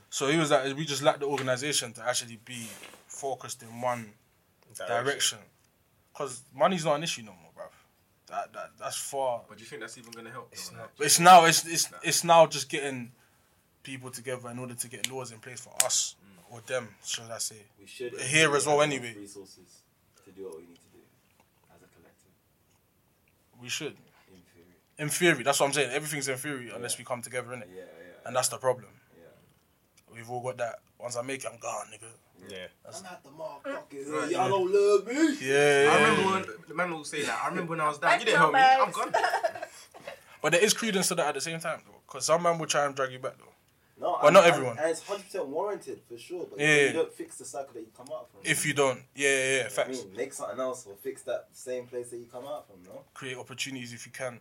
[0.10, 2.68] So he was like, we just lack the organisation to actually be
[3.08, 4.14] focused in one
[4.88, 5.40] direction.
[6.12, 7.72] Because money's not an issue no more, bruv.
[8.28, 9.42] That, that that's far.
[9.48, 10.50] But do you think that's even gonna help?
[10.52, 10.92] It's not.
[11.00, 13.12] It's now it's it's it's now just getting
[13.84, 16.56] people together in order to get laws in place for us mm.
[16.56, 17.58] or them, should I say?
[17.80, 19.14] We should Here as well anyway.
[19.18, 19.82] Resources
[20.26, 21.00] to do what we need to do
[21.76, 22.32] as a collective.
[23.64, 23.96] We should.
[24.30, 24.76] In theory.
[25.00, 25.92] In theory, that's what I'm saying.
[25.92, 27.68] Everything's in theory unless we come together, innit?
[27.74, 28.28] Yeah, yeah.
[28.28, 28.90] And that's the problem.
[29.18, 29.24] yeah.
[30.14, 30.76] We've all got that.
[31.00, 32.10] Once I make it, I'm gone, nigga.
[32.50, 32.68] Yeah.
[32.86, 34.48] I'm at the motherfucking Right, Y'all yeah.
[34.50, 35.38] don't love me.
[35.42, 35.90] Yeah.
[35.90, 37.40] I remember when the man will say that.
[37.42, 38.20] I remember when I was down.
[38.20, 38.60] You didn't help me.
[38.60, 39.14] I'm gone.
[40.42, 42.02] But there is credence to that at the same time, though.
[42.06, 43.53] Because some man will try and drag you back, though.
[44.04, 44.78] No, Well, and- not everyone.
[44.78, 46.46] And, it's hundred percent warranted for sure.
[46.50, 46.92] But Yeah, you yeah.
[46.92, 48.42] don't fix the cycle that you come out from.
[48.44, 50.06] If you don't, yeah, yeah, yeah, You know what I facts.
[50.06, 52.84] mean, make something else or fix that same place that you come out from.
[52.84, 54.40] No, Create opportunities if you can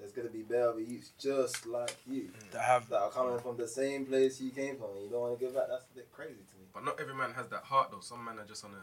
[0.00, 2.88] there's gonna be better youths just like you that have.
[2.88, 4.90] that are coming from the same place you came from.
[4.96, 5.68] and You don't want to give back.
[5.68, 6.64] That's a bit crazy to me.
[6.72, 8.00] But not every man has that heart though.
[8.00, 8.82] Some men are just on a.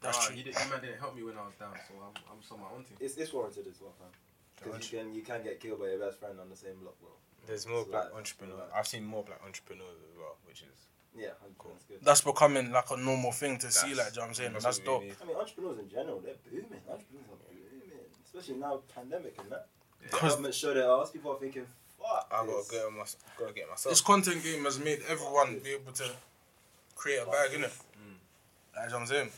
[0.00, 0.36] That's ah, true.
[0.36, 2.52] You, did, you man didn't help me when I was down, so I'm I'm just
[2.52, 2.96] on my own team.
[2.98, 4.08] It's it's warranted as well, fam.
[4.56, 6.96] Because you can you can get killed by your best friend on the same block,
[7.00, 7.10] bro.
[7.46, 8.14] There's more It's black life.
[8.14, 8.60] entrepreneurs.
[8.66, 11.98] It's I've seen more black entrepreneurs as well, which is Yeah, 100%, that's good.
[12.02, 14.52] That's becoming like a normal thing to see, like, do you know what I'm saying?
[14.54, 15.02] That's that's dope.
[15.02, 15.14] need.
[15.22, 16.80] I mean, entrepreneurs in general, they're booming.
[16.90, 19.68] Entrepreneurs are booming, especially now pandemic and that.
[20.02, 21.10] The 'Cause- government show their ass.
[21.12, 21.66] People are thinking,
[21.98, 23.04] "Fuck I gotta get my,
[23.38, 23.92] gotta get myself.
[23.92, 26.10] This content game has made everyone be able to
[26.96, 27.62] create a bag, innit?
[27.62, 27.94] Like, Mm.
[27.94, 28.18] do you know
[28.74, 29.32] what I'm saying?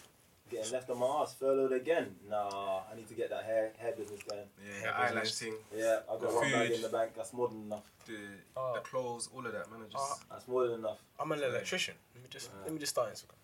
[0.50, 2.14] Getting left on my ass, furloughed again.
[2.28, 4.42] Nah, I need to get that hair hair business going.
[4.64, 5.38] Yeah, Yeah, the eyelash business.
[5.40, 6.76] thing, Yeah, I got The one bag food.
[6.76, 7.10] in the bank.
[7.16, 7.82] That's more than enough.
[8.06, 8.18] the
[8.56, 8.74] Oh.
[8.74, 9.82] the clothes, all of that, man.
[9.82, 10.18] are just Oh.
[10.30, 10.98] That's more than enough.
[11.18, 11.94] I'm an electrician.
[12.14, 13.34] Let me just let me just start Instagram.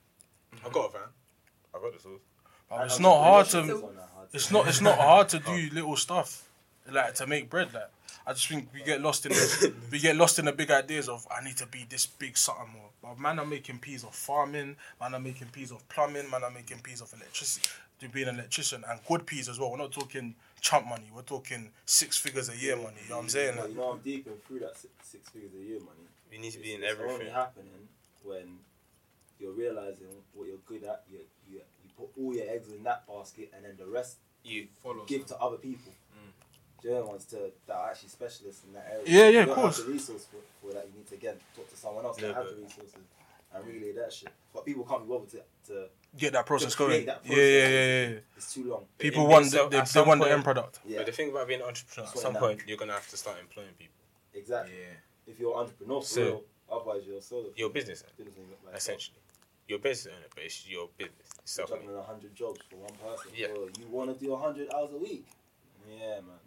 [0.54, 0.66] Mm-hmm.
[0.66, 1.08] I got a van.
[1.74, 2.20] I got the tools.
[2.70, 3.58] But it's not hard to.
[3.58, 4.54] is not that hard to It's do.
[4.54, 4.68] not.
[4.68, 5.74] It's not hard to do oh.
[5.74, 6.48] little stuff,
[6.88, 7.74] like to make bread.
[7.74, 7.90] Like
[8.26, 11.08] I just think we get lost in the, we get lost in the big ideas
[11.08, 12.90] of I need to be this big something more.
[13.02, 14.76] But man are making peas of farming.
[15.00, 16.30] Man are making peas of plumbing.
[16.30, 17.68] Man are making peas of electricity.
[18.00, 19.70] To be an electrician and good peas as well.
[19.70, 21.08] We're not talking chump money.
[21.14, 22.96] We're talking six figures a year money.
[23.04, 23.56] You know what I'm saying?
[23.56, 26.06] Like, you know, I'm deep in through that six, six figures a year money.
[26.32, 27.34] You need to be It's- in it's only everything.
[27.34, 27.88] happening
[28.24, 28.58] when
[29.38, 31.04] you're realizing what you're good at.
[31.10, 34.66] You, you you put all your eggs in that basket, and then the rest You
[34.82, 35.04] follow.
[35.04, 35.92] give to other people.
[36.82, 39.04] German ones to that are actually specialists in that area.
[39.06, 39.76] Yeah, yeah, you of course.
[39.78, 42.28] Have the resource for, for that, you need to again talk to someone else Yeah,
[42.28, 42.94] that has the resources
[43.54, 44.30] and relay that shit.
[44.52, 46.90] But people can't be bothered to, to get that process going.
[46.90, 48.18] create that Yeah, yeah, yeah, yeah.
[48.36, 48.84] it's too long.
[48.98, 50.80] People It want makes the, they, they some want the end product.
[50.86, 53.16] Yeah, But the thing about being an entrepreneur, at some point you're gonna have to
[53.16, 53.94] start employing people.
[54.34, 54.74] exactly.
[54.78, 55.32] Yeah.
[55.32, 57.46] If you're an entrepreneur for So- real, otherwise you're solo.
[57.54, 59.18] You're business Business like essentially.
[59.68, 61.14] You're business owner, but it's your business.
[61.44, 63.30] It's You're self juggling hundred jobs for one person.
[63.36, 63.46] Yeah.
[63.48, 65.24] Bro, you want to do a hundred hours a week?
[65.88, 66.40] Yeah, man.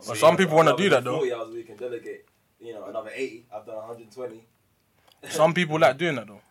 [0.00, 1.16] You know, some people wanna do that, though.
[1.18, 2.26] Forty hours a week and delegate.
[2.60, 3.44] You know, another eighty.
[3.54, 4.44] I've done 120.
[5.28, 6.40] Some people like doing that though.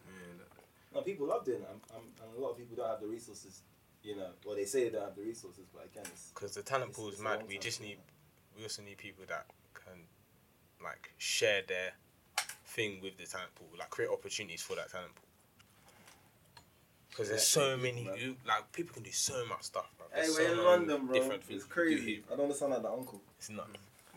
[0.93, 3.07] No, people love doing it, and, and, and a lot of people don't have the
[3.07, 3.61] resources.
[4.03, 6.63] You know, well, they say they don't have the resources, but again, it's Because the
[6.63, 7.43] talent pool is mad.
[7.47, 7.97] We just need,
[8.57, 9.99] we also need people that can,
[10.83, 11.91] like, share their
[12.65, 15.30] thing with the talent pool, like create opportunities for that talent pool.
[17.11, 20.07] Because there's so many, you, like people can do so much stuff, bro.
[20.13, 21.13] Hey, we're so in London, bro.
[21.13, 22.13] Different things It's we can do crazy.
[22.15, 23.21] here, I don't understand like the uncle.
[23.37, 23.67] It's not.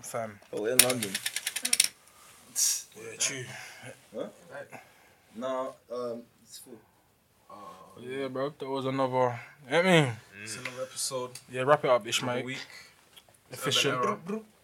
[0.01, 0.39] Fam.
[0.53, 1.11] Oh, we're in London.
[2.97, 3.45] Yeah, true.
[5.37, 6.79] No, um, it's full.
[7.51, 7.55] Uh,
[8.01, 8.51] Yeah, bro.
[8.57, 9.13] That was another.
[9.67, 10.13] You know what I mean?
[10.43, 11.31] it's another episode.
[11.51, 12.45] Yeah, wrap it up, Another Ishmael.
[12.45, 12.59] week.
[13.51, 13.95] Efficient.
[13.97, 14.19] Urban Era.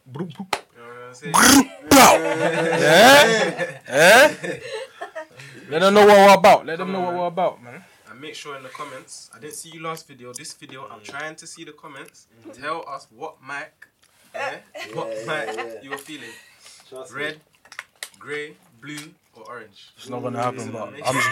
[0.07, 0.47] Bro, bro.
[0.77, 1.23] You know what
[2.81, 3.79] Yeah?
[3.87, 4.59] Eh?
[5.69, 6.67] Let them know what we're about.
[6.67, 7.85] Let them know what we're about, man.
[8.21, 9.31] And make sure in the comments.
[9.35, 10.31] I didn't see you last video.
[10.35, 12.27] This video, I'm trying to see the comments.
[12.53, 13.73] Tell us what mic,
[14.35, 14.59] yeah,
[14.93, 15.83] what Yeah, yeah, mic yeah.
[15.83, 16.29] you were feeling.
[16.87, 17.23] Trust me.
[17.23, 17.41] Red,
[18.19, 18.99] grey, blue,
[19.35, 19.93] or orange.
[19.97, 21.29] It's not gonna happen, Mm, but I'm just,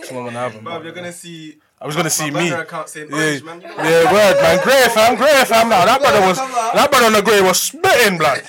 [0.00, 0.64] it's not gonna happen.
[0.64, 1.58] Bro, but- you're gonna see.
[1.80, 2.50] I was gonna see me.
[2.50, 3.60] burner account saying Yeah, orange, man.
[3.60, 4.64] You know yeah, word, man.
[4.64, 5.68] Great fam, great fam.
[5.68, 8.42] Now that brother was, that brother on the grey was spitting blood.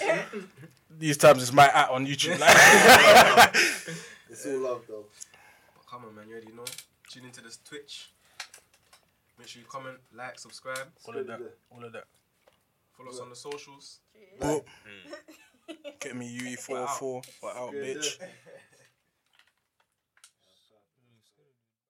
[0.98, 2.40] These times it's my at on YouTube.
[2.40, 3.56] Like.
[4.32, 5.06] It's all love, though.
[5.88, 6.26] Come on, man.
[6.28, 6.66] You already know.
[7.14, 8.10] Tune into this Twitch.
[9.38, 10.88] Make sure you comment, like, subscribe.
[11.06, 12.06] all of that, all of that.
[12.98, 14.00] Follow us on the socials.
[14.42, 14.64] Boop.
[16.00, 17.24] Get me UE44.
[17.44, 18.18] We're out, bitch.
[18.18, 18.30] Good.